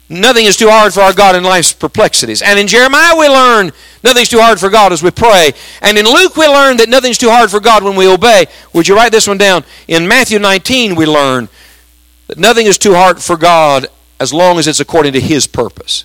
nothing 0.09 0.45
is 0.45 0.57
too 0.57 0.69
hard 0.69 0.93
for 0.93 1.01
our 1.01 1.13
God 1.13 1.37
in 1.37 1.45
life's 1.45 1.73
perplexities, 1.73 2.43
and 2.43 2.59
in 2.59 2.67
Jeremiah 2.67 3.17
we 3.17 3.29
learn 3.29 3.71
nothing's 4.03 4.29
too 4.29 4.41
hard 4.41 4.59
for 4.59 4.71
God 4.71 4.93
as 4.93 5.03
we 5.03 5.13
pray, 5.13 5.53
and 5.83 5.97
in 5.97 6.07
Luke 6.07 6.37
we 6.37 6.49
learn 6.49 6.79
that 6.79 6.89
nothing's 6.89 7.19
too 7.19 7.31
hard 7.31 7.51
for 7.51 7.61
God 7.61 7.85
when 7.85 7.95
we 7.95 8.09
obey, 8.09 8.47
would 8.73 8.89
you 8.89 8.97
write 8.97 9.13
this 9.13 9.29
one 9.29 9.39
down? 9.39 9.65
In 9.87 10.09
Matthew 10.09 10.39
19 10.39 10.97
we 10.97 11.07
learn 11.07 11.49
that 12.27 12.39
nothing 12.39 12.67
is 12.67 12.79
too 12.79 12.95
hard 12.95 13.23
for 13.23 13.37
God 13.37 13.87
as 14.19 14.33
long 14.33 14.59
as 14.59 14.67
it's 14.67 14.81
according 14.81 15.13
to 15.13 15.21
His 15.21 15.47
purpose. 15.47 16.05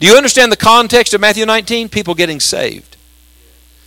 Do 0.00 0.06
you 0.06 0.16
understand 0.16 0.50
the 0.50 0.56
context 0.56 1.12
of 1.12 1.20
Matthew 1.20 1.44
19? 1.44 1.90
People 1.90 2.14
getting 2.14 2.40
saved. 2.40 2.96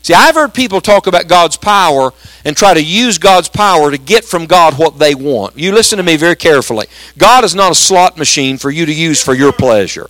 See, 0.04 0.14
I've 0.14 0.36
heard 0.36 0.54
people 0.54 0.82
talk 0.82 1.08
about 1.08 1.30
God's 1.30 1.56
power 1.56 2.12
and 2.44 2.58
try 2.58 2.74
to 2.74 2.84
use 2.84 3.18
God's 3.18 3.48
power 3.48 3.90
to 3.90 3.98
get 3.98 4.26
from 4.26 4.46
God 4.46 4.78
what 4.78 5.00
they 5.00 5.16
want. 5.16 5.58
You 5.58 5.72
listen 5.72 5.96
to 5.96 6.04
me 6.04 6.18
very 6.18 6.36
carefully. 6.36 6.88
God 7.18 7.46
is 7.46 7.56
not 7.56 7.72
a 7.72 7.76
slot 7.76 8.18
machine 8.18 8.58
for 8.58 8.70
you 8.70 8.86
to 8.86 8.94
use 8.94 9.24
for 9.24 9.34
your 9.34 9.54
pleasure. 9.54 10.10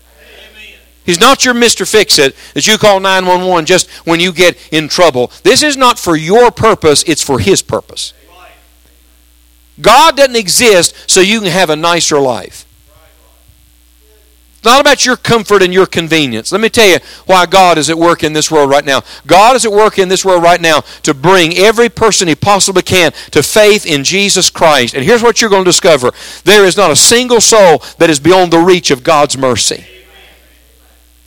He's 1.06 1.20
not 1.20 1.46
your 1.46 1.54
Mr. 1.54 1.90
Fix 1.90 2.18
It 2.18 2.36
that 2.56 2.66
you 2.66 2.80
call 2.80 3.00
911 3.00 3.66
just 3.66 3.90
when 4.06 4.20
you 4.20 4.32
get 4.32 4.58
in 4.72 4.88
trouble. 4.88 5.32
This 5.44 5.62
is 5.62 5.78
not 5.78 6.00
for 6.00 6.16
your 6.16 6.50
purpose, 6.50 7.04
it's 7.04 7.22
for 7.22 7.40
His 7.40 7.62
purpose. 7.62 8.14
God 9.80 10.18
doesn't 10.18 10.36
exist 10.36 10.96
so 11.08 11.20
you 11.20 11.42
can 11.42 11.52
have 11.52 11.70
a 11.70 11.76
nicer 11.76 12.20
life. 12.20 12.66
It's 14.64 14.72
not 14.72 14.80
about 14.80 15.06
your 15.06 15.18
comfort 15.18 15.62
and 15.62 15.74
your 15.74 15.86
convenience. 15.86 16.54
Let 16.54 16.62
me 16.62 16.70
tell 16.70 16.88
you 16.88 17.00
why 17.26 17.46
God 17.46 17.78
is 17.78 17.90
at 17.90 17.98
work 17.98 18.24
in 18.24 18.32
this 18.32 18.50
world 18.50 18.70
right 18.70 18.86
now. 18.86 19.02
God 19.28 19.58
is 19.58 19.66
at 19.66 19.74
work 19.74 20.00
in 20.00 20.08
this 20.08 20.24
world 20.24 20.42
right 20.42 20.62
now 20.62 20.86
to 21.02 21.14
bring 21.14 21.58
every 21.58 21.90
person 21.90 22.30
he 22.30 22.36
possibly 22.36 22.82
can 22.82 23.12
to 23.32 23.44
faith 23.44 23.86
in 23.86 24.06
Jesus 24.06 24.50
Christ. 24.50 24.94
And 24.94 25.04
here's 25.04 25.22
what 25.22 25.42
you're 25.42 25.50
going 25.50 25.66
to 25.66 25.70
discover 25.70 26.14
there 26.46 26.64
is 26.64 26.78
not 26.78 26.92
a 26.92 26.96
single 26.96 27.42
soul 27.42 27.84
that 27.98 28.10
is 28.10 28.22
beyond 28.22 28.54
the 28.54 28.60
reach 28.60 28.90
of 28.90 29.04
God's 29.04 29.38
mercy. 29.38 29.84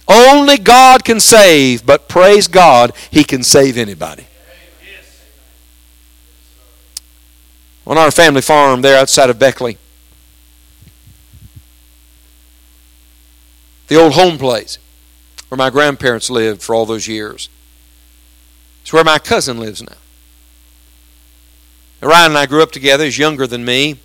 Only 0.08 0.56
God 0.56 1.04
can 1.04 1.20
save, 1.20 1.84
but 1.84 2.08
praise 2.08 2.48
God, 2.48 2.94
He 3.10 3.22
can 3.22 3.42
save 3.42 3.76
anybody. 3.76 4.26
On 7.86 7.98
our 7.98 8.10
family 8.10 8.40
farm 8.40 8.80
there 8.80 8.98
outside 8.98 9.28
of 9.28 9.38
Beckley, 9.38 9.76
the 13.88 13.96
old 13.96 14.14
home 14.14 14.38
place 14.38 14.78
where 15.48 15.56
my 15.56 15.70
grandparents 15.70 16.28
lived 16.28 16.62
for 16.62 16.74
all 16.74 16.86
those 16.86 17.06
years. 17.06 17.48
It's 18.82 18.92
where 18.92 19.04
my 19.04 19.18
cousin 19.18 19.58
lives 19.58 19.82
now. 19.82 19.96
Ryan 22.02 22.32
and 22.32 22.38
I 22.38 22.46
grew 22.46 22.62
up 22.62 22.72
together. 22.72 23.04
He's 23.04 23.18
younger 23.18 23.46
than 23.46 23.64
me, 23.64 23.98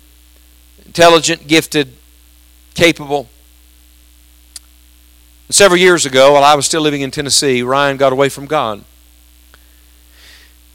intelligent, 0.84 1.46
gifted, 1.46 1.94
capable. 2.74 3.28
And 5.48 5.54
several 5.54 5.78
years 5.78 6.06
ago, 6.06 6.32
while 6.32 6.44
I 6.44 6.54
was 6.54 6.66
still 6.66 6.80
living 6.80 7.02
in 7.02 7.10
Tennessee, 7.10 7.62
Ryan 7.62 7.96
got 7.96 8.12
away 8.12 8.28
from 8.28 8.46
God. 8.46 8.82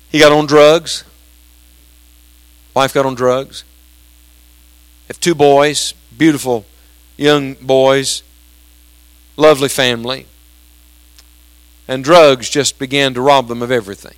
He 0.10 0.20
got 0.20 0.32
on 0.32 0.46
drugs. 0.46 1.04
Wife 2.74 2.94
got 2.94 3.06
on 3.06 3.16
drugs. 3.16 3.64
Have 5.08 5.20
two 5.20 5.36
boys, 5.36 5.94
beautiful 6.16 6.66
young 7.18 7.56
boys 7.56 8.22
lovely 9.38 9.70
family. 9.70 10.26
And 11.88 12.04
drugs 12.04 12.50
just 12.50 12.78
began 12.78 13.14
to 13.14 13.22
rob 13.22 13.48
them 13.48 13.62
of 13.62 13.72
everything. 13.72 14.16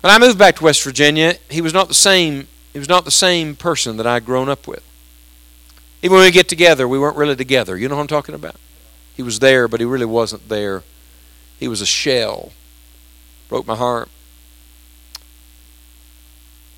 When 0.00 0.10
I 0.10 0.18
moved 0.18 0.38
back 0.38 0.56
to 0.56 0.64
West 0.64 0.82
Virginia, 0.82 1.34
he 1.50 1.60
was 1.60 1.74
not 1.74 1.88
the 1.88 1.94
same 1.94 2.48
he 2.72 2.78
was 2.78 2.88
not 2.88 3.04
the 3.04 3.10
same 3.10 3.56
person 3.56 3.96
that 3.96 4.06
I'd 4.06 4.24
grown 4.24 4.48
up 4.48 4.68
with. 4.68 4.84
Even 6.02 6.18
when 6.18 6.24
we 6.24 6.30
get 6.30 6.48
together, 6.48 6.86
we 6.86 7.00
weren't 7.00 7.16
really 7.16 7.34
together. 7.34 7.76
You 7.76 7.88
know 7.88 7.96
what 7.96 8.02
I'm 8.02 8.06
talking 8.06 8.34
about? 8.34 8.54
He 9.16 9.24
was 9.24 9.40
there, 9.40 9.66
but 9.66 9.80
he 9.80 9.86
really 9.86 10.06
wasn't 10.06 10.48
there. 10.48 10.84
He 11.58 11.66
was 11.66 11.80
a 11.80 11.86
shell. 11.86 12.52
Broke 13.48 13.66
my 13.66 13.74
heart. 13.74 14.08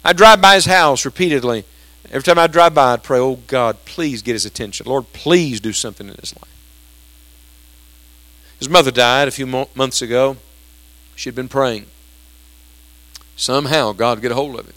I 0.03 0.15
drive 0.15 0.41
by 0.41 0.55
his 0.55 0.65
house 0.65 1.05
repeatedly 1.05 1.65
Every 2.11 2.23
time 2.23 2.39
I 2.39 2.47
drive 2.47 2.75
by, 2.75 2.93
I'd 2.93 3.03
pray, 3.03 3.19
oh 3.19 3.37
God, 3.47 3.85
please 3.85 4.23
get 4.23 4.33
his 4.33 4.45
attention. 4.45 4.87
Lord, 4.87 5.13
please 5.13 5.61
do 5.61 5.73
something 5.73 6.09
in 6.09 6.15
his 6.15 6.35
life. 6.37 6.49
His 8.59 8.69
mother 8.69 8.91
died 8.91 9.29
a 9.29 9.33
few 9.33 9.47
months 9.47 10.03
ago. 10.03 10.37
She'd 11.17 11.35
been 11.35 11.49
praying. 11.49 11.87
Somehow, 13.35 13.93
God 13.93 14.23
get 14.23 14.31
a 14.31 14.35
hold 14.35 14.59
of 14.59 14.67
him. 14.67 14.75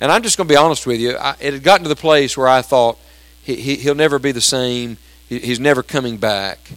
And 0.00 0.12
I'm 0.12 0.22
just 0.22 0.36
going 0.36 0.48
to 0.48 0.52
be 0.52 0.56
honest 0.56 0.86
with 0.86 1.00
you. 1.00 1.16
I, 1.16 1.36
it 1.40 1.52
had 1.52 1.62
gotten 1.62 1.82
to 1.84 1.88
the 1.88 1.96
place 1.96 2.36
where 2.36 2.48
I 2.48 2.62
thought 2.62 2.98
he, 3.42 3.56
he, 3.56 3.76
he'll 3.76 3.94
never 3.94 4.18
be 4.18 4.32
the 4.32 4.40
same. 4.40 4.98
He, 5.28 5.38
he's 5.38 5.60
never 5.60 5.82
coming 5.82 6.18
back. 6.18 6.72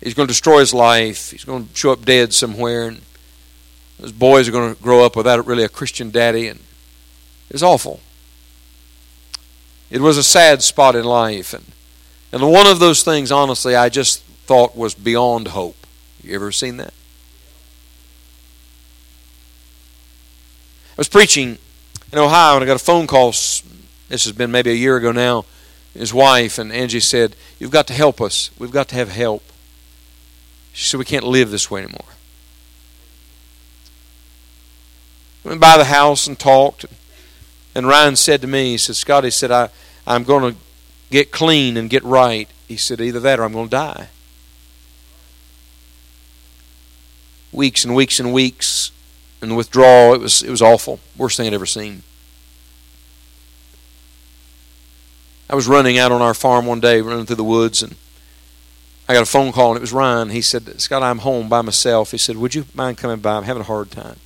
He's 0.00 0.14
going 0.14 0.26
to 0.26 0.32
destroy 0.32 0.60
his 0.60 0.72
life. 0.72 1.30
He's 1.30 1.44
going 1.44 1.68
to 1.68 1.74
show 1.74 1.92
up 1.92 2.04
dead 2.04 2.32
somewhere. 2.32 2.88
And 2.88 3.02
those 3.98 4.12
boys 4.12 4.48
are 4.48 4.52
going 4.52 4.74
to 4.74 4.82
grow 4.82 5.04
up 5.04 5.16
without 5.16 5.44
really 5.46 5.64
a 5.64 5.68
Christian 5.68 6.10
daddy. 6.10 6.48
And 6.48 6.60
it's 7.50 7.62
awful. 7.62 8.00
It 9.90 10.00
was 10.00 10.18
a 10.18 10.22
sad 10.22 10.62
spot 10.62 10.94
in 10.94 11.04
life. 11.04 11.54
And, 11.54 11.64
and 12.32 12.50
one 12.50 12.66
of 12.66 12.78
those 12.78 13.02
things, 13.02 13.32
honestly, 13.32 13.74
I 13.74 13.88
just 13.88 14.22
thought 14.22 14.76
was 14.76 14.94
beyond 14.94 15.48
hope. 15.48 15.86
You 16.22 16.34
ever 16.34 16.52
seen 16.52 16.76
that? 16.78 16.92
I 20.90 20.98
was 20.98 21.08
preaching 21.08 21.58
in 22.12 22.18
Ohio 22.18 22.56
and 22.56 22.64
I 22.64 22.66
got 22.66 22.76
a 22.76 22.84
phone 22.84 23.06
call. 23.06 23.30
This 23.30 23.62
has 24.08 24.32
been 24.32 24.50
maybe 24.50 24.70
a 24.70 24.74
year 24.74 24.96
ago 24.96 25.12
now. 25.12 25.44
His 25.94 26.12
wife 26.12 26.58
and 26.58 26.72
Angie 26.72 27.00
said, 27.00 27.34
You've 27.58 27.70
got 27.70 27.86
to 27.88 27.92
help 27.92 28.20
us. 28.20 28.50
We've 28.58 28.70
got 28.70 28.88
to 28.88 28.94
have 28.96 29.10
help. 29.10 29.42
She 30.72 30.88
said, 30.88 30.98
We 30.98 31.04
can't 31.04 31.24
live 31.24 31.50
this 31.50 31.70
way 31.70 31.82
anymore. 31.82 32.04
Went 35.44 35.60
by 35.60 35.78
the 35.78 35.84
house 35.84 36.26
and 36.26 36.38
talked. 36.38 36.84
And 36.84 36.92
Ryan 37.86 38.16
said 38.16 38.40
to 38.40 38.46
me, 38.46 38.72
he 38.72 38.78
said, 38.78 38.96
Scott, 38.96 39.24
he 39.24 39.30
said, 39.30 39.50
I, 39.50 39.68
I'm 40.06 40.24
going 40.24 40.54
to 40.54 40.60
get 41.10 41.30
clean 41.30 41.76
and 41.76 41.90
get 41.90 42.02
right. 42.02 42.48
He 42.66 42.76
said, 42.76 43.00
either 43.00 43.20
that 43.20 43.38
or 43.38 43.44
I'm 43.44 43.52
going 43.52 43.66
to 43.66 43.70
die. 43.70 44.08
Weeks 47.52 47.84
and 47.84 47.94
weeks 47.94 48.18
and 48.18 48.32
weeks 48.32 48.90
and 49.40 49.56
withdrawal. 49.56 50.14
It 50.14 50.20
was, 50.20 50.42
it 50.42 50.50
was 50.50 50.62
awful. 50.62 51.00
Worst 51.16 51.36
thing 51.36 51.46
I'd 51.46 51.54
ever 51.54 51.66
seen. 51.66 52.02
I 55.50 55.54
was 55.54 55.66
running 55.66 55.96
out 55.98 56.12
on 56.12 56.20
our 56.20 56.34
farm 56.34 56.66
one 56.66 56.80
day, 56.80 57.00
running 57.00 57.24
through 57.24 57.36
the 57.36 57.44
woods, 57.44 57.82
and 57.82 57.94
I 59.08 59.14
got 59.14 59.22
a 59.22 59.26
phone 59.26 59.50
call, 59.50 59.70
and 59.70 59.78
it 59.78 59.80
was 59.80 59.94
Ryan. 59.94 60.28
He 60.28 60.42
said, 60.42 60.78
Scott, 60.80 61.02
I'm 61.02 61.20
home 61.20 61.48
by 61.48 61.62
myself. 61.62 62.10
He 62.10 62.18
said, 62.18 62.36
Would 62.36 62.54
you 62.54 62.66
mind 62.74 62.98
coming 62.98 63.20
by? 63.20 63.36
I'm 63.36 63.44
having 63.44 63.62
a 63.62 63.64
hard 63.66 63.90
time. 63.90 64.16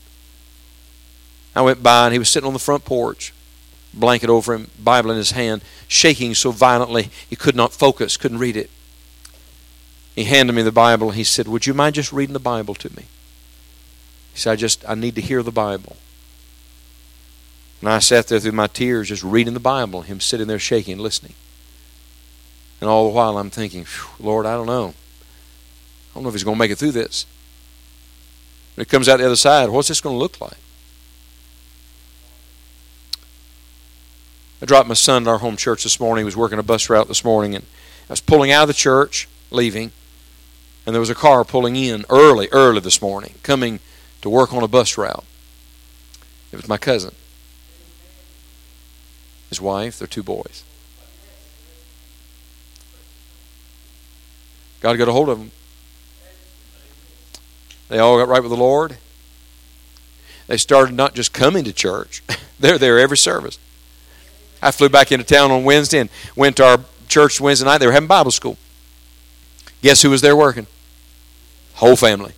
I 1.54 1.62
went 1.62 1.82
by, 1.82 2.06
and 2.06 2.12
he 2.12 2.18
was 2.18 2.28
sitting 2.28 2.46
on 2.46 2.54
the 2.54 2.58
front 2.58 2.84
porch 2.84 3.32
blanket 3.94 4.30
over 4.30 4.54
him, 4.54 4.70
Bible 4.82 5.10
in 5.10 5.16
his 5.16 5.32
hand, 5.32 5.62
shaking 5.88 6.34
so 6.34 6.50
violently 6.50 7.10
he 7.28 7.36
could 7.36 7.56
not 7.56 7.72
focus, 7.72 8.16
couldn't 8.16 8.38
read 8.38 8.56
it. 8.56 8.70
He 10.14 10.24
handed 10.24 10.52
me 10.52 10.62
the 10.62 10.72
Bible. 10.72 11.10
He 11.10 11.24
said, 11.24 11.48
Would 11.48 11.66
you 11.66 11.74
mind 11.74 11.94
just 11.94 12.12
reading 12.12 12.34
the 12.34 12.38
Bible 12.38 12.74
to 12.74 12.94
me? 12.94 13.04
He 14.32 14.38
said, 14.38 14.52
I 14.52 14.56
just, 14.56 14.88
I 14.88 14.94
need 14.94 15.14
to 15.14 15.20
hear 15.20 15.42
the 15.42 15.50
Bible. 15.50 15.96
And 17.80 17.88
I 17.88 17.98
sat 17.98 18.28
there 18.28 18.38
through 18.38 18.52
my 18.52 18.68
tears 18.68 19.08
just 19.08 19.24
reading 19.24 19.54
the 19.54 19.60
Bible, 19.60 20.02
him 20.02 20.20
sitting 20.20 20.46
there 20.46 20.58
shaking, 20.58 20.98
listening. 20.98 21.34
And 22.80 22.88
all 22.88 23.04
the 23.08 23.14
while 23.14 23.38
I'm 23.38 23.50
thinking, 23.50 23.86
Lord, 24.20 24.46
I 24.46 24.54
don't 24.54 24.66
know. 24.66 24.88
I 24.88 26.14
don't 26.14 26.22
know 26.22 26.28
if 26.28 26.34
he's 26.34 26.44
going 26.44 26.56
to 26.56 26.58
make 26.58 26.70
it 26.70 26.78
through 26.78 26.92
this. 26.92 27.26
When 28.76 28.82
it 28.82 28.88
comes 28.88 29.08
out 29.08 29.18
the 29.18 29.26
other 29.26 29.36
side, 29.36 29.68
what's 29.70 29.88
this 29.88 30.00
going 30.00 30.14
to 30.14 30.18
look 30.18 30.40
like? 30.40 30.58
I 34.62 34.64
dropped 34.64 34.86
my 34.86 34.94
son 34.94 35.24
at 35.24 35.28
our 35.28 35.38
home 35.38 35.56
church 35.56 35.82
this 35.82 35.98
morning. 35.98 36.22
He 36.22 36.24
was 36.24 36.36
working 36.36 36.60
a 36.60 36.62
bus 36.62 36.88
route 36.88 37.08
this 37.08 37.24
morning, 37.24 37.56
and 37.56 37.64
I 38.08 38.12
was 38.12 38.20
pulling 38.20 38.52
out 38.52 38.62
of 38.62 38.68
the 38.68 38.74
church, 38.74 39.28
leaving, 39.50 39.90
and 40.86 40.94
there 40.94 41.00
was 41.00 41.10
a 41.10 41.16
car 41.16 41.44
pulling 41.44 41.74
in 41.74 42.04
early, 42.08 42.48
early 42.52 42.78
this 42.78 43.02
morning, 43.02 43.34
coming 43.42 43.80
to 44.20 44.30
work 44.30 44.52
on 44.52 44.62
a 44.62 44.68
bus 44.68 44.96
route. 44.96 45.24
It 46.52 46.56
was 46.56 46.68
my 46.68 46.76
cousin, 46.76 47.12
his 49.48 49.60
wife, 49.60 49.98
their 49.98 50.06
two 50.06 50.22
boys. 50.22 50.62
God 54.78 54.96
got 54.96 55.08
a 55.08 55.12
hold 55.12 55.28
of 55.28 55.38
them. 55.40 55.50
They 57.88 57.98
all 57.98 58.16
got 58.16 58.28
right 58.28 58.42
with 58.42 58.52
the 58.52 58.56
Lord. 58.56 58.98
They 60.46 60.56
started 60.56 60.94
not 60.94 61.14
just 61.14 61.32
coming 61.32 61.64
to 61.64 61.72
church, 61.72 62.22
they're 62.60 62.78
there 62.78 63.00
every 63.00 63.16
service. 63.18 63.58
I 64.62 64.70
flew 64.70 64.88
back 64.88 65.10
into 65.10 65.24
town 65.24 65.50
on 65.50 65.64
Wednesday 65.64 65.98
and 65.98 66.10
went 66.36 66.56
to 66.58 66.64
our 66.64 66.78
church 67.08 67.40
Wednesday 67.40 67.66
night. 67.66 67.78
They 67.78 67.86
were 67.86 67.92
having 67.92 68.06
Bible 68.06 68.30
school. 68.30 68.56
Guess 69.82 70.02
who 70.02 70.10
was 70.10 70.20
there 70.20 70.36
working? 70.36 70.68
Whole 71.74 71.96
family. 71.96 72.32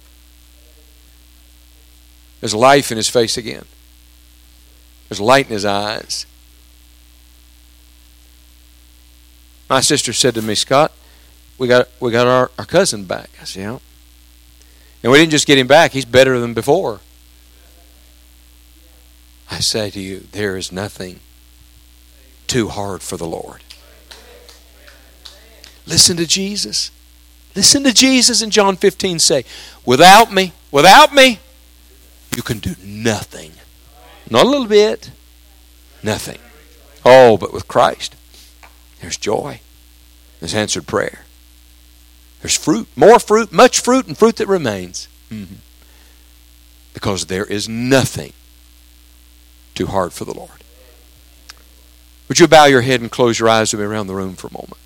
There's 2.40 2.54
life 2.54 2.90
in 2.90 2.96
his 2.96 3.08
face 3.08 3.36
again. 3.36 3.66
There's 5.08 5.20
light 5.20 5.46
in 5.46 5.52
his 5.52 5.64
eyes. 5.64 6.24
My 9.68 9.80
sister 9.80 10.12
said 10.12 10.34
to 10.34 10.42
me, 10.42 10.54
Scott, 10.54 10.92
we 11.58 11.68
got 11.68 11.88
we 12.00 12.10
got 12.10 12.26
our, 12.26 12.50
our 12.58 12.64
cousin 12.64 13.04
back. 13.04 13.30
I 13.40 13.44
said, 13.44 13.60
yeah. 13.60 13.78
And 15.02 15.12
we 15.12 15.18
didn't 15.18 15.32
just 15.32 15.46
get 15.46 15.58
him 15.58 15.66
back, 15.66 15.92
he's 15.92 16.04
better 16.06 16.38
than 16.38 16.54
before. 16.54 17.00
I 19.50 19.60
say 19.60 19.90
to 19.90 20.00
you, 20.00 20.20
there 20.32 20.56
is 20.56 20.72
nothing 20.72 21.20
too 22.54 22.68
hard 22.68 23.02
for 23.02 23.16
the 23.16 23.26
Lord. 23.26 23.64
Listen 25.88 26.16
to 26.18 26.24
Jesus. 26.24 26.92
Listen 27.56 27.82
to 27.82 27.92
Jesus 27.92 28.42
in 28.42 28.50
John 28.50 28.76
15 28.76 29.18
say, 29.18 29.44
Without 29.84 30.32
me, 30.32 30.52
without 30.70 31.12
me, 31.12 31.40
you 32.36 32.42
can 32.42 32.60
do 32.60 32.76
nothing. 32.80 33.50
Not 34.30 34.46
a 34.46 34.48
little 34.48 34.68
bit, 34.68 35.10
nothing. 36.00 36.38
Oh, 37.04 37.36
but 37.36 37.52
with 37.52 37.66
Christ, 37.66 38.14
there's 39.00 39.16
joy, 39.16 39.60
there's 40.38 40.54
answered 40.54 40.86
prayer, 40.86 41.24
there's 42.40 42.56
fruit, 42.56 42.86
more 42.94 43.18
fruit, 43.18 43.50
much 43.52 43.80
fruit, 43.80 44.06
and 44.06 44.16
fruit 44.16 44.36
that 44.36 44.46
remains. 44.46 45.08
Mm-hmm. 45.28 45.56
Because 46.92 47.26
there 47.26 47.46
is 47.46 47.68
nothing 47.68 48.32
too 49.74 49.86
hard 49.86 50.12
for 50.12 50.24
the 50.24 50.34
Lord. 50.34 50.63
Would 52.34 52.40
you 52.40 52.48
bow 52.48 52.64
your 52.64 52.80
head 52.80 53.00
and 53.00 53.12
close 53.12 53.38
your 53.38 53.48
eyes 53.48 53.72
with 53.72 53.80
me 53.80 53.86
around 53.86 54.08
the 54.08 54.14
room 54.16 54.34
for 54.34 54.48
a 54.48 54.52
moment? 54.52 54.78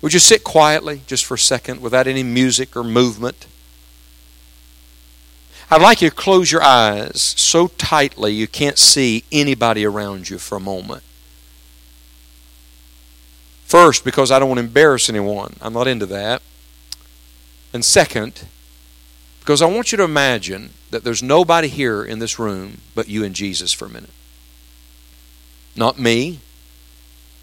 Would 0.00 0.14
you 0.14 0.18
sit 0.18 0.42
quietly 0.42 1.02
just 1.06 1.26
for 1.26 1.34
a 1.34 1.38
second 1.38 1.82
without 1.82 2.06
any 2.06 2.22
music 2.22 2.74
or 2.74 2.82
movement? 2.82 3.46
I'd 5.70 5.82
like 5.82 6.00
you 6.00 6.08
to 6.08 6.16
close 6.16 6.50
your 6.50 6.62
eyes 6.62 7.20
so 7.20 7.68
tightly 7.68 8.32
you 8.32 8.48
can't 8.48 8.78
see 8.78 9.24
anybody 9.30 9.84
around 9.84 10.30
you 10.30 10.38
for 10.38 10.56
a 10.56 10.58
moment. 10.58 11.02
First, 13.66 14.06
because 14.06 14.30
I 14.30 14.38
don't 14.38 14.48
want 14.48 14.60
to 14.60 14.64
embarrass 14.64 15.10
anyone. 15.10 15.56
I'm 15.60 15.74
not 15.74 15.86
into 15.86 16.06
that. 16.06 16.40
And 17.74 17.84
second, 17.84 18.46
because 19.40 19.60
I 19.60 19.66
want 19.66 19.92
you 19.92 19.98
to 19.98 20.04
imagine 20.04 20.70
that 20.88 21.04
there's 21.04 21.22
nobody 21.22 21.68
here 21.68 22.02
in 22.02 22.20
this 22.20 22.38
room 22.38 22.78
but 22.94 23.06
you 23.06 23.22
and 23.22 23.34
Jesus 23.34 23.70
for 23.74 23.84
a 23.84 23.90
minute. 23.90 24.08
Not 25.76 25.98
me, 25.98 26.40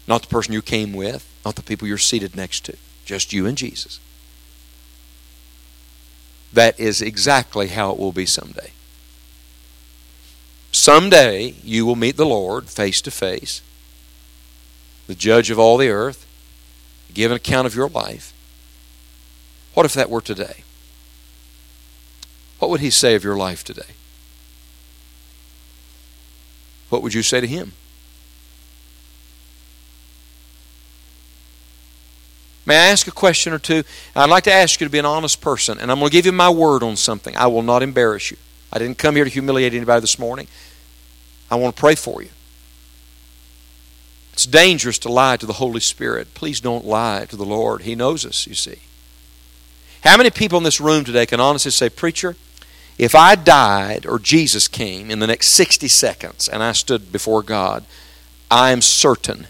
not 0.06 0.22
the 0.22 0.28
person 0.28 0.52
you 0.52 0.62
came 0.62 0.92
with, 0.92 1.28
not 1.44 1.56
the 1.56 1.62
people 1.62 1.86
you're 1.86 1.98
seated 1.98 2.36
next 2.36 2.64
to, 2.66 2.76
just 3.04 3.32
you 3.32 3.46
and 3.46 3.56
Jesus. 3.56 4.00
That 6.52 6.78
is 6.78 7.00
exactly 7.00 7.68
how 7.68 7.92
it 7.92 7.98
will 7.98 8.12
be 8.12 8.26
someday. 8.26 8.72
Someday 10.70 11.54
you 11.62 11.84
will 11.84 11.96
meet 11.96 12.16
the 12.16 12.26
Lord 12.26 12.68
face 12.68 13.02
to 13.02 13.10
face, 13.10 13.62
the 15.06 15.14
judge 15.14 15.50
of 15.50 15.58
all 15.58 15.76
the 15.76 15.90
earth, 15.90 16.26
give 17.12 17.30
an 17.30 17.36
account 17.36 17.66
of 17.66 17.74
your 17.74 17.88
life. 17.88 18.32
What 19.74 19.86
if 19.86 19.94
that 19.94 20.10
were 20.10 20.20
today? 20.20 20.64
What 22.58 22.70
would 22.70 22.80
he 22.80 22.90
say 22.90 23.14
of 23.14 23.24
your 23.24 23.36
life 23.36 23.64
today? 23.64 23.94
What 26.88 27.02
would 27.02 27.14
you 27.14 27.22
say 27.22 27.40
to 27.40 27.46
him? 27.46 27.72
May 32.64 32.76
I 32.76 32.86
ask 32.90 33.06
a 33.06 33.12
question 33.12 33.52
or 33.52 33.58
two? 33.58 33.82
I'd 34.14 34.30
like 34.30 34.44
to 34.44 34.52
ask 34.52 34.80
you 34.80 34.86
to 34.86 34.90
be 34.90 34.98
an 34.98 35.06
honest 35.06 35.40
person, 35.40 35.78
and 35.78 35.90
I'm 35.90 35.98
going 35.98 36.10
to 36.10 36.12
give 36.12 36.26
you 36.26 36.32
my 36.32 36.50
word 36.50 36.82
on 36.82 36.96
something. 36.96 37.36
I 37.36 37.48
will 37.48 37.62
not 37.62 37.82
embarrass 37.82 38.30
you. 38.30 38.36
I 38.72 38.78
didn't 38.78 38.98
come 38.98 39.16
here 39.16 39.24
to 39.24 39.30
humiliate 39.30 39.74
anybody 39.74 40.00
this 40.00 40.18
morning. 40.18 40.46
I 41.50 41.56
want 41.56 41.74
to 41.76 41.80
pray 41.80 41.94
for 41.94 42.22
you. 42.22 42.30
It's 44.32 44.46
dangerous 44.46 44.98
to 45.00 45.10
lie 45.10 45.36
to 45.36 45.46
the 45.46 45.54
Holy 45.54 45.80
Spirit. 45.80 46.34
Please 46.34 46.60
don't 46.60 46.86
lie 46.86 47.26
to 47.26 47.36
the 47.36 47.44
Lord. 47.44 47.82
He 47.82 47.94
knows 47.94 48.24
us, 48.24 48.46
you 48.46 48.54
see. 48.54 48.78
How 50.04 50.16
many 50.16 50.30
people 50.30 50.58
in 50.58 50.64
this 50.64 50.80
room 50.80 51.04
today 51.04 51.26
can 51.26 51.40
honestly 51.40 51.70
say, 51.70 51.90
Preacher, 51.90 52.36
if 52.98 53.14
I 53.14 53.34
died 53.34 54.06
or 54.06 54.18
Jesus 54.18 54.68
came 54.68 55.10
in 55.10 55.18
the 55.18 55.26
next 55.26 55.48
60 55.48 55.88
seconds 55.88 56.48
and 56.48 56.62
I 56.62 56.72
stood 56.72 57.12
before 57.12 57.42
God, 57.42 57.84
I 58.50 58.70
am 58.70 58.80
certain, 58.80 59.46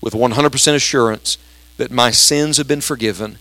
with 0.00 0.14
100% 0.14 0.74
assurance, 0.74 1.38
that 1.76 1.90
my 1.90 2.10
sins 2.10 2.56
have 2.58 2.68
been 2.68 2.80
forgiven 2.80 3.38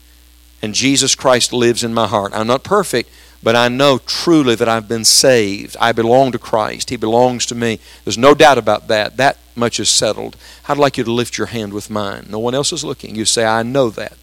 and 0.62 0.76
Jesus 0.76 1.16
Christ 1.16 1.52
lives 1.54 1.84
in 1.84 1.94
my 1.94 2.08
heart. 2.08 2.34
I'm 2.36 2.48
not 2.48 2.64
perfect, 2.64 3.10
but 3.44 3.56
I 3.56 3.68
know 3.68 3.98
truly 3.98 4.56
that 4.56 4.70
I've 4.70 4.88
been 4.88 5.06
saved. 5.06 5.76
I 5.80 5.92
belong 5.92 6.32
to 6.32 6.40
Christ. 6.40 6.92
He 6.92 6.98
belongs 6.98 7.46
to 7.48 7.56
me. 7.56 7.80
There's 8.04 8.18
no 8.18 8.36
doubt 8.36 8.58
about 8.58 8.88
that. 8.88 9.18
That 9.18 9.38
much 9.56 9.80
is 9.80 9.90
settled. 9.90 10.38
I'd 10.68 10.78
like 10.78 10.98
you 10.98 11.04
to 11.04 11.12
lift 11.12 11.38
your 11.38 11.48
hand 11.48 11.74
with 11.74 11.90
mine. 11.90 12.28
No 12.30 12.40
one 12.40 12.54
else 12.54 12.72
is 12.72 12.84
looking. 12.84 13.16
You 13.16 13.26
say, 13.26 13.44
I 13.46 13.64
know 13.64 13.90
that. 13.90 14.18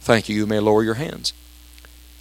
Thank 0.00 0.28
you. 0.28 0.36
You 0.36 0.46
may 0.46 0.60
lower 0.60 0.84
your 0.84 0.94
hands. 0.94 1.32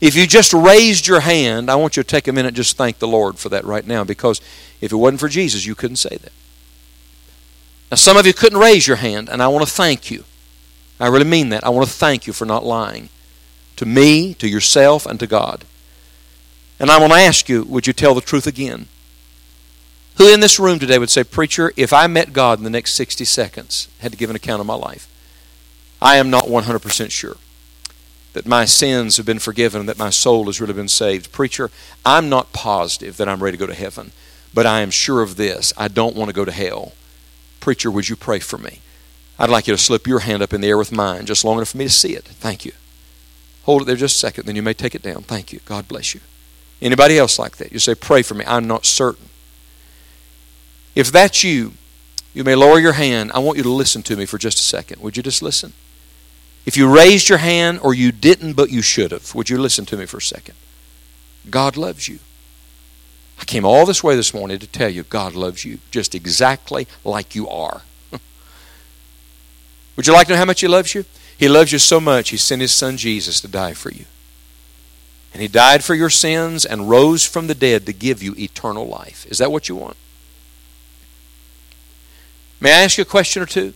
If 0.02 0.16
you 0.16 0.26
just 0.26 0.54
raised 0.54 1.08
your 1.08 1.20
hand, 1.20 1.70
I 1.70 1.76
want 1.76 1.98
you 1.98 2.04
to 2.04 2.08
take 2.08 2.28
a 2.28 2.34
minute 2.34 2.54
just 2.54 2.78
thank 2.78 3.00
the 3.00 3.08
Lord 3.08 3.38
for 3.38 3.50
that 3.50 3.66
right 3.66 3.86
now 3.86 4.04
because 4.04 4.42
if 4.82 4.92
it 4.92 4.96
wasn't 4.96 5.20
for 5.20 5.30
Jesus, 5.30 5.66
you 5.66 5.76
couldn't 5.76 5.98
say 5.98 6.18
that. 6.18 6.32
Now, 7.92 7.96
some 7.96 8.18
of 8.18 8.26
you 8.26 8.34
couldn't 8.34 8.60
raise 8.60 8.88
your 8.88 8.98
hand, 8.98 9.30
and 9.30 9.42
I 9.42 9.48
want 9.48 9.68
to 9.68 9.72
thank 9.72 10.10
you. 10.10 10.24
I 11.00 11.08
really 11.08 11.26
mean 11.26 11.50
that. 11.50 11.64
I 11.64 11.70
want 11.70 11.88
to 11.88 11.94
thank 11.94 12.28
you 12.28 12.34
for 12.34 12.46
not 12.46 12.66
lying 12.66 13.10
to 13.78 13.86
me, 13.86 14.34
to 14.34 14.48
yourself, 14.48 15.06
and 15.06 15.18
to 15.22 15.28
God. 15.28 15.64
And 16.80 16.92
I 16.92 17.00
want 17.00 17.14
to 17.14 17.20
ask 17.20 17.48
you, 17.48 17.64
would 17.64 17.88
you 17.88 17.94
tell 17.94 18.14
the 18.14 18.20
truth 18.20 18.46
again? 18.46 18.88
Who 20.18 20.34
in 20.34 20.42
this 20.42 20.60
room 20.60 20.80
today 20.80 20.98
would 20.98 21.10
say, 21.10 21.24
Preacher, 21.24 21.72
if 21.78 21.94
I 21.94 22.08
met 22.08 22.34
God 22.34 22.58
in 22.58 22.66
the 22.66 22.70
next 22.70 22.94
60 22.96 23.24
seconds, 23.24 23.88
had 24.00 24.12
to 24.12 24.18
give 24.18 24.30
an 24.30 24.36
account 24.36 24.60
of 24.60 24.68
my 24.68 24.74
life, 24.74 25.08
I 26.02 26.18
am 26.18 26.30
not 26.30 26.46
100% 26.46 27.10
sure 27.10 27.38
that 28.34 28.46
my 28.46 28.66
sins 28.66 29.16
have 29.16 29.26
been 29.26 29.40
forgiven 29.40 29.80
and 29.80 29.90
that 29.90 29.98
my 29.98 30.10
soul 30.10 30.46
has 30.48 30.60
really 30.60 30.74
been 30.74 30.90
saved. 30.90 31.32
Preacher, 31.32 31.72
I'm 32.06 32.28
not 32.28 32.52
positive 32.52 33.16
that 33.16 33.30
I'm 33.30 33.42
ready 33.42 33.58
to 33.58 33.66
go 33.66 33.68
to 33.68 33.74
heaven, 33.74 34.12
but 34.54 34.66
I 34.66 34.82
am 34.82 34.92
sure 34.92 35.22
of 35.22 35.38
this. 35.38 35.72
I 35.78 35.88
don't 35.88 36.18
want 36.18 36.30
to 36.30 36.36
go 36.36 36.44
to 36.44 36.52
hell. 36.52 36.92
Preacher, 37.62 37.90
would 37.90 38.10
you 38.10 38.18
pray 38.18 38.40
for 38.40 38.58
me? 38.58 38.80
I'd 39.40 39.50
like 39.50 39.68
you 39.68 39.74
to 39.74 39.82
slip 39.82 40.06
your 40.06 40.20
hand 40.20 40.44
up 40.44 40.54
in 40.54 40.60
the 40.60 40.68
air 40.68 40.78
with 40.78 40.92
mine 40.92 41.26
just 41.26 41.46
long 41.46 41.58
enough 41.58 41.70
for 41.70 41.78
me 41.78 41.86
to 41.86 41.90
see 41.90 42.14
it. 42.14 42.26
Thank 42.26 42.66
you. 42.66 42.74
Hold 43.64 43.84
it 43.84 43.86
there 43.86 43.96
just 43.96 44.18
a 44.18 44.20
second, 44.20 44.46
then 44.46 44.58
you 44.58 44.62
may 44.62 44.74
take 44.74 44.94
it 44.94 45.02
down. 45.02 45.22
Thank 45.24 45.54
you. 45.54 45.62
God 45.64 45.88
bless 45.88 46.14
you. 46.14 46.20
Anybody 46.82 47.18
else 47.18 47.40
like 47.40 47.58
that? 47.58 47.72
You 47.72 47.80
say, 47.80 47.96
Pray 47.96 48.22
for 48.22 48.34
me. 48.34 48.44
I'm 48.46 48.68
not 48.68 48.86
certain. 48.86 49.30
If 50.94 51.12
that's 51.12 51.44
you, 51.44 51.74
you 52.34 52.44
may 52.44 52.56
lower 52.56 52.80
your 52.80 52.94
hand. 52.94 53.32
I 53.34 53.40
want 53.40 53.58
you 53.58 53.64
to 53.64 53.70
listen 53.70 54.04
to 54.04 54.18
me 54.18 54.26
for 54.26 54.38
just 54.38 54.60
a 54.60 54.64
second. 54.64 55.02
Would 55.02 55.18
you 55.18 55.24
just 55.24 55.42
listen? 55.42 55.74
If 56.66 56.78
you 56.78 56.94
raised 56.94 57.30
your 57.30 57.38
hand 57.38 57.80
or 57.82 57.94
you 57.94 58.12
didn't, 58.12 58.54
but 58.54 58.70
you 58.70 58.82
should 58.82 59.12
have, 59.12 59.34
would 59.34 59.50
you 59.50 59.58
listen 59.58 59.86
to 59.88 59.98
me 59.98 60.06
for 60.06 60.18
a 60.18 60.22
second? 60.22 60.56
God 61.50 61.78
loves 61.78 62.08
you. 62.08 62.20
I 63.40 63.46
came 63.46 63.66
all 63.66 63.86
this 63.86 64.04
way 64.04 64.16
this 64.16 64.34
morning 64.34 64.60
to 64.60 64.68
tell 64.68 64.90
you 64.90 65.04
God 65.04 65.34
loves 65.34 65.64
you 65.64 65.80
just 65.92 66.14
exactly 66.14 66.88
like 67.04 67.36
you 67.36 67.48
are. 67.48 67.84
Would 70.00 70.08
you 70.08 70.14
like 70.14 70.28
to 70.28 70.32
know 70.32 70.40
how 70.40 70.46
much 70.46 70.62
He 70.62 70.68
loves 70.70 70.96
you? 70.96 71.04
He 71.38 71.50
loves 71.50 71.74
you 71.74 71.78
so 71.78 72.00
much, 72.00 72.30
He 72.30 72.38
sent 72.38 72.62
His 72.62 72.72
Son 72.72 72.96
Jesus 72.96 73.42
to 73.42 73.50
die 73.50 73.74
for 73.74 73.92
you. 73.92 74.06
And 75.34 75.42
He 75.42 75.50
died 75.50 75.84
for 75.84 75.94
your 75.94 76.10
sins 76.10 76.64
and 76.64 76.90
rose 76.90 77.26
from 77.26 77.48
the 77.48 77.54
dead 77.54 77.86
to 77.86 77.92
give 77.92 78.24
you 78.24 78.34
eternal 78.38 78.88
life. 78.88 79.26
Is 79.26 79.40
that 79.40 79.52
what 79.52 79.68
you 79.68 79.76
want? 79.76 79.98
May 82.62 82.72
I 82.72 82.84
ask 82.86 82.98
you 82.98 83.02
a 83.02 83.06
question 83.06 83.44
or 83.44 83.46
two? 83.46 83.74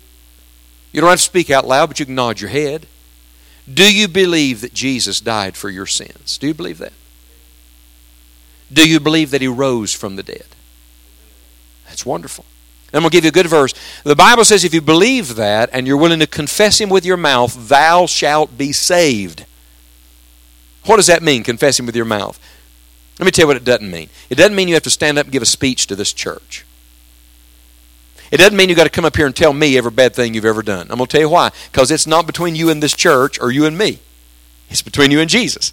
You 0.93 1.01
don't 1.01 1.09
have 1.09 1.19
to 1.19 1.25
speak 1.25 1.49
out 1.49 1.67
loud, 1.67 1.87
but 1.87 1.99
you 1.99 2.05
can 2.05 2.15
nod 2.15 2.39
your 2.39 2.51
head. 2.51 2.87
Do 3.71 3.93
you 3.93 4.07
believe 4.07 4.61
that 4.61 4.73
Jesus 4.73 5.19
died 5.19 5.57
for 5.57 5.69
your 5.69 5.87
sins? 5.87 6.37
Do 6.37 6.47
you 6.47 6.53
believe 6.53 6.77
that? 6.77 6.93
Do 8.71 8.87
you 8.87 9.01
believe 9.01 9.31
that 9.31 9.41
He 9.41 9.49
rose 9.49 9.93
from 9.93 10.15
the 10.15 10.23
dead? 10.23 10.47
That's 11.85 12.05
wonderful. 12.05 12.45
I'm 12.93 13.01
going 13.01 13.09
to 13.09 13.17
give 13.17 13.23
you 13.23 13.29
a 13.29 13.31
good 13.31 13.47
verse. 13.47 13.73
The 14.03 14.15
Bible 14.15 14.45
says 14.45 14.63
if 14.63 14.73
you 14.73 14.81
believe 14.81 15.35
that 15.35 15.69
and 15.73 15.87
you're 15.87 15.97
willing 15.97 16.19
to 16.19 16.27
confess 16.27 16.79
Him 16.79 16.89
with 16.89 17.05
your 17.05 17.17
mouth, 17.17 17.67
thou 17.67 18.05
shalt 18.05 18.55
be 18.57 18.71
saved. 18.71 19.45
What 20.85 20.97
does 20.97 21.07
that 21.07 21.23
mean, 21.23 21.43
confessing 21.43 21.85
with 21.85 21.95
your 21.95 22.05
mouth? 22.05 22.39
Let 23.19 23.25
me 23.25 23.31
tell 23.31 23.43
you 23.43 23.47
what 23.47 23.57
it 23.57 23.65
doesn't 23.65 23.89
mean. 23.89 24.09
It 24.29 24.35
doesn't 24.35 24.55
mean 24.55 24.67
you 24.67 24.73
have 24.75 24.83
to 24.83 24.89
stand 24.89 25.17
up 25.17 25.25
and 25.25 25.33
give 25.33 25.41
a 25.41 25.47
speech 25.47 25.87
to 25.87 25.95
this 25.95 26.13
church. 26.13 26.65
It 28.31 28.37
doesn't 28.37 28.57
mean 28.57 28.69
you've 28.69 28.77
got 28.77 28.85
to 28.85 28.89
come 28.89 29.05
up 29.05 29.15
here 29.15 29.27
and 29.27 29.35
tell 29.35 29.53
me 29.53 29.77
every 29.77 29.91
bad 29.91 30.15
thing 30.15 30.33
you've 30.33 30.45
ever 30.45 30.63
done. 30.63 30.87
I'm 30.89 30.97
going 30.97 31.07
to 31.07 31.11
tell 31.11 31.21
you 31.21 31.29
why. 31.29 31.51
Because 31.71 31.91
it's 31.91 32.07
not 32.07 32.25
between 32.25 32.55
you 32.55 32.69
and 32.69 32.81
this 32.81 32.95
church 32.95 33.39
or 33.39 33.51
you 33.51 33.65
and 33.65 33.77
me, 33.77 33.99
it's 34.69 34.81
between 34.81 35.11
you 35.11 35.19
and 35.19 35.29
Jesus. 35.29 35.71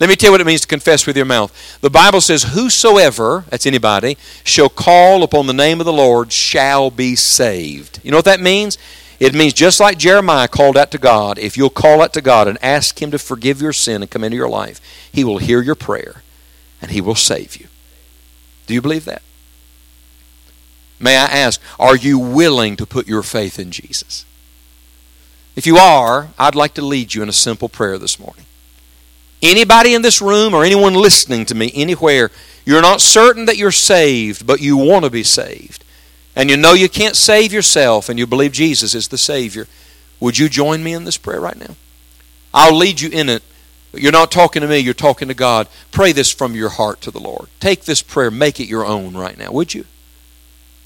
Let 0.00 0.08
me 0.08 0.16
tell 0.16 0.28
you 0.28 0.32
what 0.32 0.40
it 0.40 0.46
means 0.46 0.62
to 0.62 0.66
confess 0.66 1.06
with 1.06 1.14
your 1.14 1.26
mouth. 1.26 1.78
The 1.82 1.90
Bible 1.90 2.22
says, 2.22 2.54
Whosoever, 2.54 3.44
that's 3.50 3.66
anybody, 3.66 4.16
shall 4.42 4.70
call 4.70 5.22
upon 5.22 5.46
the 5.46 5.52
name 5.52 5.78
of 5.78 5.84
the 5.84 5.92
Lord 5.92 6.32
shall 6.32 6.90
be 6.90 7.14
saved. 7.14 8.00
You 8.02 8.10
know 8.10 8.16
what 8.16 8.24
that 8.24 8.40
means? 8.40 8.78
It 9.20 9.34
means 9.34 9.52
just 9.52 9.78
like 9.78 9.98
Jeremiah 9.98 10.48
called 10.48 10.78
out 10.78 10.90
to 10.92 10.98
God, 10.98 11.38
if 11.38 11.58
you'll 11.58 11.68
call 11.68 12.00
out 12.00 12.14
to 12.14 12.22
God 12.22 12.48
and 12.48 12.56
ask 12.64 13.00
Him 13.02 13.10
to 13.10 13.18
forgive 13.18 13.60
your 13.60 13.74
sin 13.74 14.00
and 14.00 14.10
come 14.10 14.24
into 14.24 14.38
your 14.38 14.48
life, 14.48 14.80
He 15.12 15.22
will 15.22 15.36
hear 15.36 15.60
your 15.60 15.74
prayer 15.74 16.22
and 16.80 16.90
He 16.90 17.02
will 17.02 17.14
save 17.14 17.56
you. 17.56 17.66
Do 18.66 18.72
you 18.72 18.80
believe 18.80 19.04
that? 19.04 19.22
may 20.98 21.16
I 21.16 21.24
ask, 21.24 21.60
are 21.78 21.96
you 21.96 22.18
willing 22.18 22.76
to 22.76 22.86
put 22.86 23.08
your 23.08 23.22
faith 23.22 23.58
in 23.58 23.70
Jesus? 23.70 24.26
If 25.56 25.66
you 25.66 25.76
are, 25.76 26.28
I'd 26.38 26.54
like 26.54 26.74
to 26.74 26.82
lead 26.82 27.14
you 27.14 27.22
in 27.22 27.28
a 27.28 27.32
simple 27.32 27.68
prayer 27.68 27.98
this 27.98 28.18
morning. 28.18 28.44
Anybody 29.42 29.94
in 29.94 30.02
this 30.02 30.20
room 30.20 30.54
or 30.54 30.64
anyone 30.64 30.94
listening 30.94 31.46
to 31.46 31.54
me 31.54 31.70
anywhere, 31.74 32.30
you're 32.64 32.82
not 32.82 33.00
certain 33.00 33.46
that 33.46 33.56
you're 33.56 33.70
saved, 33.72 34.46
but 34.46 34.60
you 34.60 34.76
want 34.76 35.04
to 35.04 35.10
be 35.10 35.22
saved. 35.22 35.84
And 36.36 36.50
you 36.50 36.56
know 36.56 36.74
you 36.74 36.88
can't 36.88 37.16
save 37.16 37.52
yourself 37.52 38.08
and 38.08 38.18
you 38.18 38.26
believe 38.26 38.52
Jesus 38.52 38.94
is 38.94 39.08
the 39.08 39.18
Savior. 39.18 39.66
Would 40.20 40.38
you 40.38 40.48
join 40.48 40.82
me 40.82 40.92
in 40.92 41.04
this 41.04 41.16
prayer 41.16 41.40
right 41.40 41.58
now? 41.58 41.76
I'll 42.52 42.76
lead 42.76 43.00
you 43.00 43.08
in 43.10 43.28
it. 43.28 43.42
But 43.92 44.02
you're 44.02 44.12
not 44.12 44.30
talking 44.30 44.62
to 44.62 44.68
me, 44.68 44.78
you're 44.78 44.94
talking 44.94 45.28
to 45.28 45.34
God. 45.34 45.68
Pray 45.90 46.12
this 46.12 46.30
from 46.30 46.54
your 46.54 46.68
heart 46.68 47.00
to 47.00 47.10
the 47.10 47.18
Lord. 47.18 47.48
Take 47.58 47.84
this 47.84 48.02
prayer, 48.02 48.30
make 48.30 48.60
it 48.60 48.68
your 48.68 48.86
own 48.86 49.16
right 49.16 49.36
now, 49.36 49.50
would 49.50 49.74
you? 49.74 49.84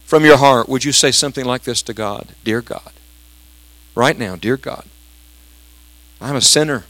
From 0.05 0.25
your 0.25 0.39
heart, 0.39 0.69
would 0.69 0.85
you 0.85 0.93
say 0.93 1.11
something 1.11 1.45
like 1.45 1.65
this 1.65 1.83
to 1.83 1.95
God? 1.95 2.29
Dear 2.45 2.63
God, 2.63 2.93
right 3.95 4.19
now, 4.19 4.37
dear 4.37 4.57
God, 4.57 4.87
I'm 6.21 6.37
a 6.37 6.41
sinner. 6.41 6.85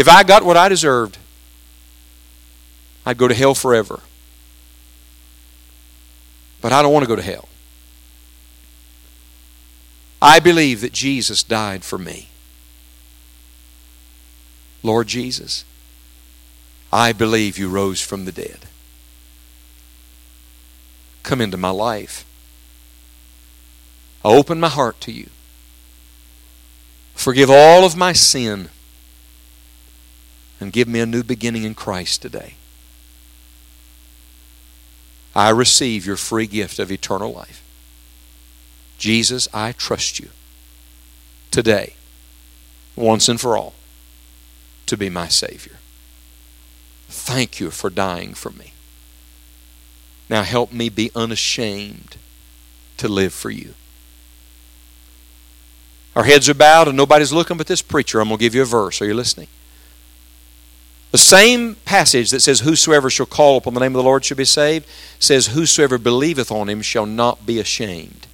If 0.00 0.08
I 0.08 0.22
got 0.22 0.44
what 0.44 0.56
I 0.56 0.70
deserved, 0.70 1.18
I'd 3.04 3.18
go 3.18 3.28
to 3.28 3.34
hell 3.34 3.54
forever. 3.54 4.00
But 6.62 6.72
I 6.72 6.80
don't 6.80 6.94
want 6.94 7.02
to 7.02 7.06
go 7.06 7.16
to 7.16 7.22
hell. 7.22 7.50
I 10.22 10.40
believe 10.40 10.80
that 10.80 10.94
Jesus 10.94 11.42
died 11.42 11.84
for 11.84 11.98
me. 11.98 12.30
Lord 14.82 15.06
Jesus, 15.06 15.66
I 16.90 17.12
believe 17.12 17.58
you 17.58 17.68
rose 17.68 18.00
from 18.00 18.24
the 18.24 18.32
dead. 18.32 18.60
Come 21.22 21.42
into 21.42 21.58
my 21.58 21.68
life. 21.68 22.24
I 24.24 24.28
open 24.28 24.60
my 24.60 24.70
heart 24.70 24.98
to 25.02 25.12
you. 25.12 25.28
Forgive 27.14 27.50
all 27.50 27.84
of 27.84 27.98
my 27.98 28.14
sin 28.14 28.70
and 30.60 30.72
give 30.72 30.86
me 30.86 31.00
a 31.00 31.06
new 31.06 31.22
beginning 31.22 31.64
in 31.64 31.74
Christ 31.74 32.20
today. 32.22 32.54
I 35.34 35.48
receive 35.50 36.06
your 36.06 36.16
free 36.16 36.46
gift 36.46 36.78
of 36.78 36.92
eternal 36.92 37.32
life. 37.32 37.64
Jesus, 38.98 39.48
I 39.54 39.72
trust 39.72 40.20
you 40.20 40.28
today, 41.50 41.94
once 42.94 43.28
and 43.28 43.40
for 43.40 43.56
all, 43.56 43.72
to 44.86 44.96
be 44.96 45.08
my 45.08 45.28
Savior. 45.28 45.76
Thank 47.08 47.58
you 47.58 47.70
for 47.70 47.88
dying 47.90 48.34
for 48.34 48.50
me. 48.50 48.72
Now 50.28 50.42
help 50.42 50.72
me 50.72 50.88
be 50.88 51.10
unashamed 51.14 52.16
to 52.98 53.08
live 53.08 53.32
for 53.32 53.50
you. 53.50 53.74
Our 56.14 56.24
heads 56.24 56.48
are 56.48 56.54
bowed 56.54 56.88
and 56.88 56.96
nobody's 56.96 57.32
looking 57.32 57.56
but 57.56 57.66
this 57.66 57.82
preacher. 57.82 58.20
I'm 58.20 58.28
going 58.28 58.38
to 58.38 58.42
give 58.42 58.54
you 58.54 58.62
a 58.62 58.66
verse. 58.66 59.00
Are 59.00 59.06
you 59.06 59.14
listening? 59.14 59.48
The 61.10 61.18
same 61.18 61.74
passage 61.84 62.30
that 62.30 62.40
says, 62.40 62.60
Whosoever 62.60 63.10
shall 63.10 63.26
call 63.26 63.56
upon 63.56 63.74
the 63.74 63.80
name 63.80 63.94
of 63.94 64.02
the 64.02 64.08
Lord 64.08 64.24
shall 64.24 64.36
be 64.36 64.44
saved, 64.44 64.86
says, 65.18 65.48
Whosoever 65.48 65.98
believeth 65.98 66.52
on 66.52 66.68
him 66.68 66.82
shall 66.82 67.06
not 67.06 67.44
be 67.44 67.58
ashamed. 67.58 68.28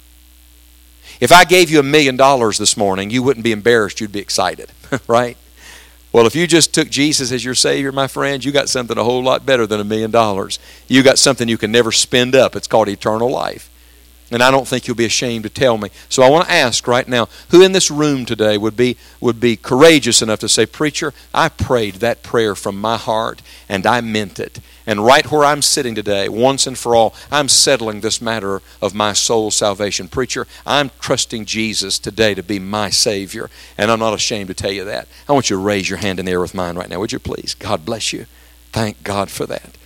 If 1.19 1.31
I 1.31 1.45
gave 1.45 1.71
you 1.71 1.79
a 1.79 1.83
million 1.83 2.15
dollars 2.15 2.59
this 2.59 2.77
morning, 2.77 3.09
you 3.09 3.23
wouldn't 3.23 3.43
be 3.43 3.51
embarrassed, 3.51 3.99
you'd 3.99 4.11
be 4.11 4.19
excited, 4.19 4.71
right? 5.07 5.37
Well, 6.11 6.27
if 6.27 6.35
you 6.35 6.47
just 6.47 6.73
took 6.73 6.89
Jesus 6.89 7.31
as 7.31 7.43
your 7.43 7.55
Savior, 7.55 7.91
my 7.91 8.07
friends, 8.07 8.45
you 8.45 8.51
got 8.51 8.69
something 8.69 8.97
a 8.97 9.03
whole 9.03 9.23
lot 9.23 9.45
better 9.45 9.67
than 9.67 9.79
a 9.79 9.83
million 9.83 10.11
dollars. 10.11 10.59
You 10.87 11.03
got 11.03 11.17
something 11.17 11.47
you 11.47 11.57
can 11.57 11.71
never 11.71 11.91
spend 11.91 12.35
up. 12.35 12.55
It's 12.55 12.67
called 12.67 12.87
eternal 12.87 13.29
life. 13.29 13.69
And 14.29 14.43
I 14.43 14.51
don't 14.51 14.67
think 14.67 14.87
you'll 14.87 14.97
be 14.97 15.05
ashamed 15.05 15.43
to 15.43 15.49
tell 15.49 15.77
me. 15.77 15.89
So 16.09 16.21
I 16.21 16.29
want 16.29 16.47
to 16.47 16.53
ask 16.53 16.85
right 16.85 17.07
now, 17.07 17.29
who 17.49 17.61
in 17.61 17.71
this 17.71 17.89
room 17.89 18.25
today 18.25 18.57
would 18.57 18.75
be 18.75 18.97
would 19.21 19.39
be 19.39 19.55
courageous 19.55 20.21
enough 20.21 20.39
to 20.39 20.49
say, 20.49 20.65
"Preacher, 20.65 21.13
I 21.33 21.47
prayed 21.47 21.95
that 21.95 22.23
prayer 22.23 22.53
from 22.53 22.79
my 22.79 22.97
heart 22.97 23.41
and 23.69 23.85
I 23.85 24.01
meant 24.01 24.37
it." 24.37 24.59
And 24.85 25.05
right 25.05 25.29
where 25.31 25.45
I'm 25.45 25.61
sitting 25.61 25.95
today, 25.95 26.27
once 26.27 26.67
and 26.67 26.77
for 26.77 26.93
all, 26.93 27.15
I'm 27.31 27.47
settling 27.47 28.01
this 28.01 28.21
matter 28.21 28.61
of 28.81 28.93
my 28.93 29.13
soul 29.13 29.49
salvation. 29.49 30.09
Preacher, 30.09 30.45
I'm 30.65 30.91
trusting 30.99 31.45
Jesus 31.45 31.97
today 31.97 32.33
to 32.33 32.43
be 32.43 32.59
my 32.59 32.89
Savior, 32.89 33.49
and 33.77 33.89
I'm 33.89 33.99
not 33.99 34.13
ashamed 34.13 34.49
to 34.49 34.53
tell 34.53 34.71
you 34.71 34.83
that. 34.85 35.07
I 35.27 35.33
want 35.33 35.49
you 35.49 35.55
to 35.55 35.61
raise 35.61 35.89
your 35.89 35.99
hand 35.99 36.19
in 36.19 36.25
the 36.25 36.33
air 36.33 36.41
with 36.41 36.53
mine 36.53 36.75
right 36.75 36.89
now, 36.89 36.99
would 36.99 37.13
you 37.13 37.19
please? 37.19 37.55
God 37.57 37.85
bless 37.85 38.11
you. 38.11 38.25
Thank 38.73 39.03
God 39.03 39.29
for 39.31 39.45
that. 39.45 39.76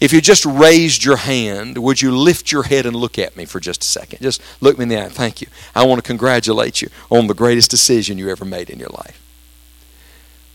If 0.00 0.14
you 0.14 0.22
just 0.22 0.46
raised 0.46 1.04
your 1.04 1.16
hand, 1.16 1.76
would 1.76 2.00
you 2.00 2.10
lift 2.10 2.50
your 2.50 2.62
head 2.62 2.86
and 2.86 2.96
look 2.96 3.18
at 3.18 3.36
me 3.36 3.44
for 3.44 3.60
just 3.60 3.82
a 3.82 3.86
second? 3.86 4.20
Just 4.20 4.40
look 4.60 4.78
me 4.78 4.84
in 4.84 4.88
the 4.88 4.98
eye. 4.98 5.08
Thank 5.10 5.42
you. 5.42 5.48
I 5.74 5.84
want 5.84 6.02
to 6.02 6.06
congratulate 6.06 6.80
you 6.80 6.88
on 7.10 7.26
the 7.26 7.34
greatest 7.34 7.70
decision 7.70 8.16
you 8.16 8.30
ever 8.30 8.46
made 8.46 8.70
in 8.70 8.78
your 8.78 8.88
life. 8.88 9.20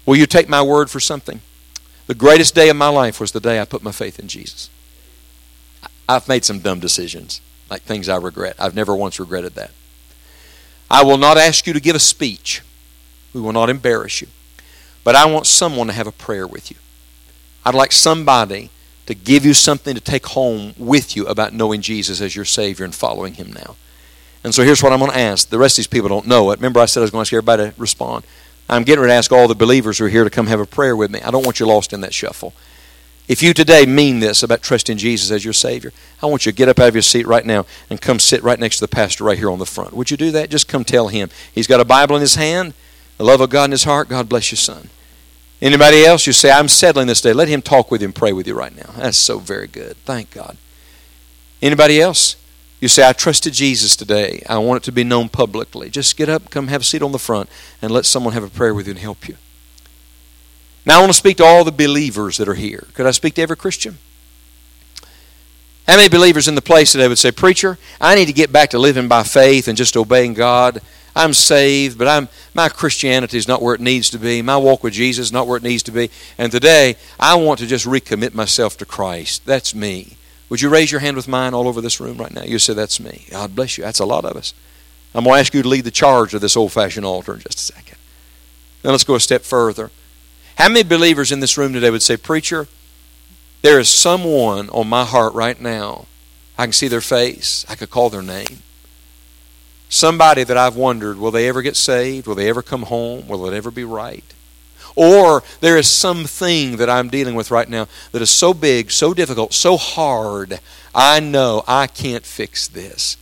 Will 0.05 0.15
you 0.15 0.25
take 0.25 0.49
my 0.49 0.63
word 0.63 0.89
for 0.89 0.99
something? 0.99 1.41
The 2.07 2.15
greatest 2.15 2.55
day 2.55 2.69
of 2.69 2.75
my 2.75 2.87
life 2.87 3.19
was 3.19 3.31
the 3.31 3.39
day 3.39 3.59
I 3.59 3.65
put 3.65 3.83
my 3.83 3.91
faith 3.91 4.19
in 4.19 4.27
Jesus. 4.27 4.69
I've 6.09 6.27
made 6.27 6.45
some 6.45 6.59
dumb 6.59 6.79
decisions, 6.79 7.41
like 7.69 7.81
things 7.83 8.09
I 8.09 8.17
regret. 8.17 8.55
I've 8.59 8.75
never 8.75 8.95
once 8.95 9.19
regretted 9.19 9.53
that. 9.55 9.71
I 10.89 11.03
will 11.03 11.17
not 11.17 11.37
ask 11.37 11.65
you 11.65 11.73
to 11.73 11.79
give 11.79 11.95
a 11.95 11.99
speech. 11.99 12.61
We 13.33 13.41
will 13.41 13.53
not 13.53 13.69
embarrass 13.69 14.21
you. 14.21 14.27
But 15.03 15.15
I 15.15 15.25
want 15.25 15.45
someone 15.45 15.87
to 15.87 15.93
have 15.93 16.07
a 16.07 16.11
prayer 16.11 16.47
with 16.47 16.71
you. 16.71 16.77
I'd 17.63 17.75
like 17.75 17.91
somebody 17.91 18.69
to 19.05 19.13
give 19.15 19.45
you 19.45 19.53
something 19.53 19.95
to 19.95 20.01
take 20.01 20.27
home 20.27 20.73
with 20.77 21.15
you 21.15 21.25
about 21.27 21.53
knowing 21.53 21.81
Jesus 21.81 22.21
as 22.21 22.35
your 22.35 22.45
Savior 22.45 22.85
and 22.85 22.93
following 22.93 23.35
Him 23.35 23.53
now. 23.53 23.75
And 24.43 24.53
so 24.53 24.63
here's 24.63 24.83
what 24.83 24.93
I'm 24.93 24.99
going 24.99 25.11
to 25.11 25.17
ask. 25.17 25.49
The 25.49 25.57
rest 25.57 25.75
of 25.75 25.77
these 25.77 25.87
people 25.87 26.09
don't 26.09 26.27
know 26.27 26.51
it. 26.51 26.59
Remember, 26.59 26.79
I 26.79 26.85
said 26.85 26.99
I 26.99 27.03
was 27.03 27.11
going 27.11 27.25
to 27.25 27.27
ask 27.27 27.33
everybody 27.33 27.71
to 27.71 27.73
respond. 27.79 28.25
I'm 28.69 28.83
getting 28.83 29.01
ready 29.01 29.11
to 29.11 29.15
ask 29.15 29.31
all 29.31 29.47
the 29.47 29.55
believers 29.55 29.97
who 29.97 30.05
are 30.05 30.09
here 30.09 30.23
to 30.23 30.29
come 30.29 30.47
have 30.47 30.59
a 30.59 30.65
prayer 30.65 30.95
with 30.95 31.11
me. 31.11 31.21
I 31.21 31.31
don't 31.31 31.43
want 31.45 31.59
you 31.59 31.65
lost 31.65 31.93
in 31.93 32.01
that 32.01 32.13
shuffle. 32.13 32.53
If 33.27 33.41
you 33.41 33.55
today 33.55 33.87
mean 33.87 34.19
this 34.19 34.43
about 34.43 34.61
trusting 34.61 34.97
Jesus 34.97 35.31
as 35.31 35.43
your 35.43 35.53
Savior, 35.53 35.91
I 36.21 36.27
want 36.27 36.45
you 36.45 36.51
to 36.51 36.55
get 36.55 36.69
up 36.69 36.77
out 36.77 36.89
of 36.89 36.95
your 36.95 37.01
seat 37.01 37.25
right 37.25 37.45
now 37.45 37.65
and 37.89 37.99
come 37.99 38.19
sit 38.19 38.43
right 38.43 38.59
next 38.59 38.77
to 38.77 38.81
the 38.81 38.87
pastor 38.87 39.23
right 39.23 39.37
here 39.37 39.49
on 39.49 39.57
the 39.57 39.65
front. 39.65 39.93
Would 39.93 40.11
you 40.11 40.17
do 40.17 40.29
that? 40.31 40.51
Just 40.51 40.67
come 40.67 40.83
tell 40.83 41.07
him. 41.07 41.29
He's 41.51 41.65
got 41.65 41.79
a 41.79 41.85
Bible 41.85 42.15
in 42.15 42.21
his 42.21 42.35
hand, 42.35 42.75
the 43.17 43.23
love 43.23 43.41
of 43.41 43.49
God 43.49 43.65
in 43.65 43.71
his 43.71 43.83
heart. 43.83 44.09
God 44.09 44.29
bless 44.29 44.51
your 44.51 44.57
son. 44.57 44.89
Anybody 45.65 46.05
else? 46.05 46.27
You 46.27 46.33
say, 46.33 46.51
I'm 46.51 46.67
settling 46.67 47.07
this 47.07 47.21
day. 47.21 47.33
Let 47.33 47.47
him 47.47 47.63
talk 47.63 47.89
with 47.89 48.01
you 48.01 48.05
and 48.05 48.13
pray 48.13 48.31
with 48.31 48.45
you 48.45 48.53
right 48.53 48.75
now. 48.75 48.91
That's 48.97 49.17
so 49.17 49.39
very 49.39 49.65
good. 49.65 49.97
Thank 50.05 50.29
God. 50.29 50.57
Anybody 51.59 51.99
else? 51.99 52.35
You 52.79 52.87
say, 52.87 53.09
I 53.09 53.13
trusted 53.13 53.53
Jesus 53.53 53.95
today. 53.95 54.43
I 54.47 54.59
want 54.59 54.83
it 54.83 54.85
to 54.85 54.91
be 54.91 55.03
known 55.03 55.27
publicly. 55.27 55.89
Just 55.89 56.17
get 56.17 56.29
up, 56.29 56.51
come 56.51 56.67
have 56.67 56.81
a 56.81 56.83
seat 56.83 57.01
on 57.01 57.13
the 57.13 57.17
front, 57.17 57.49
and 57.81 57.91
let 57.91 58.05
someone 58.05 58.33
have 58.33 58.43
a 58.43 58.47
prayer 58.47 58.75
with 58.75 58.85
you 58.85 58.91
and 58.91 58.99
help 58.99 59.27
you. 59.27 59.37
Now, 60.85 60.97
I 60.97 60.99
want 60.99 61.13
to 61.13 61.17
speak 61.17 61.37
to 61.37 61.43
all 61.43 61.63
the 61.63 61.71
believers 61.71 62.37
that 62.37 62.47
are 62.47 62.53
here. 62.53 62.85
Could 62.93 63.07
I 63.07 63.11
speak 63.11 63.33
to 63.33 63.41
every 63.41 63.57
Christian? 63.57 63.97
How 65.87 65.95
many 65.95 66.09
believers 66.09 66.47
in 66.47 66.53
the 66.53 66.61
place 66.61 66.91
today 66.91 67.07
would 67.07 67.17
say, 67.17 67.31
Preacher, 67.31 67.79
I 67.99 68.13
need 68.13 68.27
to 68.27 68.33
get 68.33 68.51
back 68.51 68.69
to 68.69 68.77
living 68.77 69.07
by 69.07 69.23
faith 69.23 69.67
and 69.67 69.75
just 69.75 69.97
obeying 69.97 70.35
God? 70.35 70.79
I'm 71.15 71.33
saved, 71.33 71.97
but 71.97 72.07
I'm 72.07 72.27
my 72.53 72.69
Christianity 72.69 73.37
is 73.37 73.47
not 73.47 73.61
where 73.61 73.75
it 73.75 73.81
needs 73.81 74.09
to 74.09 74.17
be. 74.17 74.41
My 74.41 74.57
walk 74.57 74.83
with 74.83 74.93
Jesus 74.93 75.27
is 75.27 75.31
not 75.31 75.47
where 75.47 75.57
it 75.57 75.63
needs 75.63 75.83
to 75.83 75.91
be. 75.91 76.09
And 76.37 76.51
today, 76.51 76.97
I 77.19 77.35
want 77.35 77.59
to 77.59 77.67
just 77.67 77.85
recommit 77.85 78.33
myself 78.33 78.77
to 78.77 78.85
Christ. 78.85 79.45
That's 79.45 79.73
me. 79.73 80.17
Would 80.49 80.61
you 80.61 80.69
raise 80.69 80.91
your 80.91 81.01
hand 81.01 81.15
with 81.15 81.27
mine 81.27 81.53
all 81.53 81.67
over 81.67 81.81
this 81.81 81.99
room 81.99 82.17
right 82.17 82.33
now? 82.33 82.43
You 82.43 82.59
say, 82.59 82.73
That's 82.73 82.99
me. 82.99 83.25
God 83.31 83.55
bless 83.55 83.77
you. 83.77 83.83
That's 83.83 83.99
a 83.99 84.05
lot 84.05 84.25
of 84.25 84.35
us. 84.35 84.53
I'm 85.13 85.23
going 85.23 85.35
to 85.35 85.39
ask 85.39 85.53
you 85.53 85.61
to 85.61 85.67
lead 85.67 85.85
the 85.85 85.91
charge 85.91 86.33
of 86.33 86.41
this 86.41 86.57
old 86.57 86.73
fashioned 86.73 87.05
altar 87.05 87.33
in 87.33 87.39
just 87.39 87.59
a 87.59 87.73
second. 87.73 87.97
Now 88.83 88.91
let's 88.91 89.05
go 89.05 89.15
a 89.15 89.19
step 89.19 89.43
further. 89.43 89.89
How 90.57 90.67
many 90.67 90.83
believers 90.83 91.31
in 91.31 91.39
this 91.39 91.57
room 91.57 91.73
today 91.73 91.89
would 91.89 92.03
say, 92.03 92.17
Preacher, 92.17 92.67
there 93.61 93.79
is 93.79 93.89
someone 93.89 94.69
on 94.69 94.87
my 94.87 95.05
heart 95.05 95.33
right 95.33 95.59
now. 95.59 96.05
I 96.57 96.65
can 96.65 96.73
see 96.73 96.87
their 96.87 97.01
face, 97.01 97.65
I 97.67 97.75
could 97.75 97.89
call 97.89 98.09
their 98.09 98.21
name. 98.21 98.61
Somebody 99.95 100.43
that 100.43 100.57
I've 100.57 100.75
wondered, 100.75 101.17
will 101.17 101.31
they 101.31 101.47
ever 101.47 101.61
get 101.61 101.77
saved? 101.77 102.27
Will 102.27 102.35
they 102.35 102.49
ever 102.49 102.61
come 102.61 102.83
home? 102.83 103.29
Will 103.29 103.47
it 103.47 103.55
ever 103.55 103.71
be 103.71 103.85
right? 103.85 104.25
Or 104.93 105.41
there 105.61 105.77
is 105.77 105.89
something 105.89 106.75
that 106.75 106.89
I'm 106.89 107.07
dealing 107.07 107.33
with 107.33 107.49
right 107.49 107.69
now 107.69 107.87
that 108.11 108.21
is 108.21 108.29
so 108.29 108.53
big, 108.53 108.91
so 108.91 109.13
difficult, 109.13 109.53
so 109.53 109.77
hard, 109.77 110.59
I 110.93 111.21
know 111.21 111.63
I 111.65 111.87
can't 111.87 112.25
fix 112.25 112.67
this. 112.67 113.15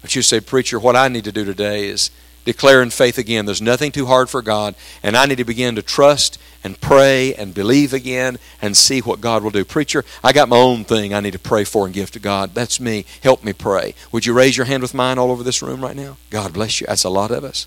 But 0.00 0.14
you 0.14 0.22
say, 0.22 0.38
Preacher, 0.38 0.78
what 0.78 0.94
I 0.94 1.08
need 1.08 1.24
to 1.24 1.32
do 1.32 1.44
today 1.44 1.88
is 1.88 2.12
declare 2.44 2.82
in 2.82 2.90
faith 2.90 3.18
again. 3.18 3.46
There's 3.46 3.62
nothing 3.62 3.92
too 3.92 4.06
hard 4.06 4.28
for 4.28 4.42
God, 4.42 4.74
and 5.02 5.16
I 5.16 5.26
need 5.26 5.38
to 5.38 5.44
begin 5.44 5.74
to 5.76 5.82
trust 5.82 6.38
and 6.64 6.80
pray 6.80 7.34
and 7.34 7.54
believe 7.54 7.92
again 7.92 8.38
and 8.60 8.76
see 8.76 9.00
what 9.00 9.20
God 9.20 9.42
will 9.42 9.50
do. 9.50 9.64
Preacher, 9.64 10.04
I 10.22 10.32
got 10.32 10.48
my 10.48 10.56
own 10.56 10.84
thing 10.84 11.12
I 11.12 11.20
need 11.20 11.32
to 11.32 11.38
pray 11.38 11.64
for 11.64 11.86
and 11.86 11.94
give 11.94 12.10
to 12.12 12.20
God. 12.20 12.54
That's 12.54 12.80
me. 12.80 13.04
Help 13.22 13.42
me 13.44 13.52
pray. 13.52 13.94
Would 14.12 14.26
you 14.26 14.32
raise 14.32 14.56
your 14.56 14.66
hand 14.66 14.82
with 14.82 14.94
mine 14.94 15.18
all 15.18 15.30
over 15.30 15.42
this 15.42 15.62
room 15.62 15.80
right 15.82 15.96
now? 15.96 16.16
God 16.30 16.52
bless 16.52 16.80
you. 16.80 16.86
That's 16.86 17.04
a 17.04 17.10
lot 17.10 17.30
of 17.30 17.44
us. 17.44 17.66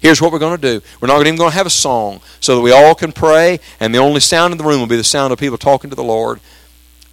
Here's 0.00 0.22
what 0.22 0.32
we're 0.32 0.38
going 0.38 0.58
to 0.58 0.80
do. 0.80 0.86
We're 1.00 1.08
not 1.08 1.20
even 1.20 1.36
going 1.36 1.50
to 1.50 1.56
have 1.56 1.66
a 1.66 1.70
song 1.70 2.20
so 2.40 2.56
that 2.56 2.62
we 2.62 2.72
all 2.72 2.94
can 2.94 3.12
pray, 3.12 3.60
and 3.78 3.94
the 3.94 3.98
only 3.98 4.20
sound 4.20 4.52
in 4.52 4.58
the 4.58 4.64
room 4.64 4.80
will 4.80 4.86
be 4.86 4.96
the 4.96 5.04
sound 5.04 5.32
of 5.32 5.38
people 5.38 5.58
talking 5.58 5.90
to 5.90 5.96
the 5.96 6.02
Lord. 6.02 6.40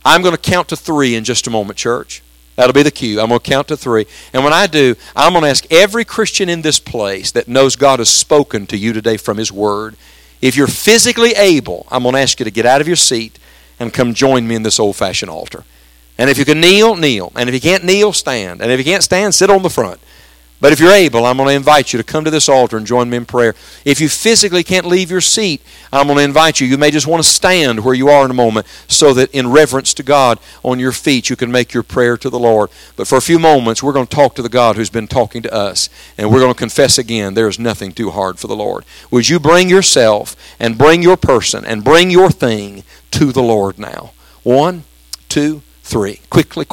I'm 0.06 0.22
going 0.22 0.36
to 0.36 0.42
count 0.42 0.70
to 0.70 0.78
three 0.78 1.16
in 1.16 1.26
just 1.26 1.48
a 1.48 1.50
moment, 1.50 1.78
church. 1.78 2.24
That'll 2.58 2.74
be 2.74 2.84
the 2.84 2.92
cue. 2.92 3.22
I'm 3.22 3.30
going 3.30 3.40
to 3.40 3.50
count 3.50 3.68
to 3.68 3.78
three. 3.78 4.08
And 4.34 4.44
when 4.44 4.52
I 4.52 4.66
do, 4.66 4.96
I'm 5.16 5.34
going 5.34 5.44
to 5.44 5.50
ask 5.50 5.72
every 5.72 6.04
Christian 6.04 6.50
in 6.50 6.64
this 6.64 6.80
place 6.80 7.32
that 7.32 7.48
knows 7.48 7.76
God 7.76 8.00
has 8.00 8.10
spoken 8.10 8.66
to 8.68 8.78
you 8.78 8.94
today 8.94 9.16
from 9.16 9.38
His 9.38 9.52
Word. 9.52 9.96
If 10.42 10.58
you're 10.58 10.66
physically 10.66 11.32
able, 11.32 11.86
I'm 11.92 12.02
going 12.02 12.16
to 12.16 12.20
ask 12.20 12.40
you 12.40 12.46
to 12.46 12.52
get 12.52 12.66
out 12.66 12.82
of 12.82 12.88
your 12.88 12.96
seat 12.96 13.38
and 13.80 13.94
come 13.94 14.16
join 14.16 14.48
me 14.48 14.56
in 14.56 14.64
this 14.64 14.80
old 14.80 14.96
fashioned 14.96 15.30
altar. 15.30 15.66
And 16.18 16.32
if 16.32 16.40
you 16.40 16.46
can 16.46 16.60
kneel, 16.60 16.96
kneel. 16.96 17.32
And 17.36 17.48
if 17.48 17.54
you 17.54 17.62
can't 17.62 17.84
kneel, 17.84 18.12
stand. 18.12 18.60
And 18.60 18.72
if 18.72 18.80
you 18.80 18.86
can't 18.86 19.04
stand, 19.04 19.36
sit 19.36 19.52
on 19.52 19.62
the 19.62 19.70
front. 19.70 20.00
But 20.60 20.74
if 20.74 20.80
you're 20.80 20.92
able, 20.92 21.26
I'm 21.26 21.38
going 21.38 21.50
to 21.50 21.56
invite 21.56 21.94
you 21.94 21.98
to 21.98 22.04
come 22.04 22.24
to 22.24 22.32
this 22.32 22.50
altar 22.50 22.78
and 22.78 22.86
join 22.86 23.12
me 23.12 23.18
in 23.18 23.26
prayer. 23.26 23.54
If 23.86 24.02
you 24.02 24.10
physically 24.10 24.64
can't 24.64 24.88
leave 24.88 25.12
your 25.12 25.22
seat, 25.22 25.62
I'm 25.94 26.08
going 26.08 26.18
to 26.18 26.24
invite 26.24 26.60
you. 26.60 26.66
You 26.66 26.80
may 26.80 26.90
just 26.90 27.06
want 27.06 27.24
to 27.24 27.30
stand 27.30 27.86
where 27.86 27.94
you 27.94 28.10
are 28.10 28.26
in 28.26 28.32
a 28.32 28.34
moment 28.36 28.66
so 28.88 29.14
that 29.14 29.30
in 29.36 29.52
reverence 29.52 29.94
to 29.96 30.04
God 30.04 30.40
on 30.64 30.80
your 30.80 30.92
feet 30.92 31.30
you 31.30 31.36
can 31.36 31.52
make 31.52 31.76
your 31.76 31.84
prayer 31.84 32.18
to 32.18 32.30
the 32.30 32.40
Lord. 32.40 32.72
But 32.96 33.08
for 33.08 33.20
a 33.20 33.22
few 33.22 33.38
moments, 33.38 33.84
we're 33.84 33.94
going 33.94 34.08
to 34.08 34.16
talk 34.16 34.34
to 34.36 34.42
the 34.42 34.50
God 34.50 34.78
who's 34.78 34.90
been 34.90 35.08
talking 35.08 35.44
to 35.44 35.54
us. 35.54 35.90
And 36.18 36.32
we're 36.32 36.40
going 36.40 36.54
to 36.54 36.58
confess 36.58 36.98
again 36.98 37.36
there 37.36 37.48
is 37.48 37.60
nothing 37.60 37.92
too 37.92 38.10
hard 38.10 38.40
for 38.40 38.48
the 38.48 38.56
Lord. 38.56 38.84
Would 39.12 39.30
you 39.30 39.40
bring 39.40 39.70
yourself 39.70 40.36
and 40.60 40.76
bring 40.76 41.04
your 41.04 41.18
person 41.18 41.66
and 41.66 41.84
bring 41.84 42.10
your 42.10 42.32
thing 42.32 42.84
to 43.12 43.32
the 43.32 43.44
Lord 43.44 43.78
now? 43.78 44.12
One, 44.42 44.86
two, 45.30 45.62
three. 45.84 46.22
Quickly. 46.32 46.66